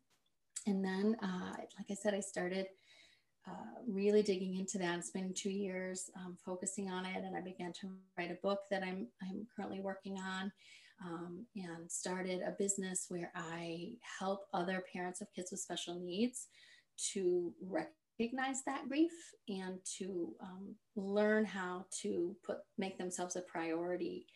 And 0.66 0.84
then, 0.84 1.16
uh, 1.22 1.52
like 1.56 1.86
I 1.90 1.94
said, 1.94 2.14
I 2.14 2.20
started 2.20 2.66
uh, 3.46 3.80
really 3.86 4.22
digging 4.22 4.56
into 4.56 4.76
that, 4.78 4.92
and 4.94 5.04
spending 5.04 5.32
two 5.32 5.50
years 5.50 6.10
um, 6.16 6.36
focusing 6.44 6.90
on 6.90 7.06
it. 7.06 7.24
And 7.24 7.36
I 7.36 7.40
began 7.40 7.72
to 7.80 7.88
write 8.18 8.30
a 8.30 8.38
book 8.42 8.60
that 8.70 8.82
I'm, 8.82 9.06
I'm 9.22 9.46
currently 9.54 9.80
working 9.80 10.18
on 10.18 10.52
um, 11.04 11.46
and 11.56 11.90
started 11.90 12.42
a 12.42 12.56
business 12.58 13.06
where 13.08 13.30
I 13.34 13.92
help 14.18 14.46
other 14.52 14.84
parents 14.92 15.20
of 15.20 15.28
kids 15.34 15.50
with 15.52 15.60
special 15.60 15.94
needs 16.00 16.48
to 17.12 17.52
recognize 18.18 18.62
that 18.64 18.88
grief 18.88 19.12
and 19.48 19.78
to 19.98 20.32
um, 20.42 20.74
learn 20.96 21.44
how 21.44 21.86
to 22.02 22.34
put 22.44 22.58
make 22.76 22.98
themselves 22.98 23.36
a 23.36 23.42
priority 23.42 24.26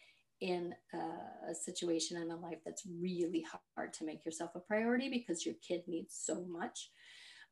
in 0.40 0.74
a, 0.92 1.50
a, 1.50 1.54
situation 1.54 2.20
in 2.20 2.30
a 2.30 2.36
life 2.36 2.58
that's 2.64 2.82
really 3.00 3.44
hard 3.76 3.92
to 3.92 4.04
make 4.04 4.24
yourself 4.24 4.50
a 4.56 4.60
priority 4.60 5.08
because 5.08 5.46
your 5.46 5.54
kid 5.66 5.82
needs 5.86 6.20
so 6.20 6.44
much. 6.48 6.90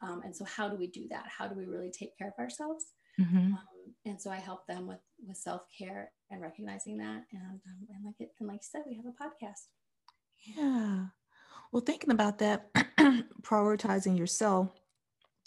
Um, 0.03 0.23
and 0.25 0.35
so 0.35 0.45
how 0.45 0.69
do 0.69 0.77
we 0.77 0.89
do 0.89 1.07
that? 1.11 1.27
How 1.29 1.47
do 1.47 1.55
we 1.55 1.67
really 1.67 1.93
take 1.93 2.17
care 2.19 2.29
of 2.29 2.43
ourselves? 2.43 2.87
Mm-hmm. 3.21 3.53
um, 3.53 3.95
and 4.07 4.23
so 4.23 4.31
i 4.31 4.37
help 4.37 4.67
them 4.67 4.87
with 4.87 5.01
with 5.27 5.37
self-care 5.37 6.11
and 6.31 6.41
recognizing 6.41 6.97
that. 6.99 7.25
And, 7.33 7.43
um, 7.43 7.89
and 7.93 8.05
like 8.05 8.15
it 8.19 8.31
and 8.39 8.49
like 8.49 8.61
you 8.63 8.69
said 8.71 8.83
we 8.87 8.97
have 8.97 9.05
a 9.05 9.09
podcast. 9.09 9.67
Yeah. 10.57 11.07
Well 11.73 11.83
thinking 11.83 12.11
about 12.11 12.39
that 12.39 12.73
prioritizing 13.43 14.17
yourself 14.17 14.80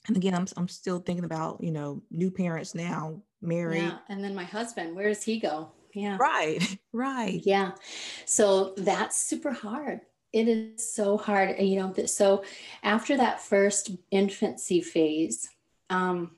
and 0.08 0.18
again 0.18 0.34
I'm, 0.34 0.47
I'm 0.58 0.68
still 0.68 0.99
thinking 0.99 1.26
about 1.26 1.64
you 1.64 1.72
know 1.72 2.01
new 2.12 2.32
parents 2.32 2.76
now 2.76 3.22
married. 3.41 3.84
Yeah. 3.84 3.97
and 4.10 4.24
then 4.24 4.36
my 4.36 4.43
husband 4.43 4.95
where 4.95 5.08
does 5.08 5.24
he 5.24 5.39
go? 5.39 5.72
Yeah. 5.93 6.18
Right 6.20 6.78
right. 6.93 7.41
Yeah. 7.43 7.72
So 8.26 8.74
that's 8.78 9.18
super 9.18 9.51
hard. 9.51 10.01
It 10.32 10.47
is 10.47 10.93
so 10.93 11.18
hard 11.18 11.60
you 11.60 11.80
know 11.80 11.93
so 12.06 12.43
after 12.82 13.18
that 13.18 13.41
first 13.41 13.91
infancy 14.12 14.82
phase 14.82 15.49
um 15.89 16.32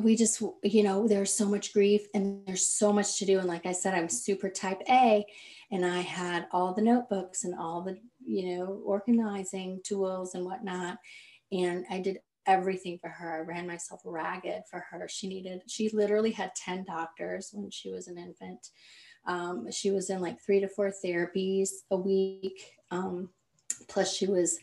we 0.00 0.16
just 0.16 0.42
you 0.62 0.82
know 0.82 1.08
there's 1.08 1.32
so 1.32 1.46
much 1.46 1.72
grief 1.72 2.06
and 2.14 2.46
there's 2.46 2.66
so 2.66 2.92
much 2.92 3.18
to 3.18 3.26
do. 3.26 3.38
And 3.38 3.48
like 3.48 3.66
i 3.66 3.72
said 3.72 3.94
i'm 3.94 4.08
super 4.08 4.48
type 4.48 4.82
a 4.88 5.24
and 5.70 5.84
i 5.84 6.00
had 6.00 6.46
all 6.52 6.74
the 6.74 6.82
notebooks 6.82 7.44
and 7.44 7.54
all 7.54 7.82
the 7.82 7.98
you 8.26 8.56
know 8.56 8.82
organizing 8.84 9.80
tools 9.84 10.34
and 10.34 10.44
whatnot 10.44 10.98
and 11.52 11.84
I 11.90 12.00
did 12.00 12.18
everything 12.46 12.98
for 12.98 13.08
her. 13.08 13.36
I 13.36 13.40
ran 13.40 13.66
myself 13.66 14.00
ragged 14.04 14.62
for 14.70 14.84
her. 14.90 15.08
She 15.08 15.28
needed, 15.28 15.62
she 15.66 15.90
literally 15.90 16.30
had 16.30 16.54
10 16.54 16.84
doctors 16.84 17.50
when 17.52 17.70
she 17.70 17.90
was 17.90 18.08
an 18.08 18.18
infant. 18.18 18.70
Um, 19.26 19.70
she 19.72 19.90
was 19.90 20.10
in 20.10 20.20
like 20.20 20.40
three 20.40 20.60
to 20.60 20.68
four 20.68 20.92
therapies 21.04 21.70
a 21.90 21.96
week. 21.96 22.62
Um, 22.90 23.30
plus, 23.88 24.14
she 24.14 24.26
was 24.26 24.58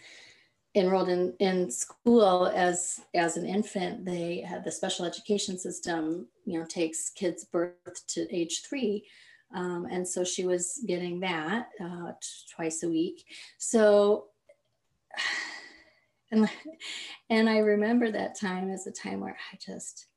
enrolled 0.76 1.10
in, 1.10 1.34
in 1.40 1.70
school 1.70 2.48
as 2.48 3.02
as 3.14 3.38
an 3.38 3.46
infant 3.46 4.04
they 4.04 4.42
had 4.42 4.64
the 4.64 4.72
special 4.72 5.06
education 5.06 5.58
system 5.58 6.28
you 6.46 6.60
know 6.60 6.66
takes 6.66 7.12
kids 7.12 7.46
birth 7.46 8.08
to 8.08 8.28
age 8.36 8.64
three 8.68 9.06
um, 9.54 9.88
and 9.92 10.08
so 10.08 10.24
she 10.24 10.46
was 10.46 10.84
getting 10.88 11.20
that 11.20 11.68
uh, 11.80 12.12
twice 12.56 12.82
a 12.82 12.90
week 12.90 13.24
so 13.60 14.26
and 16.34 16.50
and 17.30 17.50
i 17.50 17.58
remember 17.58 18.12
that 18.12 18.38
time 18.38 18.70
as 18.70 18.88
a 18.88 18.92
time 18.92 19.22
where 19.22 19.38
i 19.54 19.58
just 19.66 20.08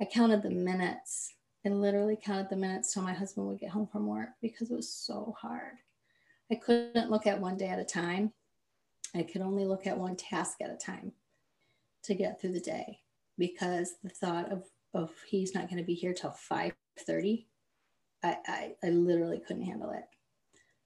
i 0.00 0.04
counted 0.04 0.42
the 0.42 0.50
minutes. 0.50 1.34
I 1.66 1.70
literally 1.70 2.16
counted 2.16 2.48
the 2.48 2.56
minutes 2.56 2.94
till 2.94 3.02
my 3.02 3.12
husband 3.12 3.46
would 3.46 3.58
get 3.58 3.70
home 3.70 3.88
from 3.88 4.06
work 4.06 4.30
because 4.40 4.70
it 4.70 4.76
was 4.76 4.92
so 4.92 5.34
hard. 5.38 5.74
I 6.50 6.54
couldn't 6.54 7.10
look 7.10 7.26
at 7.26 7.40
one 7.40 7.56
day 7.56 7.68
at 7.68 7.80
a 7.80 7.84
time. 7.84 8.32
I 9.14 9.22
could 9.22 9.42
only 9.42 9.64
look 9.64 9.86
at 9.86 9.98
one 9.98 10.16
task 10.16 10.58
at 10.60 10.70
a 10.70 10.76
time 10.76 11.12
to 12.04 12.14
get 12.14 12.40
through 12.40 12.52
the 12.52 12.60
day 12.60 13.00
because 13.36 13.94
the 14.02 14.08
thought 14.08 14.50
of, 14.52 14.64
of 14.94 15.10
he's 15.28 15.54
not 15.54 15.68
going 15.68 15.78
to 15.78 15.86
be 15.86 15.94
here 15.94 16.14
till 16.14 16.34
5.30, 16.50 17.44
I, 18.22 18.36
I, 18.46 18.72
I 18.84 18.88
literally 18.90 19.42
couldn't 19.46 19.64
handle 19.64 19.90
it. 19.90 20.04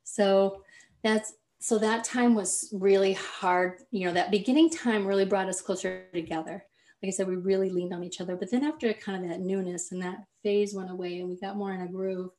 So 0.04 0.62
that's, 1.04 1.34
so 1.62 1.78
that 1.78 2.02
time 2.02 2.34
was 2.34 2.68
really 2.72 3.12
hard. 3.12 3.78
You 3.92 4.06
know, 4.06 4.14
that 4.14 4.32
beginning 4.32 4.68
time 4.68 5.06
really 5.06 5.24
brought 5.24 5.48
us 5.48 5.60
closer 5.60 6.06
together. 6.12 6.64
Like 7.00 7.08
I 7.08 7.10
said, 7.10 7.28
we 7.28 7.36
really 7.36 7.70
leaned 7.70 7.94
on 7.94 8.02
each 8.02 8.20
other. 8.20 8.34
But 8.34 8.50
then 8.50 8.64
after 8.64 8.92
kind 8.92 9.22
of 9.24 9.30
that 9.30 9.40
newness 9.40 9.92
and 9.92 10.02
that 10.02 10.24
phase 10.42 10.74
went 10.74 10.90
away 10.90 11.20
and 11.20 11.28
we 11.28 11.38
got 11.38 11.56
more 11.56 11.72
in 11.72 11.82
a 11.82 11.86
groove, 11.86 12.30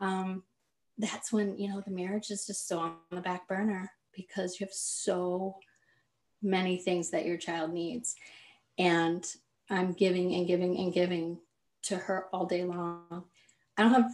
um, 0.00 0.44
that's 0.96 1.30
when, 1.30 1.58
you 1.58 1.68
know, 1.68 1.82
the 1.82 1.90
marriage 1.90 2.30
is 2.30 2.46
just 2.46 2.66
so 2.66 2.78
on 2.78 2.94
the 3.10 3.20
back 3.20 3.46
burner 3.46 3.92
because 4.16 4.58
you 4.58 4.66
have 4.66 4.72
so 4.72 5.56
many 6.42 6.78
things 6.78 7.10
that 7.10 7.26
your 7.26 7.36
child 7.36 7.70
needs. 7.70 8.14
And 8.78 9.26
I'm 9.68 9.92
giving 9.92 10.34
and 10.34 10.46
giving 10.46 10.78
and 10.78 10.92
giving 10.92 11.38
to 11.82 11.96
her 11.96 12.28
all 12.32 12.46
day 12.46 12.64
long. 12.64 13.24
I 13.76 13.82
don't 13.82 13.92
have 13.92 14.10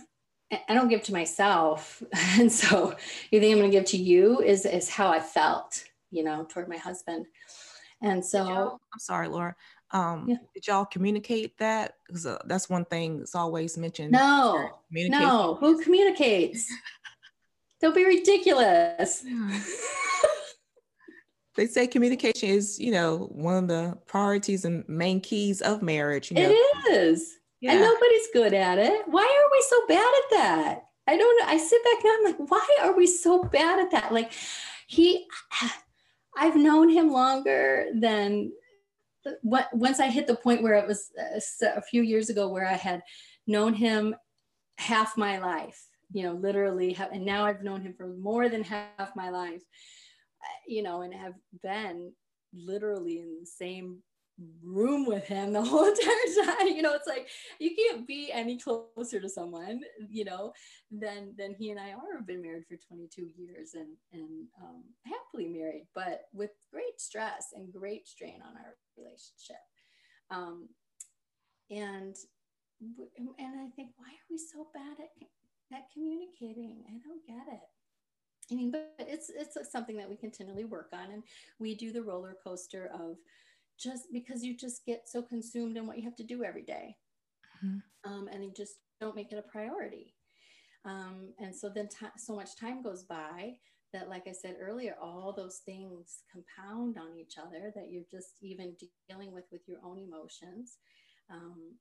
I 0.68 0.74
don't 0.74 0.88
give 0.88 1.03
to 1.05 1.12
myself. 1.12 2.03
And 2.38 2.51
so 2.51 2.94
you 3.30 3.40
think 3.40 3.53
I'm 3.53 3.61
gonna 3.61 3.70
give 3.70 3.86
to 3.86 3.96
you 3.96 4.40
is 4.40 4.64
is 4.66 4.88
how 4.88 5.09
I 5.09 5.20
felt, 5.20 5.84
you 6.11 6.24
know, 6.24 6.46
toward 6.48 6.68
my 6.68 6.76
husband. 6.76 7.26
And 8.03 8.24
so 8.24 8.78
I'm 8.92 8.98
sorry, 8.98 9.28
Lara. 9.28 9.55
Um, 9.92 10.26
yeah. 10.28 10.36
did 10.55 10.66
y'all 10.68 10.84
communicate 10.84 11.59
that? 11.59 11.96
Because 12.07 12.24
uh, 12.24 12.38
that's 12.46 12.70
one 12.70 12.84
thing 12.84 13.18
that's 13.18 13.34
always 13.34 13.76
mentioned. 13.76 14.12
No, 14.12 14.70
no. 14.90 15.57
Who 15.61 15.82
communicates? 15.82 16.72
Don't 17.80 17.94
be 17.94 18.05
ridiculous. 18.05 19.24
they 21.57 21.66
say 21.66 21.86
communication 21.86 22.51
is, 22.51 22.78
you 22.78 22.92
know, 22.92 23.28
one 23.32 23.57
of 23.57 23.68
the 23.68 23.98
priorities 24.07 24.64
and 24.64 24.88
main 24.88 25.20
keys 25.20 25.61
of 25.61 25.82
marriage. 25.82 26.30
You 26.30 26.36
know? 26.36 26.51
It 26.51 26.92
is. 26.92 27.39
Yeah. 27.61 27.72
And 27.72 27.80
nobody's 27.80 28.28
good 28.32 28.54
at 28.54 28.78
it. 28.78 29.02
Why 29.06 29.22
are 29.22 29.50
we 29.52 29.64
so 29.68 29.86
bad 29.86 29.98
at 29.98 30.30
that? 30.30 30.82
I 31.06 31.16
don't 31.16 31.40
know. 31.40 31.46
I 31.46 31.58
sit 31.58 31.82
back 31.84 32.04
and 32.04 32.12
I'm 32.12 32.24
like, 32.24 32.50
why 32.50 32.68
are 32.82 32.96
we 32.96 33.06
so 33.06 33.44
bad 33.44 33.80
at 33.80 33.90
that? 33.90 34.12
Like, 34.12 34.32
he, 34.86 35.26
I've 36.36 36.56
known 36.56 36.88
him 36.88 37.11
longer 37.11 37.86
than 37.94 38.52
once 39.42 40.00
I 40.00 40.08
hit 40.08 40.26
the 40.26 40.36
point 40.36 40.62
where 40.62 40.74
it 40.74 40.86
was 40.86 41.11
uh, 41.20 41.66
a 41.76 41.82
few 41.82 42.02
years 42.02 42.30
ago 42.30 42.48
where 42.48 42.66
I 42.66 42.74
had 42.74 43.02
known 43.46 43.74
him 43.74 44.14
half 44.78 45.18
my 45.18 45.38
life 45.38 45.90
you 46.12 46.24
know, 46.24 46.32
literally 46.32 46.96
and 47.12 47.24
now 47.24 47.44
I've 47.44 47.62
known 47.62 47.82
him 47.82 47.94
for 47.96 48.08
more 48.08 48.48
than 48.48 48.64
half 48.64 49.14
my 49.14 49.30
life, 49.30 49.62
uh, 50.42 50.58
you 50.66 50.82
know, 50.82 51.02
and 51.02 51.14
have 51.14 51.34
been 51.62 52.12
literally 52.52 53.20
in 53.20 53.38
the 53.40 53.46
same 53.46 53.98
room 54.62 55.07
with 55.07 55.24
him 55.24 55.53
the 55.53 55.62
whole 55.64 55.86
entire 55.86 56.47
time. 56.57 56.68
You 56.68 56.82
know, 56.82 56.95
it's 56.95 57.07
like 57.07 57.28
you 57.59 57.74
can't 57.74 58.07
be 58.07 58.30
any 58.32 58.59
closer 58.59 59.20
to 59.20 59.28
someone, 59.28 59.80
you 60.09 60.24
know, 60.24 60.53
than 60.91 61.34
than 61.36 61.55
he 61.55 61.70
and 61.70 61.80
I 61.80 61.91
are. 61.91 62.16
Have 62.16 62.26
been 62.26 62.43
married 62.43 62.66
for 62.66 62.76
22 62.76 63.28
years 63.36 63.74
and 63.74 63.97
and 64.12 64.47
um, 64.62 64.84
happily 65.05 65.49
married, 65.49 65.86
but 65.95 66.22
with 66.32 66.51
great 66.72 67.01
stress 67.01 67.49
and 67.55 67.72
great 67.72 68.09
strain 68.09 68.41
on 68.47 68.57
our 68.57 68.74
relationship. 68.97 69.62
Um, 70.30 70.68
and 71.70 72.16
and 72.80 73.61
I 73.61 73.68
think, 73.76 73.91
why 73.97 74.09
are 74.09 74.30
we 74.30 74.38
so 74.38 74.68
bad 74.72 74.97
at 74.99 75.28
at 75.72 75.91
communicating. 75.93 76.82
I 76.88 76.99
don't 77.05 77.26
get 77.26 77.53
it. 77.53 77.61
I 78.51 78.57
mean, 78.57 78.70
but 78.72 78.95
it's 78.99 79.30
it's 79.30 79.57
something 79.70 79.97
that 79.97 80.09
we 80.09 80.16
continually 80.16 80.64
work 80.64 80.88
on, 80.93 81.12
and 81.12 81.22
we 81.59 81.74
do 81.74 81.93
the 81.93 82.03
roller 82.03 82.36
coaster 82.43 82.91
of 82.93 83.16
just 83.81 84.05
because 84.12 84.43
you 84.43 84.57
just 84.57 84.85
get 84.85 85.03
so 85.07 85.22
consumed 85.22 85.76
in 85.76 85.87
what 85.87 85.97
you 85.97 86.05
have 86.05 86.16
to 86.16 86.24
do 86.24 86.45
every 86.45 86.62
day. 86.62 86.97
Mm-hmm. 87.64 88.12
Um, 88.12 88.28
and 88.33 88.45
you 88.45 88.53
just 88.57 88.74
don't 89.01 89.16
make 89.16 89.33
it 89.33 89.39
a 89.39 89.51
priority. 89.51 90.14
Um, 90.85 91.33
and 91.39 91.55
so 91.55 91.68
then 91.68 91.89
t- 91.89 92.07
so 92.16 92.35
much 92.35 92.57
time 92.57 92.83
goes 92.83 93.05
by 93.05 93.55
that, 93.93 94.09
like 94.09 94.26
I 94.26 94.33
said 94.33 94.57
earlier, 94.61 94.97
all 95.01 95.35
those 95.37 95.61
things 95.64 96.20
compound 96.33 96.97
on 96.99 97.16
each 97.18 97.35
other 97.39 97.72
that 97.74 97.91
you're 97.91 98.05
just 98.11 98.35
even 98.41 98.76
dealing 99.09 99.33
with 99.33 99.45
with 99.51 99.62
your 99.66 99.78
own 99.85 99.99
emotions. 99.99 100.78
Um, 101.31 101.74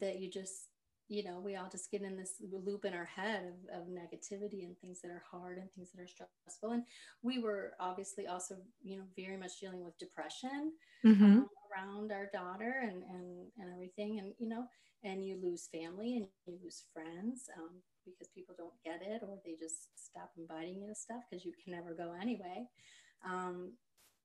that 0.00 0.20
you 0.20 0.30
just 0.30 0.68
you 1.10 1.24
know, 1.24 1.40
we 1.44 1.56
all 1.56 1.68
just 1.68 1.90
get 1.90 2.02
in 2.02 2.16
this 2.16 2.34
loop 2.52 2.84
in 2.84 2.94
our 2.94 3.04
head 3.04 3.42
of, 3.42 3.82
of 3.82 3.88
negativity 3.88 4.64
and 4.64 4.78
things 4.78 5.00
that 5.02 5.10
are 5.10 5.24
hard 5.28 5.58
and 5.58 5.68
things 5.72 5.90
that 5.90 6.00
are 6.00 6.06
stressful. 6.06 6.70
And 6.70 6.84
we 7.22 7.40
were 7.40 7.72
obviously 7.80 8.28
also, 8.28 8.54
you 8.80 8.96
know, 8.96 9.02
very 9.16 9.36
much 9.36 9.58
dealing 9.60 9.82
with 9.82 9.98
depression 9.98 10.72
mm-hmm. 11.04 11.24
um, 11.24 11.48
around 11.66 12.12
our 12.12 12.30
daughter 12.32 12.82
and, 12.82 13.02
and, 13.02 13.46
and 13.58 13.74
everything. 13.74 14.20
And, 14.20 14.34
you 14.38 14.48
know, 14.48 14.66
and 15.02 15.26
you 15.26 15.36
lose 15.42 15.68
family 15.72 16.16
and 16.16 16.26
you 16.46 16.58
lose 16.62 16.84
friends 16.94 17.50
um, 17.58 17.70
because 18.04 18.28
people 18.28 18.54
don't 18.56 18.80
get 18.84 19.02
it 19.02 19.22
or 19.26 19.36
they 19.44 19.56
just 19.58 19.88
stop 19.96 20.30
inviting 20.38 20.80
you 20.80 20.86
to 20.86 20.94
stuff 20.94 21.22
because 21.28 21.44
you 21.44 21.52
can 21.62 21.72
never 21.74 21.92
go 21.92 22.14
anyway. 22.22 22.68
Um, 23.28 23.72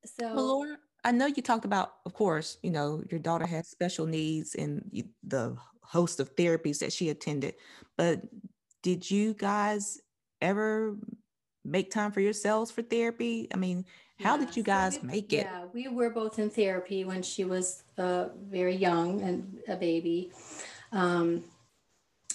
so, 0.04 0.34
well, 0.36 0.60
Lara, 0.60 0.76
I 1.06 1.12
know 1.12 1.26
you 1.26 1.40
talked 1.40 1.64
about, 1.64 1.92
of 2.04 2.14
course, 2.14 2.58
you 2.64 2.70
know, 2.72 3.00
your 3.12 3.20
daughter 3.20 3.46
has 3.46 3.68
special 3.68 4.06
needs 4.06 4.56
and 4.56 4.90
the 5.22 5.56
host 5.80 6.18
of 6.18 6.34
therapies 6.34 6.80
that 6.80 6.92
she 6.92 7.10
attended. 7.10 7.54
But 7.96 8.22
did 8.82 9.08
you 9.08 9.32
guys 9.32 10.00
ever 10.42 10.96
make 11.64 11.92
time 11.92 12.10
for 12.10 12.20
yourselves 12.20 12.72
for 12.72 12.82
therapy? 12.82 13.46
I 13.54 13.56
mean, 13.56 13.84
how 14.18 14.36
yeah, 14.36 14.46
did 14.46 14.56
you 14.56 14.64
guys 14.64 14.96
so 14.96 15.02
we, 15.02 15.06
make 15.06 15.32
it? 15.32 15.46
Yeah, 15.46 15.66
we 15.72 15.86
were 15.86 16.10
both 16.10 16.40
in 16.40 16.50
therapy 16.50 17.04
when 17.04 17.22
she 17.22 17.44
was 17.44 17.84
uh, 17.98 18.30
very 18.42 18.74
young 18.74 19.20
and 19.20 19.60
a 19.68 19.76
baby. 19.76 20.32
Um, 20.90 21.44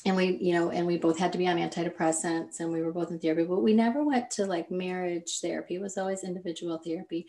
and 0.06 0.16
we, 0.16 0.38
you 0.38 0.54
know, 0.54 0.72
and 0.72 0.88
we 0.88 0.98
both 0.98 1.20
had 1.20 1.34
to 1.34 1.38
be 1.38 1.48
on 1.48 1.58
antidepressants 1.58 2.62
and 2.62 2.72
we 2.72 2.82
were 2.82 2.94
both 2.94 3.12
in 3.12 3.20
therapy, 3.20 3.44
but 3.44 3.62
we 3.62 3.74
never 3.74 4.02
went 4.02 4.32
to 4.32 4.46
like 4.46 4.72
marriage 4.72 5.42
therapy. 5.42 5.76
It 5.76 5.82
was 5.82 5.98
always 5.98 6.24
individual 6.24 6.78
therapy. 6.78 7.28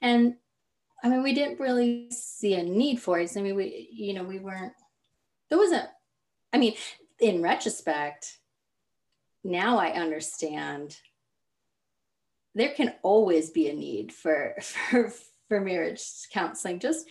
And 0.00 0.36
I 1.04 1.08
mean, 1.08 1.22
we 1.22 1.34
didn't 1.34 1.60
really 1.60 2.10
see 2.10 2.54
a 2.54 2.62
need 2.64 3.00
for 3.00 3.20
it. 3.20 3.30
I 3.36 3.42
mean, 3.42 3.54
we, 3.54 3.88
you 3.92 4.14
know, 4.14 4.24
we 4.24 4.38
weren't 4.40 4.72
there 5.54 5.58
wasn't, 5.58 5.88
I 6.52 6.58
mean, 6.58 6.74
in 7.20 7.42
retrospect, 7.42 8.38
now 9.44 9.78
I 9.78 9.90
understand 9.90 10.96
there 12.54 12.70
can 12.70 12.94
always 13.02 13.50
be 13.50 13.68
a 13.68 13.74
need 13.74 14.12
for, 14.12 14.56
for, 14.62 15.12
for 15.48 15.60
marriage 15.60 16.02
counseling, 16.32 16.80
just 16.80 17.06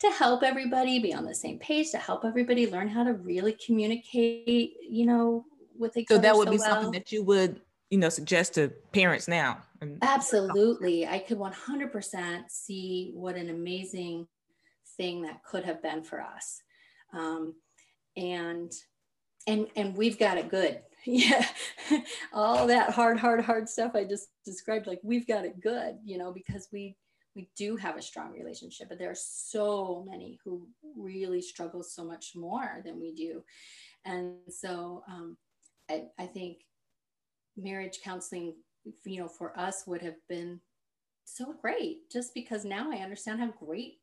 to 0.00 0.10
help 0.10 0.42
everybody 0.42 0.98
be 0.98 1.12
on 1.12 1.24
the 1.24 1.34
same 1.34 1.58
page, 1.58 1.90
to 1.90 1.98
help 1.98 2.24
everybody 2.24 2.70
learn 2.70 2.88
how 2.88 3.04
to 3.04 3.12
really 3.12 3.56
communicate, 3.64 4.74
you 4.88 5.06
know, 5.06 5.44
with 5.78 5.96
each 5.96 6.08
so 6.08 6.16
other. 6.16 6.28
So 6.28 6.32
that 6.32 6.36
would 6.36 6.48
so 6.48 6.52
be 6.52 6.58
well. 6.58 6.70
something 6.70 6.92
that 6.92 7.12
you 7.12 7.22
would, 7.24 7.60
you 7.90 7.98
know, 7.98 8.08
suggest 8.08 8.54
to 8.54 8.68
parents 8.92 9.28
now. 9.28 9.58
Absolutely. 10.02 11.06
I 11.06 11.18
could 11.18 11.38
100% 11.38 12.42
see 12.48 13.10
what 13.14 13.36
an 13.36 13.50
amazing 13.50 14.26
thing 14.96 15.22
that 15.22 15.42
could 15.44 15.64
have 15.64 15.82
been 15.82 16.02
for 16.02 16.20
us. 16.20 16.62
Um, 17.12 17.54
and 18.16 18.72
and 19.46 19.66
and 19.76 19.96
we've 19.96 20.18
got 20.18 20.38
it 20.38 20.48
good 20.48 20.80
yeah 21.06 21.46
all 22.32 22.66
that 22.66 22.90
hard 22.90 23.18
hard 23.18 23.42
hard 23.42 23.68
stuff 23.68 23.92
i 23.94 24.04
just 24.04 24.28
described 24.44 24.86
like 24.86 25.00
we've 25.02 25.26
got 25.26 25.44
it 25.44 25.60
good 25.60 25.96
you 26.04 26.18
know 26.18 26.32
because 26.32 26.68
we 26.72 26.96
we 27.34 27.48
do 27.56 27.76
have 27.76 27.96
a 27.96 28.02
strong 28.02 28.32
relationship 28.32 28.88
but 28.88 28.98
there 28.98 29.10
are 29.10 29.16
so 29.16 30.04
many 30.08 30.38
who 30.44 30.66
really 30.96 31.40
struggle 31.40 31.82
so 31.82 32.04
much 32.04 32.32
more 32.34 32.82
than 32.84 33.00
we 33.00 33.14
do 33.14 33.42
and 34.04 34.34
so 34.48 35.02
um, 35.08 35.36
I, 35.90 36.04
I 36.18 36.26
think 36.26 36.58
marriage 37.62 38.00
counseling 38.02 38.54
you 39.04 39.20
know 39.20 39.28
for 39.28 39.58
us 39.58 39.84
would 39.86 40.02
have 40.02 40.16
been 40.28 40.60
so 41.24 41.54
great 41.60 42.10
just 42.10 42.34
because 42.34 42.64
now 42.64 42.90
i 42.90 42.96
understand 42.96 43.40
how 43.40 43.52
great 43.64 43.98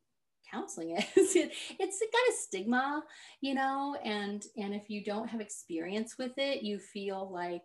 counseling 0.50 0.92
is. 1.16 1.36
It, 1.36 1.52
it's 1.80 2.00
got 2.00 2.34
a 2.34 2.38
stigma 2.38 3.04
you 3.42 3.54
know 3.54 3.98
and 4.04 4.44
and 4.58 4.74
if 4.74 4.90
you 4.90 5.04
don't 5.04 5.28
have 5.28 5.42
experience 5.42 6.18
with 6.18 6.38
it 6.38 6.64
you 6.64 6.80
feel 6.80 7.30
like 7.32 7.64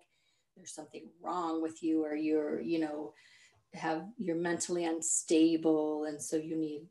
there's 0.57 0.74
something 0.74 1.09
wrong 1.22 1.62
with 1.62 1.82
you 1.82 2.05
or 2.05 2.14
you're 2.14 2.61
you 2.61 2.80
know 2.80 3.12
have 3.74 4.05
you're 4.18 4.36
mentally 4.36 4.84
unstable 4.84 6.05
and 6.05 6.20
so 6.20 6.36
you 6.36 6.57
need 6.57 6.88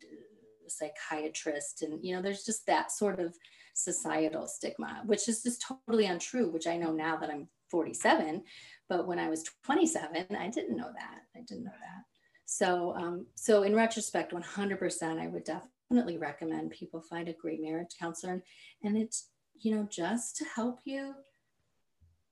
a 0.65 0.69
psychiatrist 0.69 1.83
and 1.83 2.03
you 2.03 2.15
know 2.15 2.21
there's 2.21 2.43
just 2.43 2.65
that 2.65 2.91
sort 2.91 3.19
of 3.19 3.35
societal 3.73 4.47
stigma 4.47 5.01
which 5.05 5.29
is 5.29 5.43
just 5.43 5.61
totally 5.61 6.05
untrue 6.05 6.49
which 6.49 6.67
i 6.67 6.75
know 6.75 6.91
now 6.91 7.15
that 7.15 7.29
i'm 7.29 7.47
47 7.69 8.43
but 8.91 9.07
when 9.07 9.19
i 9.19 9.29
was 9.29 9.45
27 9.63 10.27
i 10.35 10.49
didn't 10.49 10.75
know 10.75 10.91
that. 10.99 11.21
I 11.33 11.39
didn't 11.47 11.63
know 11.63 11.71
that. 11.71 12.03
So 12.45 12.93
um, 12.95 13.25
so 13.35 13.63
in 13.63 13.73
retrospect 13.73 14.33
100% 14.33 15.19
i 15.19 15.27
would 15.27 15.45
definitely 15.45 16.17
recommend 16.17 16.71
people 16.71 17.01
find 17.01 17.29
a 17.29 17.33
great 17.33 17.61
marriage 17.61 17.95
counselor. 17.99 18.43
And 18.83 18.97
it's 18.97 19.29
you 19.59 19.75
know 19.75 19.87
just 19.89 20.37
to 20.37 20.45
help 20.55 20.79
you 20.85 21.13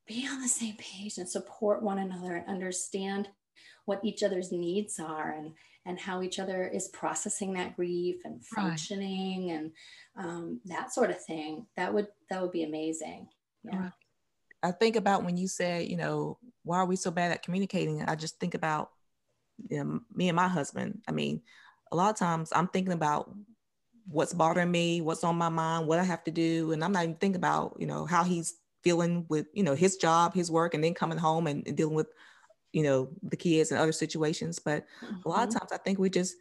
be 0.05 0.27
on 0.27 0.41
the 0.41 0.47
same 0.47 0.75
page 0.77 1.17
and 1.17 1.29
support 1.29 1.83
one 1.83 1.99
another 1.99 2.35
and 2.35 2.47
understand 2.47 3.29
what 3.85 4.03
each 4.03 4.23
other's 4.23 4.51
needs 4.51 4.99
are 4.99 5.31
and 5.31 5.53
and 5.85 5.97
how 5.97 6.21
each 6.21 6.39
other 6.39 6.67
is 6.67 6.89
processing 6.89 7.53
that 7.53 7.75
grief 7.75 8.17
and 8.25 8.45
functioning 8.45 9.47
right. 9.47 9.55
and 9.55 9.71
um, 10.17 10.59
that 10.65 10.93
sort 10.93 11.09
of 11.09 11.23
thing. 11.23 11.65
That 11.77 11.93
would 11.93 12.07
that 12.29 12.41
would 12.41 12.51
be 12.51 12.63
amazing. 12.63 13.27
Yeah. 13.63 13.91
I 14.61 14.71
think 14.71 14.97
about 14.97 15.23
when 15.23 15.37
you 15.37 15.47
said 15.47 15.87
you 15.87 15.97
know 15.97 16.37
why 16.69 16.77
are 16.77 16.85
we 16.85 16.95
so 16.95 17.09
bad 17.09 17.31
at 17.31 17.41
communicating 17.41 18.01
i 18.03 18.15
just 18.15 18.39
think 18.39 18.53
about 18.53 18.91
you 19.69 19.83
know, 19.83 19.99
me 20.13 20.29
and 20.29 20.35
my 20.35 20.47
husband 20.47 21.01
i 21.07 21.11
mean 21.11 21.41
a 21.91 21.95
lot 21.95 22.11
of 22.11 22.15
times 22.15 22.53
i'm 22.55 22.67
thinking 22.67 22.93
about 22.93 23.31
what's 24.07 24.33
bothering 24.33 24.69
me 24.69 25.01
what's 25.01 25.23
on 25.23 25.35
my 25.35 25.49
mind 25.49 25.87
what 25.87 25.99
i 25.99 26.03
have 26.03 26.23
to 26.23 26.31
do 26.31 26.71
and 26.71 26.83
i'm 26.83 26.91
not 26.91 27.03
even 27.03 27.15
thinking 27.15 27.37
about 27.37 27.75
you 27.79 27.87
know 27.87 28.05
how 28.05 28.23
he's 28.23 28.53
feeling 28.83 29.25
with 29.29 29.47
you 29.53 29.63
know 29.63 29.73
his 29.73 29.97
job 29.97 30.33
his 30.33 30.51
work 30.51 30.73
and 30.75 30.83
then 30.83 30.93
coming 30.93 31.17
home 31.17 31.47
and, 31.47 31.67
and 31.67 31.75
dealing 31.75 31.95
with 31.95 32.07
you 32.71 32.83
know 32.83 33.09
the 33.23 33.35
kids 33.35 33.71
and 33.71 33.79
other 33.79 33.91
situations 33.91 34.59
but 34.59 34.85
mm-hmm. 35.03 35.15
a 35.25 35.29
lot 35.29 35.43
of 35.43 35.49
mm-hmm. 35.49 35.57
times 35.57 35.71
i 35.71 35.77
think 35.77 35.97
we 35.97 36.09
just 36.09 36.35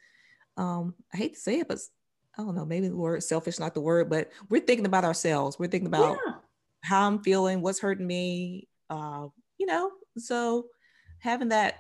um 0.59 0.95
i 1.13 1.17
hate 1.17 1.35
to 1.35 1.41
say 1.41 1.61
it 1.61 1.69
but 1.69 1.79
i 2.39 2.43
don't 2.43 2.55
know 2.55 2.67
maybe 2.67 2.89
the 2.89 2.97
word 2.97 3.23
selfish 3.23 3.59
not 3.59 3.73
the 3.73 3.81
word 3.81 4.11
but 4.11 4.31
we're 4.51 4.61
thinking 4.61 4.87
about 4.87 5.05
ourselves 5.05 5.59
we're 5.59 5.67
thinking 5.67 5.89
about 5.89 6.19
yeah. 6.27 6.35
how 6.83 7.07
i'm 7.07 7.23
feeling 7.23 7.63
what's 7.63 7.81
hurting 7.81 8.07
me 8.07 8.69
uh 8.91 9.27
you 9.57 9.67
know 9.67 9.91
so 10.23 10.67
having 11.19 11.49
that 11.49 11.75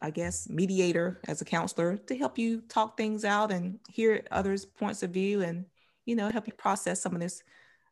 i 0.00 0.10
guess 0.10 0.48
mediator 0.48 1.20
as 1.28 1.40
a 1.40 1.44
counselor 1.44 1.96
to 1.96 2.16
help 2.16 2.38
you 2.38 2.60
talk 2.68 2.96
things 2.96 3.24
out 3.24 3.50
and 3.50 3.78
hear 3.88 4.24
others 4.30 4.64
points 4.64 5.02
of 5.02 5.10
view 5.10 5.42
and 5.42 5.64
you 6.06 6.16
know 6.16 6.28
help 6.30 6.46
you 6.46 6.52
process 6.52 7.00
some 7.00 7.14
of 7.14 7.20
this 7.20 7.42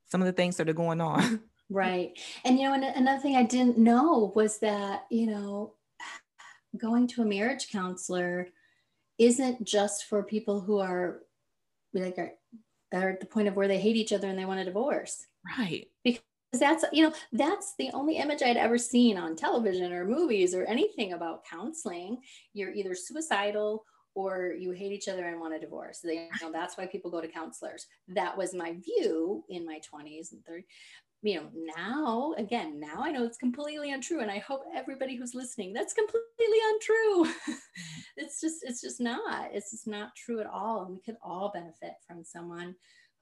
some 0.07 0.20
of 0.20 0.26
the 0.26 0.32
things 0.32 0.57
that 0.57 0.68
are 0.68 0.74
going 0.74 1.01
on 1.01 1.40
Right. 1.72 2.18
And, 2.45 2.59
you 2.59 2.68
know, 2.68 2.74
and 2.74 2.84
another 2.84 3.20
thing 3.20 3.36
I 3.36 3.45
didn't 3.45 3.78
know 3.78 4.32
was 4.34 4.59
that, 4.59 5.07
you 5.11 5.26
know, 5.26 5.74
going 6.76 7.07
to 7.09 7.22
a 7.22 7.24
marriage 7.24 7.68
counselor 7.70 8.49
isn't 9.18 9.64
just 9.64 10.05
for 10.05 10.22
people 10.22 10.61
who 10.61 10.78
are 10.78 11.20
like, 11.95 12.18
are, 12.18 12.32
are 12.93 13.11
at 13.11 13.20
the 13.20 13.26
point 13.26 13.49
of 13.49 13.57
where 13.57 13.68
they 13.68 13.78
hate 13.78 13.97
each 13.97 14.12
other 14.12 14.28
and 14.28 14.38
they 14.38 14.45
want 14.45 14.61
a 14.61 14.64
divorce. 14.64 15.26
Right. 15.59 15.88
Because 16.05 16.22
that's, 16.59 16.84
you 16.92 17.03
know, 17.03 17.14
that's 17.32 17.74
the 17.78 17.90
only 17.92 18.16
image 18.16 18.42
I'd 18.42 18.57
ever 18.57 18.78
seen 18.78 19.16
on 19.16 19.36
television 19.36 19.92
or 19.92 20.05
movies 20.05 20.55
or 20.55 20.64
anything 20.64 21.12
about 21.12 21.44
counseling. 21.44 22.18
You're 22.53 22.72
either 22.72 22.94
suicidal 22.94 23.84
or 24.14 24.55
you 24.59 24.72
hate 24.72 24.92
each 24.92 25.09
other 25.09 25.26
and 25.26 25.40
want 25.40 25.55
a 25.55 25.59
divorce. 25.59 26.00
They, 26.00 26.14
you 26.14 26.28
know, 26.42 26.53
that's 26.53 26.76
why 26.76 26.86
people 26.86 27.11
go 27.11 27.22
to 27.22 27.28
counselors. 27.28 27.86
That 28.09 28.36
was 28.36 28.55
my 28.55 28.74
view 28.74 29.42
in 29.48 29.64
my 29.64 29.80
20s 29.92 30.32
and 30.32 30.42
30s 30.44 30.64
you 31.22 31.36
know, 31.36 31.48
now 31.55 32.34
again, 32.36 32.80
now 32.80 32.96
I 32.98 33.12
know 33.12 33.24
it's 33.24 33.38
completely 33.38 33.92
untrue. 33.92 34.20
And 34.20 34.30
I 34.30 34.38
hope 34.38 34.64
everybody 34.74 35.16
who's 35.16 35.34
listening, 35.34 35.72
that's 35.72 35.94
completely 35.94 36.59
untrue. 36.72 37.32
it's 38.16 38.40
just, 38.40 38.57
it's 38.62 38.80
just 38.80 39.00
not, 39.00 39.50
it's 39.53 39.70
just 39.70 39.86
not 39.86 40.16
true 40.16 40.40
at 40.40 40.46
all. 40.46 40.84
And 40.84 40.94
we 40.94 41.00
could 41.00 41.16
all 41.22 41.53
benefit 41.55 41.92
from 42.07 42.24
someone 42.24 42.74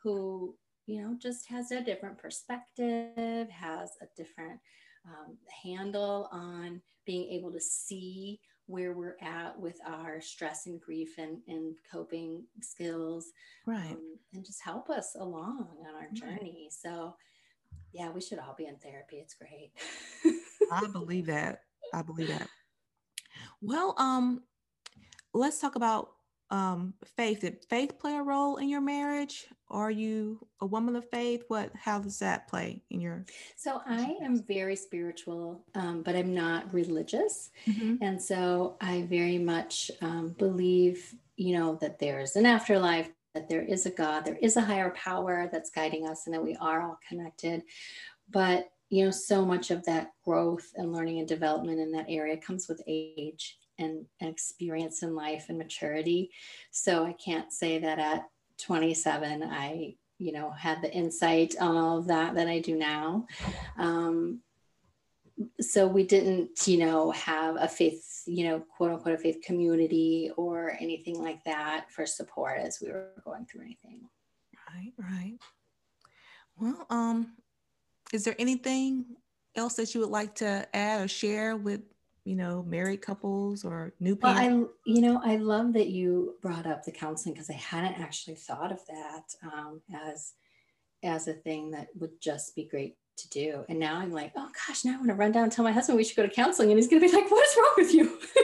who, 0.03 0.57
you 0.91 1.01
know, 1.01 1.17
just 1.21 1.47
has 1.49 1.71
a 1.71 1.81
different 1.81 2.19
perspective, 2.19 3.49
has 3.49 3.91
a 4.03 4.07
different 4.17 4.59
um, 5.07 5.37
handle 5.63 6.29
on 6.33 6.83
being 7.07 7.31
able 7.31 7.53
to 7.53 7.61
see 7.61 8.41
where 8.67 8.93
we're 8.93 9.17
at 9.23 9.59
with 9.59 9.77
our 9.87 10.21
stress 10.21 10.67
and 10.67 10.81
grief 10.81 11.11
and, 11.19 11.39
and 11.47 11.77
coping 11.91 12.45
skills. 12.61 13.27
Right. 13.67 13.93
Um, 13.93 14.19
and 14.35 14.45
just 14.45 14.63
help 14.63 14.91
us 14.91 15.15
along 15.19 15.69
on 15.81 15.95
our 15.95 16.11
journey. 16.13 16.69
Right. 16.69 16.73
So, 16.73 17.15
yeah, 17.93 18.11
we 18.11 18.21
should 18.21 18.39
all 18.41 18.55
be 18.59 18.67
in 18.67 18.77
therapy. 18.77 19.17
It's 19.17 19.35
great. 19.35 19.71
I 20.73 20.87
believe 20.89 21.27
that. 21.27 21.61
I 21.95 22.03
believe 22.03 22.29
that. 22.29 22.49
Well, 23.61 23.95
um, 23.97 24.43
let's 25.35 25.61
talk 25.61 25.77
about 25.77 26.11
um 26.51 26.95
faith. 27.17 27.41
Did 27.41 27.65
faith 27.69 27.99
play 27.99 28.17
a 28.17 28.23
role 28.23 28.57
in 28.57 28.69
your 28.69 28.81
marriage? 28.81 29.47
Are 29.71 29.91
you 29.91 30.45
a 30.61 30.67
woman 30.67 30.97
of 30.97 31.09
faith? 31.09 31.45
What 31.49 31.71
how 31.75 31.99
does 31.99 32.19
that 32.19 32.49
play 32.49 32.83
in 32.91 33.01
your 33.01 33.25
so 33.57 33.83
I 33.87 34.17
am 34.23 34.43
very 34.43 34.77
spiritual, 34.77 35.63
um, 35.75 36.03
but 36.03 36.17
I'm 36.17 36.35
not 36.35 36.73
religious. 36.73 37.51
Mm-hmm. 37.67 37.97
And 38.03 38.21
so 38.21 38.77
I 38.81 39.03
very 39.03 39.39
much 39.39 39.91
um, 40.01 40.35
believe, 40.39 41.15
you 41.37 41.57
know, 41.57 41.77
that 41.77 41.99
there's 41.99 42.37
an 42.37 42.47
afterlife, 42.47 43.11
that 43.35 43.49
there 43.49 43.63
is 43.63 43.87
a 43.87 43.91
God, 43.91 44.25
there 44.25 44.39
is 44.41 44.57
a 44.57 44.61
higher 44.63 44.91
power 44.91 45.49
that's 45.53 45.71
guiding 45.71 46.09
us, 46.09 46.27
and 46.27 46.35
that 46.35 46.43
we 46.43 46.57
are 46.57 46.83
all 46.83 46.99
connected. 47.09 47.63
But 48.31 48.71
you 48.89 49.05
know, 49.05 49.13
so 49.13 49.45
much 49.45 49.71
of 49.71 49.85
that 49.85 50.11
growth 50.25 50.73
and 50.75 50.93
learning 50.93 51.21
and 51.21 51.29
development 51.29 51.79
in 51.79 51.93
that 51.93 52.07
area 52.09 52.37
comes 52.37 52.69
with 52.69 52.83
age 52.89 53.60
and, 53.81 54.07
and 54.21 54.31
experience 54.31 55.03
in 55.03 55.15
life 55.15 55.47
and 55.49 55.59
maturity. 55.59 56.31
So 56.71 57.05
I 57.05 57.13
can't 57.13 57.53
say 57.53 57.79
that 57.79 57.99
at 57.99 58.25
27 58.59 59.43
I 59.43 59.97
you 60.19 60.33
know 60.33 60.51
had 60.51 60.83
the 60.83 60.93
insight 60.93 61.55
on 61.59 61.77
all 61.77 61.99
of 61.99 62.07
that 62.09 62.35
that 62.35 62.47
I 62.47 62.61
do 62.61 62.77
now. 62.77 63.27
Um, 63.79 64.41
so 65.61 65.87
we 65.87 66.05
didn't 66.05 66.67
you 66.67 66.79
know 66.79 67.11
have 67.13 67.57
a 67.59 67.67
faith 67.67 68.23
you 68.27 68.45
know 68.45 68.61
quote 68.77 68.93
unquote 68.93 69.15
a 69.15 69.19
faith 69.19 69.39
community 69.43 70.31
or 70.37 70.77
anything 70.81 71.23
like 71.23 71.43
that 71.45 71.87
for 71.91 72.05
support 72.05 72.59
as 72.59 72.81
we 72.81 72.91
were 72.91 73.09
going 73.25 73.47
through 73.47 73.63
anything 73.63 74.03
right 74.69 74.93
right 74.99 75.39
well 76.59 76.87
um 76.91 77.33
is 78.13 78.25
there 78.25 78.37
anything 78.39 79.05
else 79.57 79.75
that 79.75 79.95
you 79.95 80.01
would 80.01 80.11
like 80.11 80.35
to 80.35 80.67
add 80.75 81.01
or 81.01 81.09
share 81.09 81.57
with 81.57 81.81
you 82.25 82.37
know 82.37 82.63
married 82.65 83.01
couples 83.01 83.65
or 83.65 83.93
new 83.99 84.15
parents 84.15 84.43
well, 84.43 84.69
i 84.87 84.91
you 84.91 85.01
know 85.01 85.21
i 85.25 85.37
love 85.37 85.73
that 85.73 85.89
you 85.89 86.35
brought 86.43 86.67
up 86.67 86.85
the 86.85 86.93
counseling 86.93 87.35
because 87.35 87.51
i 87.51 87.55
hadn't 87.55 87.95
actually 87.95 88.35
thought 88.35 88.71
of 88.71 88.81
that 88.87 89.25
um, 89.53 89.81
as 90.07 90.33
as 91.03 91.29
a 91.29 91.33
thing 91.33 91.71
that 91.71 91.89
would 91.99 92.21
just 92.21 92.55
be 92.55 92.65
great 92.65 92.97
to 93.21 93.29
do. 93.29 93.65
And 93.69 93.79
now 93.79 93.97
I'm 93.97 94.13
like, 94.13 94.33
oh 94.37 94.49
gosh, 94.67 94.85
now 94.85 94.95
I 94.95 94.97
want 94.97 95.09
to 95.09 95.15
run 95.15 95.33
down 95.33 95.45
and 95.45 95.53
tell 95.53 95.65
my 95.65 95.73
husband 95.73 95.97
we 95.97 96.05
should 96.05 96.17
go 96.17 96.23
to 96.23 96.29
counseling. 96.29 96.71
And 96.71 96.79
he's 96.79 96.89
going 96.89 97.03
to 97.03 97.09
be 97.09 97.15
like, 97.15 97.31
what 97.31 97.47
is 97.47 97.57
wrong 97.57 97.75
with 97.77 97.95
you? 97.95 98.05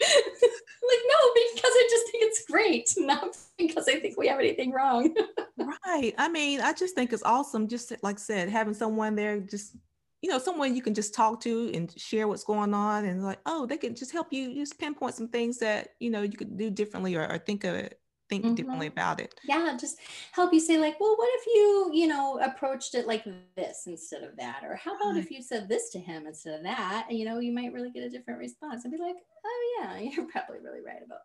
like, 0.00 1.02
no, 1.08 1.32
because 1.34 1.72
I 1.72 1.88
just 1.90 2.10
think 2.10 2.24
it's 2.24 2.44
great, 2.46 2.94
not 2.98 3.36
because 3.58 3.88
I 3.88 4.00
think 4.00 4.18
we 4.18 4.28
have 4.28 4.40
anything 4.40 4.72
wrong. 4.72 5.14
right. 5.86 6.14
I 6.18 6.28
mean, 6.28 6.60
I 6.60 6.72
just 6.72 6.94
think 6.94 7.12
it's 7.12 7.22
awesome. 7.22 7.68
Just 7.68 7.92
like 8.02 8.16
I 8.16 8.20
said, 8.20 8.48
having 8.48 8.74
someone 8.74 9.14
there, 9.14 9.40
just, 9.40 9.76
you 10.22 10.30
know, 10.30 10.38
someone 10.38 10.76
you 10.76 10.82
can 10.82 10.94
just 10.94 11.14
talk 11.14 11.40
to 11.40 11.70
and 11.74 11.98
share 11.98 12.28
what's 12.28 12.44
going 12.44 12.74
on 12.74 13.06
and 13.06 13.24
like, 13.24 13.40
oh, 13.46 13.66
they 13.66 13.76
can 13.76 13.94
just 13.94 14.12
help 14.12 14.32
you 14.32 14.54
just 14.54 14.78
pinpoint 14.78 15.14
some 15.14 15.28
things 15.28 15.58
that, 15.58 15.90
you 15.98 16.10
know, 16.10 16.22
you 16.22 16.36
could 16.36 16.58
do 16.58 16.70
differently 16.70 17.16
or, 17.16 17.26
or 17.30 17.38
think 17.38 17.64
of 17.64 17.74
it 17.74 18.00
think 18.30 18.44
mm-hmm. 18.44 18.54
differently 18.54 18.86
about 18.86 19.20
it. 19.20 19.34
Yeah, 19.44 19.76
just 19.78 19.98
help 20.32 20.54
you 20.54 20.60
say 20.60 20.78
like, 20.78 20.98
well, 21.00 21.16
what 21.16 21.28
if 21.34 21.46
you, 21.46 21.90
you 21.92 22.06
know, 22.06 22.38
approached 22.38 22.94
it 22.94 23.06
like 23.06 23.24
this 23.56 23.82
instead 23.86 24.22
of 24.22 24.36
that, 24.38 24.62
or 24.62 24.76
how 24.76 24.96
about 24.96 25.14
right. 25.14 25.24
if 25.24 25.30
you 25.30 25.42
said 25.42 25.68
this 25.68 25.90
to 25.90 25.98
him 25.98 26.26
instead 26.26 26.54
of 26.54 26.62
that? 26.62 27.06
And, 27.10 27.18
you 27.18 27.26
know, 27.26 27.40
you 27.40 27.52
might 27.52 27.72
really 27.72 27.90
get 27.90 28.04
a 28.04 28.08
different 28.08 28.38
response 28.38 28.84
and 28.84 28.92
be 28.92 28.98
like, 28.98 29.16
oh 29.44 29.80
yeah, 29.80 29.98
you're 29.98 30.26
probably 30.26 30.60
really 30.62 30.80
right 30.80 31.02
about 31.04 31.20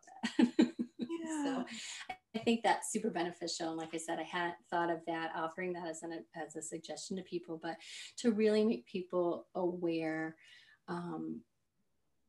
that. 0.58 0.72
Yeah. 1.26 1.44
so 1.44 1.64
I 2.34 2.38
think 2.40 2.62
that's 2.62 2.92
super 2.92 3.10
beneficial. 3.10 3.68
And 3.68 3.76
like 3.76 3.94
I 3.94 3.98
said, 3.98 4.18
I 4.18 4.24
hadn't 4.24 4.56
thought 4.70 4.90
of 4.90 5.00
that, 5.06 5.32
offering 5.34 5.72
that 5.74 5.88
as 5.88 6.02
an 6.02 6.24
as 6.34 6.56
a 6.56 6.62
suggestion 6.62 7.16
to 7.16 7.22
people, 7.22 7.58
but 7.62 7.76
to 8.18 8.32
really 8.32 8.64
make 8.64 8.86
people 8.86 9.46
aware. 9.54 10.36
Um, 10.88 11.40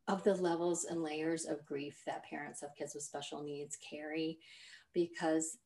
of 0.07 0.23
the 0.23 0.35
levels 0.35 0.85
and 0.85 1.03
layers 1.03 1.45
of 1.45 1.65
grief 1.65 2.01
that 2.05 2.23
parents 2.23 2.63
of 2.63 2.69
kids 2.77 2.93
with 2.93 3.03
special 3.03 3.43
needs 3.43 3.77
carry 3.89 4.39
because 4.93 5.57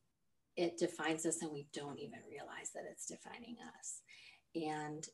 it 0.58 0.78
defines 0.78 1.26
us 1.26 1.42
and 1.42 1.52
we 1.52 1.68
don't 1.74 2.00
even 2.00 2.20
realize 2.30 2.72
that 2.74 2.84
it's 2.90 3.06
defining 3.06 3.56
us. 3.80 4.02
And 4.56 5.08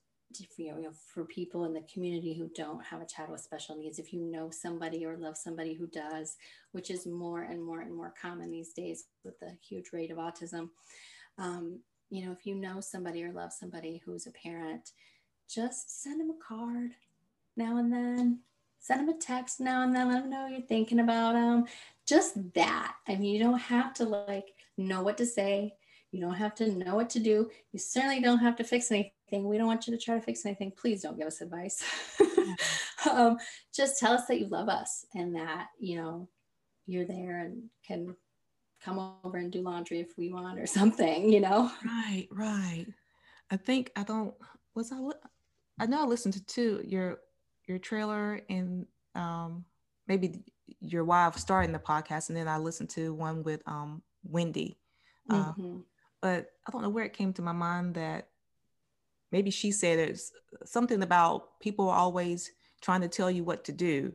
you 0.57 0.82
know, 0.82 0.91
for 1.13 1.25
people 1.25 1.65
in 1.65 1.73
the 1.73 1.84
community 1.91 2.34
who 2.34 2.49
don't 2.55 2.84
have 2.84 3.01
a 3.01 3.05
child 3.05 3.30
with 3.30 3.41
special 3.41 3.75
needs, 3.75 3.99
if 3.99 4.13
you 4.13 4.21
know 4.21 4.49
somebody 4.49 5.05
or 5.05 5.17
love 5.17 5.38
somebody 5.38 5.73
who 5.73 5.88
does, 5.88 6.36
which 6.71 6.89
is 6.89 7.05
more 7.05 7.43
and 7.43 7.63
more 7.63 7.82
and 7.82 7.95
more 7.95 8.13
common 8.19 8.51
these 8.51 8.73
days 8.73 9.05
with 9.23 9.39
the 9.39 9.57
huge 9.67 9.93
rate 9.93 10.11
of 10.11 10.17
autism, 10.17 10.69
um, 11.38 11.80
you 12.09 12.25
know, 12.25 12.32
if 12.32 12.45
you 12.45 12.55
know 12.55 12.80
somebody 12.82 13.23
or 13.23 13.32
love 13.32 13.53
somebody 13.53 14.01
who's 14.05 14.28
a 14.28 14.32
parent, 14.32 14.91
just 15.49 16.03
send 16.03 16.19
them 16.19 16.30
a 16.30 16.45
card 16.45 16.91
now 17.55 17.78
and 17.78 17.91
then. 17.91 18.39
Send 18.80 19.01
them 19.01 19.15
a 19.15 19.19
text 19.19 19.59
now 19.59 19.84
and 19.84 19.95
then. 19.95 20.07
Let 20.07 20.21
them 20.21 20.30
know 20.30 20.47
you're 20.47 20.61
thinking 20.61 20.99
about 20.99 21.34
them 21.34 21.65
just 22.05 22.53
that. 22.53 22.95
I 23.07 23.15
mean 23.15 23.34
you 23.34 23.43
don't 23.43 23.59
have 23.59 23.93
to 23.95 24.05
like 24.05 24.53
know 24.78 25.01
what 25.01 25.17
to 25.17 25.25
say. 25.25 25.73
You 26.11 26.21
don't 26.21 26.36
have 26.36 26.55
to 26.55 26.71
know 26.71 26.95
what 26.95 27.09
to 27.11 27.19
do. 27.19 27.49
You 27.73 27.80
certainly 27.80 28.21
don't 28.21 28.39
have 28.39 28.55
to 28.57 28.63
fix 28.63 28.91
anything 28.91 29.11
we 29.32 29.57
don't 29.57 29.67
want 29.67 29.88
you 29.88 29.95
to 29.95 30.01
try 30.01 30.15
to 30.15 30.21
fix 30.21 30.45
anything 30.45 30.71
please 30.71 31.01
don't 31.01 31.17
give 31.17 31.28
us 31.28 31.41
advice. 31.41 31.84
Um, 33.09 33.38
just 33.73 33.99
tell 33.99 34.13
us 34.13 34.25
that 34.28 34.39
you 34.39 34.47
love 34.47 34.69
us 34.69 35.05
and 35.13 35.36
that 35.36 35.67
you 35.80 35.97
know 35.97 36.28
you're 36.86 37.05
there 37.05 37.39
and 37.39 37.63
can 37.86 38.15
come 38.84 39.15
over 39.23 39.38
and 39.38 39.51
do 39.51 39.61
laundry 39.61 39.99
if 39.99 40.17
we 40.17 40.32
want 40.32 40.59
or 40.59 40.65
something 40.67 41.32
you 41.32 41.39
know? 41.39 41.71
Right 41.86 42.28
right. 42.32 42.86
I 43.49 43.57
think 43.57 43.91
i 43.95 44.03
don't 44.03 44.34
was 44.75 44.91
i 44.91 44.99
i 45.80 45.86
know 45.86 46.01
i 46.01 46.05
listened 46.05 46.34
to 46.34 46.45
two 46.45 46.82
your 46.86 47.19
your 47.65 47.80
trailer 47.80 48.41
and 48.49 48.86
um 49.15 49.63
maybe 50.07 50.43
your 50.82 51.05
wife 51.05 51.38
starting 51.38 51.71
the 51.71 51.80
podcast 51.80 52.30
and 52.30 52.38
then 52.38 52.47
i 52.47 52.57
listened 52.57 52.89
to 52.89 53.13
one 53.13 53.43
with 53.43 53.61
um 53.67 54.01
wendy. 54.23 54.78
Uh, 55.30 55.51
mm-hmm. 55.51 55.78
but 56.21 56.51
i 56.67 56.71
don't 56.71 56.82
know 56.82 56.89
where 56.89 57.05
it 57.05 57.13
came 57.13 57.34
to 57.34 57.41
my 57.41 57.51
mind 57.51 57.95
that 57.95 58.30
maybe 59.32 59.51
she 59.51 59.71
said 59.71 59.99
it's 59.99 60.32
something 60.65 61.03
about 61.03 61.59
people 61.59 61.89
are 61.89 61.97
always 61.97 62.51
trying 62.82 63.01
to 63.01 63.07
tell 63.07 63.30
you 63.30 63.43
what 63.43 63.63
to 63.63 63.71
do 63.71 64.13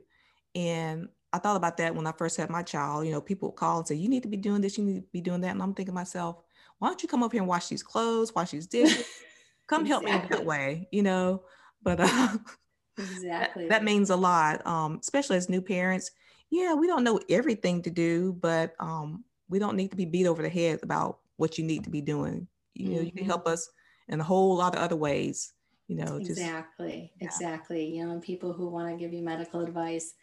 and 0.54 1.08
I 1.32 1.38
thought 1.38 1.56
about 1.56 1.78
that 1.78 1.94
when 1.94 2.06
I 2.06 2.12
first 2.12 2.36
had 2.36 2.50
my 2.50 2.62
child. 2.62 3.06
You 3.06 3.12
know, 3.12 3.20
people 3.20 3.48
would 3.48 3.56
call 3.56 3.78
and 3.78 3.88
say, 3.88 3.94
You 3.94 4.10
need 4.10 4.22
to 4.24 4.28
be 4.28 4.36
doing 4.36 4.60
this, 4.60 4.76
you 4.76 4.84
need 4.84 5.00
to 5.00 5.06
be 5.12 5.22
doing 5.22 5.40
that. 5.40 5.52
And 5.52 5.62
I'm 5.62 5.72
thinking 5.72 5.94
to 5.94 5.98
myself, 5.98 6.42
why 6.82 6.88
don't 6.88 7.00
you 7.00 7.08
come 7.08 7.22
up 7.22 7.30
here 7.30 7.40
and 7.40 7.48
wash 7.48 7.68
these 7.68 7.82
clothes, 7.82 8.34
wash 8.34 8.50
these 8.50 8.66
dishes? 8.66 9.06
Come 9.68 9.82
exactly. 9.82 10.10
help 10.10 10.22
me 10.24 10.28
that 10.30 10.44
way, 10.44 10.88
you 10.90 11.04
know? 11.04 11.44
But 11.80 12.00
uh, 12.00 12.38
exactly 12.98 13.68
that, 13.68 13.70
that, 13.70 13.84
means 13.84 14.10
a 14.10 14.16
lot, 14.16 14.66
um, 14.66 14.98
especially 15.00 15.36
as 15.36 15.48
new 15.48 15.62
parents. 15.62 16.10
Yeah, 16.50 16.74
we 16.74 16.88
don't 16.88 17.04
know 17.04 17.20
everything 17.30 17.82
to 17.82 17.90
do, 17.90 18.32
but 18.32 18.74
um, 18.80 19.22
we 19.48 19.60
don't 19.60 19.76
need 19.76 19.92
to 19.92 19.96
be 19.96 20.06
beat 20.06 20.26
over 20.26 20.42
the 20.42 20.48
head 20.48 20.80
about 20.82 21.20
what 21.36 21.56
you 21.56 21.62
need 21.62 21.84
to 21.84 21.90
be 21.90 22.00
doing. 22.00 22.48
You 22.74 22.88
know, 22.88 22.96
mm-hmm. 22.96 23.04
you 23.04 23.12
can 23.12 23.20
mm-hmm. 23.20 23.28
help 23.28 23.46
us 23.46 23.70
in 24.12 24.20
a 24.20 24.24
whole 24.24 24.56
lot 24.56 24.76
of 24.76 24.80
other 24.80 24.96
ways. 24.96 25.52
You 25.88 25.96
know, 25.96 26.16
exactly, 26.16 27.12
just, 27.20 27.40
yeah. 27.40 27.48
exactly. 27.48 27.84
You 27.84 28.06
know, 28.06 28.12
and 28.12 28.22
people 28.22 28.52
who 28.52 28.68
want 28.68 28.88
to 28.90 28.96
give 28.96 29.12
you 29.12 29.22
medical 29.22 29.60
advice, 29.60 30.14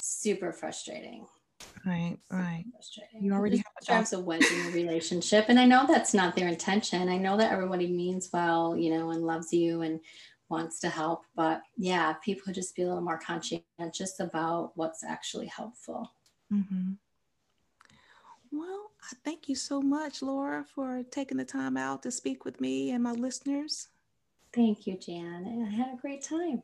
super 0.00 0.52
frustrating. 0.52 1.26
Right, 1.86 2.18
right. 2.30 2.64
Frustrating. 2.72 3.24
You 3.24 3.32
already 3.32 3.56
have 3.56 3.72
a 3.80 3.84
drives 3.84 4.12
a 4.12 4.20
wedge 4.20 4.44
in 4.44 4.66
the 4.66 4.72
relationship, 4.72 5.46
and 5.48 5.58
I 5.58 5.64
know 5.64 5.86
that's 5.86 6.14
not 6.14 6.36
their 6.36 6.48
intention. 6.48 7.08
I 7.08 7.16
know 7.16 7.36
that 7.38 7.50
everybody 7.50 7.88
means 7.88 8.28
well, 8.32 8.76
you 8.76 8.96
know, 8.96 9.10
and 9.10 9.24
loves 9.24 9.52
you 9.52 9.82
and 9.82 9.98
wants 10.48 10.78
to 10.80 10.88
help, 10.88 11.24
but 11.34 11.62
yeah, 11.76 12.12
people 12.24 12.52
just 12.52 12.76
be 12.76 12.82
a 12.82 12.86
little 12.86 13.00
more 13.00 13.18
conscientious 13.18 14.20
about 14.20 14.72
what's 14.74 15.02
actually 15.02 15.46
helpful. 15.46 16.12
Mm-hmm. 16.52 16.92
Well, 18.52 18.91
thank 19.24 19.48
you 19.48 19.54
so 19.54 19.80
much, 19.80 20.22
Lara, 20.22 20.64
for 20.74 21.02
taking 21.10 21.38
the 21.38 21.44
time 21.44 21.76
out 21.76 22.02
to 22.02 22.10
speak 22.10 22.44
with 22.44 22.60
me 22.60 22.90
and 22.90 23.02
my 23.02 23.12
listeners. 23.12 23.88
Thank 24.52 24.86
you, 24.86 24.96
Jan. 24.96 25.66
I 25.66 25.74
had 25.74 25.94
a 25.94 26.00
great 26.00 26.22
time. 26.22 26.62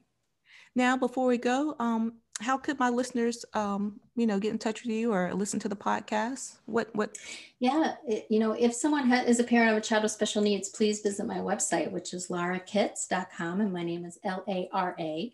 Now, 0.75 0.97
before 0.97 1.27
we 1.27 1.39
go, 1.39 1.75
um, 1.79 2.15
how 2.41 2.57
could 2.57 2.79
my 2.79 2.89
listeners, 2.89 3.45
um, 3.55 3.99
you 4.15 4.27
know, 4.27 4.39
get 4.39 4.53
in 4.53 4.59
touch 4.59 4.83
with 4.83 4.93
you 4.93 5.13
or 5.13 5.33
listen 5.35 5.59
to 5.61 5.69
the 5.69 5.77
podcast? 5.77 6.59
What, 6.67 6.95
what? 6.95 7.19
Yeah, 7.59 7.95
it, 8.07 8.27
you 8.29 8.39
know, 8.39 8.53
if 8.53 8.75
someone 8.75 9.09
ha- 9.09 9.25
is 9.27 9.41
a 9.41 9.45
parent 9.45 9.73
of 9.73 9.79
a 9.79 9.81
child 9.81 10.05
with 10.05 10.13
special 10.13 10.43
needs, 10.43 10.69
please 10.69 11.01
visit 11.01 11.27
my 11.27 11.39
website, 11.39 11.91
which 11.91 12.15
is 12.15 12.29
larakitts.com, 12.29 13.61
and 13.61 13.73
my 13.73 13.83
name 13.83 14.05
is 14.05 14.19
L 14.23 14.45
A 14.47 14.69
R 14.73 14.95
A 15.01 15.33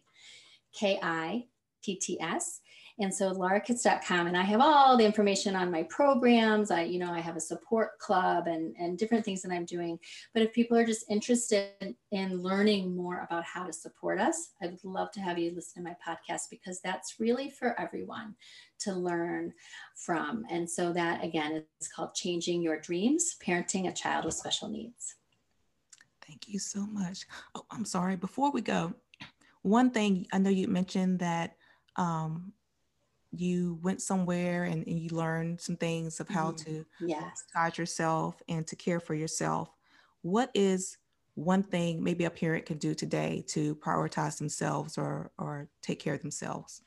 K 0.73 0.99
I 1.03 1.47
T 1.83 1.97
T 1.97 2.19
S 2.21 2.61
and 3.01 3.13
so 3.13 3.33
larakitts.com 3.33 4.29
and 4.29 4.37
i 4.37 4.43
have 4.43 4.61
all 4.61 4.97
the 4.97 5.05
information 5.05 5.57
on 5.57 5.71
my 5.71 5.83
programs. 5.85 6.71
I 6.71 6.83
you 6.83 6.99
know 6.99 7.11
i 7.11 7.21
have 7.21 7.37
a 7.37 7.41
support 7.41 7.99
club 7.99 8.47
and 8.47 8.75
and 8.79 8.97
different 8.97 9.25
things 9.25 9.43
that 9.43 9.53
i'm 9.53 9.65
doing. 9.65 9.99
But 10.33 10.43
if 10.43 10.53
people 10.53 10.77
are 10.77 10.87
just 10.87 11.05
interested 11.11 11.97
in 12.13 12.43
learning 12.43 12.97
more 12.97 13.27
about 13.29 13.45
how 13.45 13.65
to 13.65 13.73
support 13.73 14.21
us 14.21 14.51
i 14.63 14.67
would 14.67 14.85
love 14.85 15.11
to 15.13 15.21
have 15.21 15.39
you 15.39 15.53
listen 15.55 15.83
to 15.83 15.91
my 15.91 15.97
podcast 16.07 16.51
because 16.51 16.81
that's 16.81 17.17
really 17.19 17.51
for 17.51 17.79
everyone 17.81 18.35
to 18.81 18.93
learn 18.93 19.53
from. 19.97 20.45
And 20.51 20.69
so 20.69 20.93
that 20.93 21.25
again 21.25 21.65
is 21.81 21.89
called 21.89 22.15
changing 22.15 22.63
your 22.63 22.79
dreams 22.79 23.37
parenting 23.45 23.89
a 23.89 23.93
child 23.93 24.25
with 24.25 24.35
special 24.35 24.69
needs. 24.69 25.17
Thank 26.27 26.49
you 26.49 26.59
so 26.59 26.87
much. 26.87 27.27
Oh 27.55 27.67
i'm 27.71 27.85
sorry. 27.85 28.17
Before 28.17 28.53
we 28.53 28.61
go 28.61 28.95
one 29.63 29.91
thing 29.91 30.27
i 30.33 30.39
know 30.39 30.51
you 30.51 30.69
mentioned 30.69 31.19
that 31.21 31.57
um, 31.97 32.53
you 33.39 33.79
went 33.83 34.03
somewhere 34.03 34.65
and, 34.65 34.87
and 34.87 34.99
you 34.99 35.09
learned 35.11 35.61
some 35.61 35.77
things 35.77 36.21
of 36.21 36.29
how 36.29 36.51
mm-hmm. 36.51 36.65
to 36.75 36.87
yes. 37.01 37.45
guide 37.53 37.79
yourself 37.79 38.43
and 38.49 38.67
to 38.67 38.77
care 38.77 39.01
for 39.01 39.15
yourself. 39.15 39.71
What 40.23 40.51
is 40.55 40.99
one 41.35 41.63
thing 41.63 42.03
maybe 42.03 42.25
a 42.25 42.31
parent 42.31 42.67
can 42.67 42.79
do 42.79 42.95
today 42.95 43.45
to 43.49 43.75
prioritize 43.77 44.39
themselves 44.39 44.97
or, 44.97 45.31
or 45.39 45.69
take 45.83 45.99
care 45.99 46.15
of 46.15 46.23
themselves? 46.23 46.83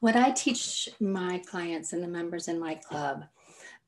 What 0.00 0.16
I 0.16 0.30
teach 0.30 0.88
my 1.00 1.38
clients 1.46 1.92
and 1.92 2.02
the 2.02 2.08
members 2.08 2.48
in 2.48 2.58
my 2.58 2.74
club 2.74 3.24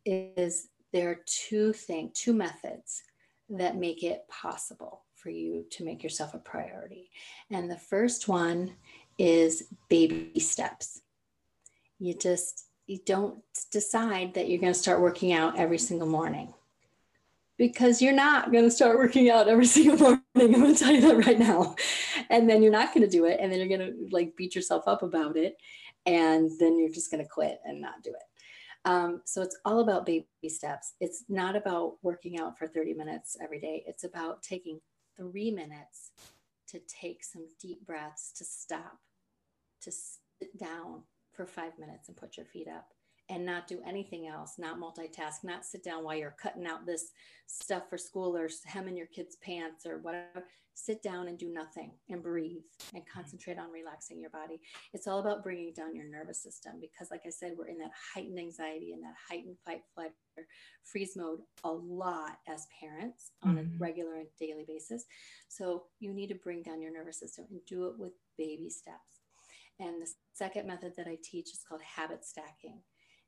is 0.05 0.69
there 0.93 1.11
are 1.11 1.21
two 1.27 1.73
things, 1.73 2.19
two 2.19 2.33
methods 2.33 3.03
that 3.51 3.77
make 3.77 4.03
it 4.03 4.27
possible 4.29 5.05
for 5.15 5.31
you 5.31 5.65
to 5.71 5.85
make 5.85 6.03
yourself 6.03 6.35
a 6.35 6.39
priority. 6.39 7.11
And 7.51 7.71
the 7.71 7.77
first 7.77 8.29
one 8.29 8.75
is 9.19 9.65
baby 9.89 10.39
steps 10.39 11.03
you 11.99 12.15
just 12.15 12.67
you 12.87 12.99
don't 13.05 13.43
decide 13.71 14.35
that 14.35 14.49
you're 14.49 14.61
going 14.61 14.73
to 14.73 14.79
start 14.79 15.01
working 15.01 15.33
out 15.33 15.59
every 15.59 15.79
single 15.79 16.09
morning 16.09 16.55
because 17.59 18.01
you're 18.01 18.15
not 18.15 18.51
going 18.51 18.65
to 18.65 18.71
start 18.71 18.97
working 18.97 19.29
out 19.31 19.49
every 19.49 19.67
single 19.77 19.99
morning. 19.99 20.23
I'm 20.37 20.53
going 20.53 20.75
to 20.75 20.79
tell 20.79 20.93
you 20.93 21.03
that 21.03 21.27
right 21.27 21.39
now. 21.39 21.77
And 22.31 22.49
then 22.49 22.63
you're 22.63 22.73
not 22.73 22.95
going 22.95 23.05
to 23.05 23.11
do 23.11 23.27
it. 23.27 23.39
And 23.41 23.53
then 23.53 23.59
you're 23.59 23.79
going 23.79 23.93
to 23.93 24.09
like 24.11 24.37
beat 24.37 24.55
yourself 24.55 24.85
up 24.87 25.03
about 25.03 25.37
it. 25.37 25.57
And 26.07 26.51
then 26.59 26.79
you're 26.79 26.89
just 26.89 27.11
going 27.11 27.23
to 27.23 27.29
quit 27.29 27.61
and 27.65 27.81
not 27.81 28.03
do 28.03 28.11
it. 28.11 28.89
Um, 28.89 29.21
so 29.27 29.43
it's 29.43 29.59
all 29.67 29.81
about 29.81 30.07
baby 30.07 30.27
steps. 30.47 30.95
It's 31.01 31.25
not 31.29 31.57
about 31.57 31.97
working 32.03 32.39
out 32.39 32.57
for 32.57 32.67
30 32.67 32.95
minutes 32.95 33.37
every 33.43 33.61
day. 33.61 33.83
It's 33.87 34.05
about 34.05 34.43
taking 34.43 34.81
three 35.17 35.51
minutes 35.51 36.13
to 36.69 36.81
take 36.89 37.25
some 37.25 37.47
deep 37.61 37.85
breaths, 37.85 38.33
to 38.39 38.45
stop, 38.45 38.99
to 39.83 39.91
sit 39.91 40.59
down, 40.59 41.03
for 41.39 41.47
five 41.47 41.79
minutes 41.79 42.09
and 42.09 42.17
put 42.17 42.37
your 42.37 42.47
feet 42.47 42.67
up 42.67 42.89
and 43.31 43.47
not 43.47 43.69
do 43.69 43.81
anything 43.87 44.27
else, 44.27 44.55
not 44.59 44.81
multitask, 44.81 45.45
not 45.45 45.65
sit 45.65 45.85
down 45.85 46.03
while 46.03 46.17
you're 46.17 46.35
cutting 46.43 46.67
out 46.67 46.85
this 46.85 47.13
stuff 47.47 47.85
for 47.89 47.97
school 47.97 48.37
or 48.37 48.49
hemming 48.65 48.97
your 48.97 49.07
kids' 49.07 49.37
pants 49.37 49.87
or 49.87 49.99
whatever. 49.99 50.49
Sit 50.75 51.01
down 51.01 51.29
and 51.29 51.39
do 51.39 51.53
nothing 51.53 51.93
and 52.09 52.23
breathe 52.23 52.63
and 52.95 53.05
concentrate 53.13 53.59
on 53.59 53.71
relaxing 53.71 54.21
your 54.21 54.31
body. 54.31 54.61
It's 54.93 55.07
all 55.07 55.21
about 55.21 55.45
bringing 55.45 55.73
down 55.73 55.95
your 55.95 56.09
nervous 56.09 56.43
system 56.43 56.75
because, 56.81 57.11
like 57.11 57.23
I 57.27 57.31
said, 57.31 57.55
we're 57.57 57.67
in 57.67 57.79
that 57.79 57.91
heightened 58.15 58.39
anxiety 58.39 58.93
and 58.93 59.03
that 59.03 59.15
heightened 59.29 59.57
fight, 59.65 59.83
flight, 59.95 60.13
or 60.37 60.45
freeze 60.85 61.17
mode 61.17 61.41
a 61.65 61.71
lot 61.71 62.39
as 62.49 62.67
parents 62.81 63.33
on 63.45 63.57
mm-hmm. 63.57 63.75
a 63.75 63.79
regular 63.79 64.15
and 64.15 64.29
daily 64.41 64.65
basis. 64.67 65.05
So 65.49 65.85
you 66.01 66.13
need 66.13 66.29
to 66.29 66.37
bring 66.37 66.63
down 66.63 66.81
your 66.81 66.93
nervous 66.93 67.21
system 67.21 67.47
and 67.51 67.61
do 67.67 67.87
it 67.87 67.99
with 67.99 68.13
baby 68.37 68.71
steps. 68.71 69.18
And 69.81 70.03
the 70.03 70.11
second 70.33 70.67
method 70.67 70.95
that 70.97 71.07
I 71.07 71.19
teach 71.23 71.51
is 71.51 71.65
called 71.69 71.83
habit 71.83 72.25
stacking. 72.25 72.81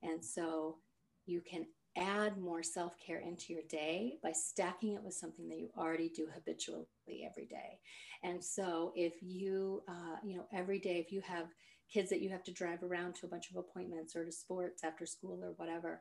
And 0.03 0.25
so 0.25 0.79
you 1.27 1.41
can 1.41 1.67
add 1.97 2.39
more 2.39 2.63
self 2.63 2.95
care 3.05 3.21
into 3.21 3.53
your 3.53 3.63
day 3.69 4.15
by 4.23 4.33
stacking 4.33 4.95
it 4.95 5.03
with 5.03 5.15
something 5.15 5.49
that 5.49 5.59
you 5.59 5.71
already 5.77 6.09
do 6.09 6.27
habitually 6.33 6.87
every 7.29 7.47
day. 7.47 7.79
And 8.23 8.43
so 8.43 8.93
if 8.95 9.15
you, 9.21 9.83
uh, 9.89 10.17
you 10.25 10.37
know, 10.37 10.47
every 10.53 10.79
day, 10.79 10.99
if 10.99 11.13
you 11.13 11.21
have 11.23 11.47
kids 11.93 12.11
that 12.11 12.21
you 12.21 12.31
have 12.31 12.45
to 12.45 12.53
drive 12.53 12.83
around 12.83 13.15
to 13.17 13.27
a 13.27 13.29
bunch 13.29 13.51
of 13.51 13.57
appointments 13.57 14.15
or 14.15 14.25
to 14.25 14.33
sports 14.33 14.85
after 14.85 15.07
school 15.07 15.41
or 15.43 15.53
whatever, 15.57 16.01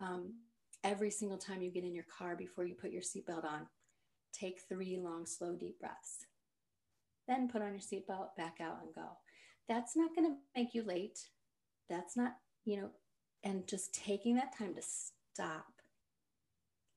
um, 0.00 0.34
every 0.84 1.10
single 1.10 1.38
time 1.38 1.62
you 1.62 1.70
get 1.70 1.84
in 1.84 1.94
your 1.94 2.06
car 2.16 2.36
before 2.36 2.64
you 2.64 2.74
put 2.74 2.90
your 2.90 3.02
seatbelt 3.02 3.44
on, 3.44 3.66
take 4.32 4.60
three 4.68 4.98
long, 5.00 5.26
slow, 5.26 5.54
deep 5.54 5.78
breaths. 5.78 6.26
Then 7.26 7.48
put 7.48 7.62
on 7.62 7.72
your 7.72 7.80
seatbelt, 7.80 8.34
back 8.36 8.58
out, 8.60 8.78
and 8.82 8.94
go 8.94 9.02
that's 9.68 9.96
not 9.96 10.14
going 10.14 10.30
to 10.30 10.36
make 10.56 10.74
you 10.74 10.82
late. 10.82 11.20
That's 11.88 12.16
not, 12.16 12.36
you 12.64 12.80
know, 12.80 12.90
and 13.44 13.66
just 13.66 13.94
taking 13.94 14.36
that 14.36 14.56
time 14.56 14.74
to 14.74 14.82
stop. 14.82 15.66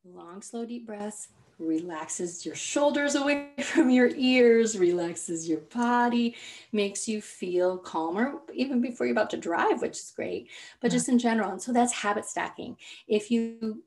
Long, 0.04 0.42
slow, 0.42 0.66
deep 0.66 0.88
breaths 0.88 1.28
relaxes 1.62 2.46
your 2.46 2.56
shoulders 2.56 3.16
away 3.16 3.50
from 3.64 3.90
your 3.90 4.10
ears, 4.16 4.78
relaxes 4.78 5.48
your 5.48 5.60
body, 5.60 6.36
makes 6.72 7.08
you 7.08 7.22
feel 7.22 7.78
calmer 7.78 8.40
even 8.54 8.82
before 8.82 9.06
you're 9.06 9.14
about 9.14 9.30
to 9.30 9.38
drive, 9.38 9.82
which 9.82 10.00
is 10.00 10.12
great, 10.16 10.50
but 10.82 10.92
just 10.92 11.08
in 11.08 11.20
general. 11.20 11.52
And 11.52 11.62
so 11.62 11.72
that's 11.72 11.94
habit 11.94 12.26
stacking. 12.26 12.78
If 13.08 13.30
you 13.30 13.84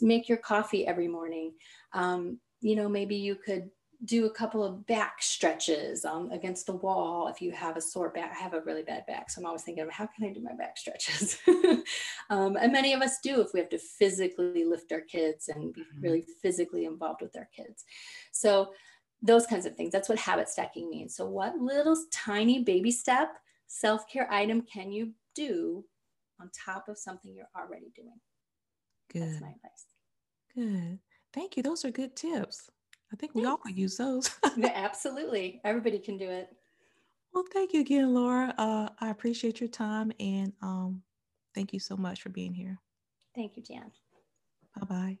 make 0.00 0.28
your 0.28 0.38
coffee 0.38 0.86
every 0.86 1.08
morning, 1.08 1.52
um, 1.92 2.38
you 2.60 2.76
know, 2.76 2.88
maybe 2.88 3.16
you 3.16 3.36
could 3.36 3.70
do 4.04 4.26
a 4.26 4.30
couple 4.30 4.64
of 4.64 4.84
back 4.86 5.22
stretches 5.22 6.04
um, 6.04 6.30
against 6.32 6.66
the 6.66 6.74
wall 6.74 7.28
if 7.28 7.40
you 7.40 7.52
have 7.52 7.76
a 7.76 7.80
sore 7.80 8.10
back. 8.10 8.32
I 8.36 8.42
have 8.42 8.54
a 8.54 8.60
really 8.62 8.82
bad 8.82 9.06
back, 9.06 9.30
so 9.30 9.40
I'm 9.40 9.46
always 9.46 9.62
thinking, 9.62 9.86
how 9.90 10.06
can 10.06 10.24
I 10.24 10.32
do 10.32 10.40
my 10.40 10.54
back 10.54 10.76
stretches? 10.76 11.38
um, 12.30 12.56
and 12.56 12.72
many 12.72 12.92
of 12.92 13.00
us 13.00 13.18
do 13.22 13.40
if 13.40 13.52
we 13.54 13.60
have 13.60 13.68
to 13.70 13.78
physically 13.78 14.64
lift 14.64 14.90
our 14.92 15.02
kids 15.02 15.48
and 15.48 15.72
be 15.72 15.82
mm-hmm. 15.82 16.00
really 16.00 16.24
physically 16.42 16.84
involved 16.84 17.22
with 17.22 17.36
our 17.36 17.48
kids. 17.54 17.84
So 18.32 18.72
those 19.22 19.46
kinds 19.46 19.66
of 19.66 19.76
things. 19.76 19.92
That's 19.92 20.08
what 20.08 20.18
habit 20.18 20.48
stacking 20.48 20.90
means. 20.90 21.14
So, 21.14 21.26
what 21.26 21.56
little 21.56 21.96
tiny 22.12 22.62
baby 22.64 22.90
step 22.90 23.38
self 23.68 24.08
care 24.08 24.30
item 24.30 24.62
can 24.62 24.90
you 24.90 25.12
do 25.34 25.84
on 26.40 26.50
top 26.52 26.88
of 26.88 26.98
something 26.98 27.32
you're 27.34 27.46
already 27.56 27.92
doing? 27.94 28.20
Good. 29.12 29.22
That's 29.22 29.40
my 29.40 29.48
advice. 29.48 29.86
Good. 30.54 30.98
Thank 31.32 31.56
you. 31.56 31.62
Those 31.62 31.84
are 31.84 31.90
good 31.90 32.16
tips. 32.16 32.68
I 33.12 33.16
think 33.16 33.34
we 33.34 33.44
all 33.44 33.58
could 33.58 33.76
use 33.76 33.96
those. 33.96 34.30
yeah, 34.56 34.72
absolutely. 34.74 35.60
Everybody 35.64 35.98
can 35.98 36.16
do 36.16 36.28
it. 36.28 36.48
Well, 37.34 37.44
thank 37.52 37.72
you 37.72 37.80
again, 37.80 38.14
Lara. 38.14 38.54
Uh, 38.56 38.88
I 39.00 39.10
appreciate 39.10 39.60
your 39.60 39.68
time 39.68 40.12
and 40.18 40.52
um, 40.62 41.02
thank 41.54 41.72
you 41.72 41.80
so 41.80 41.96
much 41.96 42.22
for 42.22 42.28
being 42.30 42.54
here. 42.54 42.78
Thank 43.34 43.56
you, 43.56 43.62
Jan. 43.62 43.90
Bye 44.78 44.86
bye. 44.86 45.18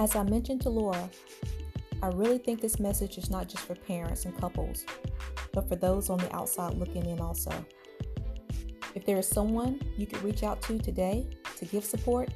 As 0.00 0.14
I 0.14 0.22
mentioned 0.22 0.62
to 0.62 0.70
Lara, 0.70 1.10
I 2.02 2.08
really 2.08 2.38
think 2.38 2.60
this 2.60 2.78
message 2.78 3.18
is 3.18 3.30
not 3.30 3.48
just 3.48 3.64
for 3.64 3.74
parents 3.74 4.24
and 4.24 4.36
couples, 4.40 4.84
but 5.52 5.68
for 5.68 5.74
those 5.74 6.08
on 6.08 6.18
the 6.18 6.34
outside 6.34 6.74
looking 6.74 7.04
in 7.06 7.20
also. 7.20 7.50
If 8.98 9.06
there 9.06 9.16
is 9.18 9.28
someone 9.28 9.80
you 9.96 10.06
could 10.08 10.20
reach 10.24 10.42
out 10.42 10.60
to 10.62 10.76
today 10.76 11.24
to 11.56 11.64
give 11.64 11.84
support, 11.84 12.30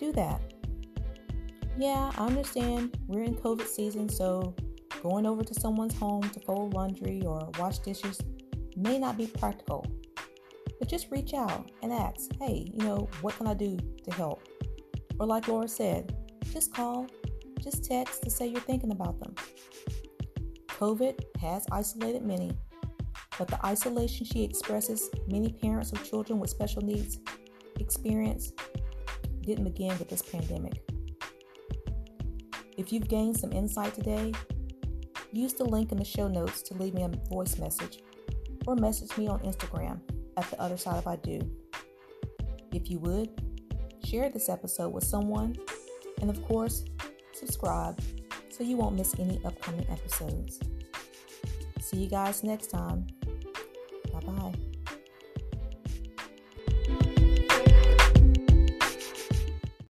do 0.00 0.10
that. 0.14 0.40
Yeah, 1.78 2.10
I 2.18 2.26
understand 2.26 2.98
we're 3.06 3.22
in 3.22 3.36
COVID 3.36 3.68
season, 3.68 4.08
so 4.08 4.56
going 5.00 5.26
over 5.26 5.44
to 5.44 5.54
someone's 5.54 5.96
home 5.96 6.28
to 6.30 6.40
fold 6.40 6.74
laundry 6.74 7.22
or 7.24 7.48
wash 7.60 7.78
dishes 7.78 8.20
may 8.76 8.98
not 8.98 9.16
be 9.16 9.28
practical. 9.28 9.86
But 10.80 10.88
just 10.88 11.08
reach 11.12 11.34
out 11.34 11.70
and 11.84 11.92
ask, 11.92 12.32
hey, 12.40 12.68
you 12.74 12.84
know, 12.84 13.08
what 13.20 13.36
can 13.36 13.46
I 13.46 13.54
do 13.54 13.78
to 14.06 14.10
help? 14.10 14.42
Or, 15.20 15.26
like 15.26 15.46
Lara 15.46 15.68
said, 15.68 16.16
just 16.52 16.74
call, 16.74 17.06
just 17.62 17.84
text 17.84 18.24
to 18.24 18.30
say 18.30 18.48
you're 18.48 18.60
thinking 18.60 18.90
about 18.90 19.20
them. 19.20 19.36
COVID 20.66 21.20
has 21.40 21.64
isolated 21.70 22.24
many, 22.24 22.50
but 23.38 23.48
the 23.48 23.64
isolation 23.66 24.26
she 24.26 24.42
expresses 24.42 25.10
many 25.28 25.52
parents 25.52 25.92
of 25.92 26.08
children 26.08 26.38
with 26.38 26.50
special 26.50 26.82
needs 26.82 27.18
experience 27.78 28.52
didn't 29.42 29.64
begin 29.64 29.96
with 29.98 30.08
this 30.08 30.22
pandemic. 30.22 30.82
If 32.76 32.92
you've 32.92 33.08
gained 33.08 33.36
some 33.36 33.52
insight 33.52 33.94
today, 33.94 34.32
use 35.32 35.54
the 35.54 35.64
link 35.64 35.92
in 35.92 35.98
the 35.98 36.04
show 36.04 36.28
notes 36.28 36.62
to 36.62 36.74
leave 36.74 36.94
me 36.94 37.02
a 37.02 37.08
voice 37.28 37.58
message 37.58 38.00
or 38.66 38.74
message 38.74 39.16
me 39.16 39.28
on 39.28 39.40
Instagram 39.40 40.00
at 40.36 40.50
the 40.50 40.60
other 40.60 40.76
side 40.76 40.96
of 40.96 41.06
I 41.06 41.16
do. 41.16 41.40
If 42.72 42.90
you 42.90 42.98
would, 43.00 43.30
share 44.04 44.28
this 44.28 44.48
episode 44.48 44.90
with 44.90 45.04
someone, 45.04 45.56
and 46.20 46.28
of 46.28 46.42
course, 46.44 46.84
subscribe 47.32 47.98
so 48.50 48.64
you 48.64 48.76
won't 48.76 48.96
miss 48.96 49.14
any 49.18 49.40
upcoming 49.44 49.86
episodes. 49.90 50.60
See 51.80 51.98
you 51.98 52.08
guys 52.08 52.42
next 52.42 52.68
time. 52.68 53.06